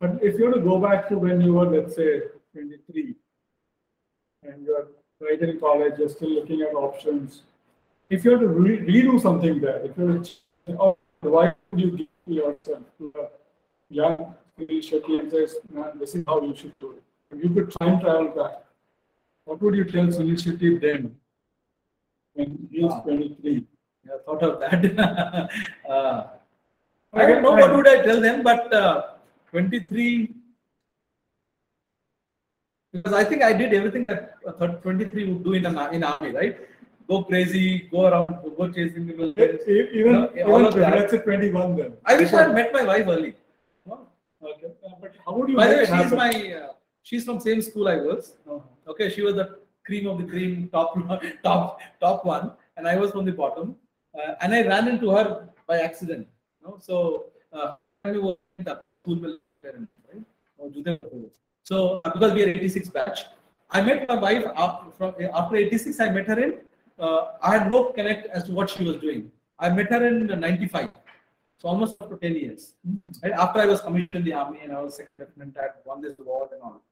but 0.01 0.19
if 0.21 0.39
you 0.39 0.47
were 0.47 0.55
to 0.55 0.61
go 0.61 0.79
back 0.79 1.09
to 1.11 1.19
when 1.19 1.41
you 1.41 1.55
were, 1.55 1.67
let's 1.67 1.95
say, 1.95 2.23
twenty-three, 2.53 3.15
and 4.43 4.65
you're 4.65 4.89
right 5.21 5.41
in 5.41 5.59
college, 5.61 5.95
you're 5.99 6.09
still 6.09 6.31
looking 6.31 6.63
at 6.63 6.75
options. 6.75 7.43
If 8.11 8.25
you 8.25 8.33
have 8.33 8.41
to 8.41 8.49
re- 8.49 8.81
redo 8.81 9.21
something 9.21 9.61
there, 9.61 9.81
if 9.85 9.97
you're, 9.97 10.23
oh, 10.79 10.97
why 11.21 11.55
would 11.71 11.81
you 11.81 11.91
give 11.97 12.09
yourself 12.27 12.83
to 12.99 13.13
a 13.19 13.29
young 13.89 14.35
Shetty 14.61 15.19
and 15.19 15.31
says, 15.31 15.57
man, 15.73 15.99
this 15.99 16.15
is 16.15 16.25
how 16.27 16.41
you 16.43 16.55
should 16.55 16.75
do 16.79 16.93
it. 16.93 17.03
If 17.31 17.43
you 17.43 17.51
could 17.51 17.75
time 17.81 18.01
travel 18.01 18.29
back, 18.29 18.65
what 19.45 19.61
would 19.63 19.75
you 19.75 19.85
tell 19.85 20.07
Sunil 20.07 20.39
Shetty 20.43 20.81
then? 20.81 21.17
When 22.35 22.69
he 22.71 22.85
Ah. 22.85 23.01
23? 23.01 23.65
Yeah, 24.07 24.13
thought 24.25 24.43
of 24.43 24.61
that. 24.61 25.51
uh, 25.89 26.27
I 27.13 27.27
don't 27.27 27.43
know 27.43 27.53
what 27.53 27.75
would 27.75 27.89
I 27.89 28.03
tell 28.03 28.21
them, 28.21 28.43
but 28.43 28.73
uh, 28.73 29.03
23. 29.51 30.35
Because 32.93 33.15
I 33.15 33.25
think 33.25 33.43
I 33.43 33.53
did 33.53 33.73
everything 33.73 34.05
that 34.09 34.39
23 34.83 35.33
would 35.33 35.45
do 35.45 35.55
in 35.55 35.67
an 35.67 35.79
in 35.95 36.05
army, 36.05 36.33
right? 36.33 36.59
Go 37.09 37.25
crazy, 37.25 37.89
go 37.91 38.07
around, 38.07 38.29
go 38.57 38.69
chasing 38.71 39.07
people. 39.07 39.33
Even, 39.37 40.13
No, 40.13 40.31
even 40.35 40.51
all 40.51 40.67
of 40.67 40.75
that. 40.75 40.95
let's 40.97 41.25
21 41.25 41.77
then. 41.77 41.95
I 42.05 42.17
wish 42.17 42.33
I 42.33 42.43
had 42.43 42.55
met 42.55 42.73
my 42.73 42.85
wife 42.85 43.07
early. 43.09 43.35
Okay, 44.45 44.73
uh, 44.85 44.91
but 45.01 45.15
how 45.25 45.37
would 45.37 45.49
you 45.49 45.57
By 45.57 45.69
the 45.69 45.77
way, 45.77 45.87
she's 45.87 46.13
my 46.13 46.31
uh, 46.61 46.73
she's 47.03 47.25
from 47.25 47.39
same 47.41 47.63
school 47.63 47.89
I 47.89 47.97
was. 47.97 48.35
Oh. 48.49 48.63
Okay, 48.89 49.09
she 49.09 49.23
was 49.23 49.35
the 49.37 49.61
cream 49.87 50.09
of 50.09 50.19
the 50.19 50.25
cream, 50.25 50.69
top 50.73 50.97
top 51.45 51.81
top 52.01 52.25
one, 52.25 52.53
and 52.77 52.89
I 52.89 52.97
was 52.97 53.13
from 53.13 53.25
the 53.25 53.33
bottom. 53.33 53.77
Uh, 54.19 54.35
and 54.41 54.53
I 54.55 54.67
ran 54.67 54.89
into 54.89 55.11
her 55.11 55.49
by 55.67 55.79
accident. 55.81 56.27
You 56.61 56.69
know? 56.69 56.79
So 56.81 57.27
uh, 57.53 57.77
we 58.05 58.19
were 58.19 58.35
in 58.59 58.65
the 58.65 58.81
school 59.01 59.39
right? 59.65 60.27
So 61.73 62.03
because 62.05 62.35
we 62.35 62.43
are 62.45 62.49
86 62.49 62.91
batch, 62.91 63.21
I 63.71 63.81
met 63.81 64.07
my 64.07 64.17
wife 64.17 64.45
after, 64.57 64.91
from 64.99 65.15
after 65.33 65.57
86. 65.57 66.01
I 66.01 66.11
met 66.11 66.27
her 66.27 66.39
in. 66.39 66.59
Uh, 66.99 67.29
I 67.43 67.53
had 67.57 67.73
no 67.73 67.85
connect 67.97 68.27
as 68.27 68.45
to 68.45 68.53
what 68.53 68.69
she 68.69 68.85
was 68.85 68.97
doing. 68.99 69.33
I 69.59 69.71
met 69.71 69.89
her 69.91 70.07
in 70.07 70.27
95. 70.27 70.91
So 71.59 71.69
almost 71.69 71.97
after 72.03 72.19
10 72.19 72.35
years. 72.35 72.75
Right? 73.23 73.33
After 73.33 73.61
I 73.61 73.65
was 73.65 73.81
commissioned 73.81 74.21
in 74.21 74.25
the 74.25 74.35
army 74.35 74.59
and 74.63 74.73
I 74.73 74.83
was 74.83 74.97
second 74.97 75.15
lieutenant, 75.19 75.57
I 75.57 75.69
won 75.87 76.03
this 76.03 76.19
award 76.19 76.51
and 76.53 76.61
all. 76.63 76.83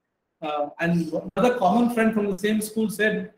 Uh, 0.41 0.70
and 0.81 1.12
another 1.37 1.59
common 1.59 1.93
friend 1.93 2.14
from 2.14 2.31
the 2.31 2.39
same 2.39 2.62
school 2.62 2.89
said, 2.89 3.35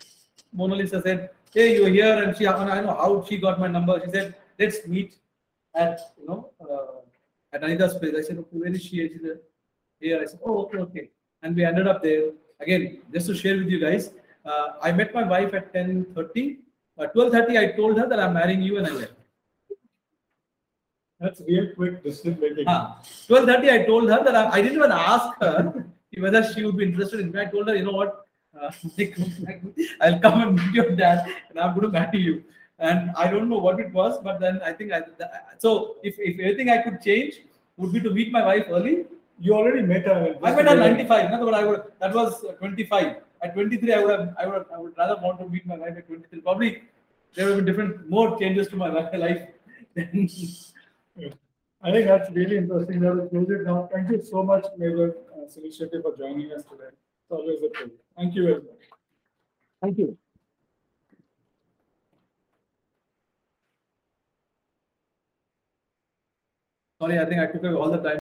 Mona 0.53 0.77
Lisa 0.77 1.03
said, 1.03 1.31
Hey, 1.53 1.75
you're 1.75 1.89
here. 1.89 2.23
And 2.23 2.37
she, 2.37 2.45
and 2.45 2.71
I 2.71 2.83
know 2.83 2.95
how 2.95 3.25
she 3.29 3.39
got 3.39 3.59
my 3.59 3.67
number. 3.67 4.01
She 4.05 4.13
said, 4.13 4.37
Let's 4.61 4.87
meet 4.87 5.17
at, 5.75 5.99
you 6.21 6.29
know, 6.29 6.51
uh, 6.61 7.01
at 7.53 7.65
Anita's 7.65 7.95
place. 7.95 8.15
I 8.17 8.23
said, 8.23 8.45
where 8.51 8.73
is 8.73 8.85
she? 8.85 9.01
And 9.01 9.11
She 9.11 9.19
said, 9.19 9.41
Here. 9.99 10.21
I 10.23 10.27
said, 10.27 10.39
Oh, 10.45 10.67
okay, 10.67 10.79
okay. 10.79 11.11
And 11.43 11.57
we 11.57 11.65
ended 11.65 11.87
up 11.87 12.03
there. 12.03 12.31
Again, 12.61 13.01
just 13.13 13.27
to 13.27 13.35
share 13.35 13.57
with 13.57 13.69
you 13.69 13.81
guys, 13.81 14.11
uh, 14.45 14.69
I 14.81 14.93
met 14.93 15.15
my 15.15 15.25
wife 15.25 15.55
at 15.55 15.73
10:30. 15.73 16.59
At 16.99 17.15
12:30, 17.15 17.59
I 17.59 17.73
told 17.73 17.99
her 17.99 18.07
that 18.09 18.21
I'm 18.21 18.35
marrying 18.35 18.63
you 18.63 18.79
and 18.79 18.87
I 18.87 18.91
left. 18.91 19.15
That's 21.21 21.41
real 21.47 21.69
quick 21.75 22.03
decision 22.03 22.39
making. 22.41 22.65
Ah, 22.67 23.01
12:30, 23.29 23.71
I 23.71 23.85
told 23.87 24.11
her 24.11 24.23
that 24.25 24.35
I, 24.35 24.49
I 24.51 24.63
didn't 24.63 24.79
even 24.79 24.93
ask 24.93 25.41
her 25.41 25.87
whether 26.25 26.43
she 26.53 26.65
would 26.65 26.77
be 26.77 26.85
interested 26.85 27.21
in 27.21 27.33
me. 27.33 27.41
I 27.41 27.47
told 27.47 27.69
her, 27.69 27.77
you 27.77 27.85
know 27.85 27.93
what, 27.93 28.27
uh, 28.61 28.71
I'll 30.01 30.19
come 30.21 30.43
and 30.43 30.57
meet 30.57 30.75
your 30.75 30.91
dad, 30.91 31.27
and 31.49 31.59
I'm 31.59 31.75
going 31.75 31.87
to 31.87 31.93
marry 32.01 32.21
you. 32.21 32.45
And 32.79 33.13
I 33.17 33.31
don't 33.31 33.49
know 33.49 33.59
what 33.59 33.79
it 33.79 33.93
was, 33.93 34.19
but 34.23 34.41
then 34.41 34.61
I 34.65 34.73
think 34.73 34.93
I. 34.93 35.03
So 35.59 35.97
if 36.03 36.19
if 36.19 36.41
anything 36.41 36.71
I 36.71 36.79
could 36.83 37.01
change, 37.01 37.43
would 37.77 37.93
be 37.93 38.01
to 38.01 38.11
meet 38.11 38.33
my 38.33 38.45
wife 38.45 38.67
early. 38.69 39.07
You 39.45 39.55
already 39.55 39.83
met 39.83 40.05
her. 40.07 40.37
I 40.43 40.55
met 40.55 40.69
her 40.69 40.77
95. 40.77 41.27
In 41.27 41.33
other 41.35 41.47
words, 41.47 41.57
I 41.59 41.65
would 41.65 41.83
that 42.01 42.15
was 42.15 42.45
uh, 42.45 42.53
25. 42.53 43.17
At 43.43 43.55
23, 43.55 43.93
I 43.93 43.99
would 44.03 44.11
have 44.19 44.35
I 44.39 44.47
would 44.47 44.55
have, 44.59 44.67
I 44.75 44.79
would 44.79 44.97
rather 44.97 45.17
want 45.21 45.41
to 45.41 45.49
meet 45.55 45.67
my 45.67 45.77
wife 45.77 45.97
at 45.99 46.07
23. 46.07 46.41
Probably 46.43 46.83
there 47.35 47.47
would 47.49 47.65
be 47.65 47.71
different 47.71 48.09
more 48.09 48.39
changes 48.39 48.69
to 48.69 48.77
my 48.77 48.89
life. 48.99 49.11
than- 49.97 50.29
I 51.85 51.91
think 51.91 52.07
that's 52.07 52.31
really 52.31 52.57
interesting. 52.59 53.01
That 53.01 53.17
will 53.17 53.29
close 53.29 53.51
it 53.51 53.65
now. 53.65 53.89
Thank 53.93 54.11
you 54.11 54.23
so 54.23 54.45
much, 54.45 54.65
Major. 54.79 55.17
Uh, 55.37 55.61
initiative 55.61 56.03
for 56.03 56.17
joining 56.17 56.53
us 56.53 56.63
today. 56.63 56.91
It's 56.93 57.31
always 57.31 57.59
a 57.67 57.71
pleasure. 57.71 57.91
Thank 58.17 58.37
you 58.37 58.43
very 58.45 58.55
much. 58.69 58.85
Thank 59.83 59.99
you. 59.99 60.17
Sorry, 67.01 67.19
I 67.19 67.25
think 67.25 67.41
I 67.41 67.47
took 67.47 67.65
away 67.65 67.75
all 67.75 67.91
the 67.91 67.99
time. 67.99 68.19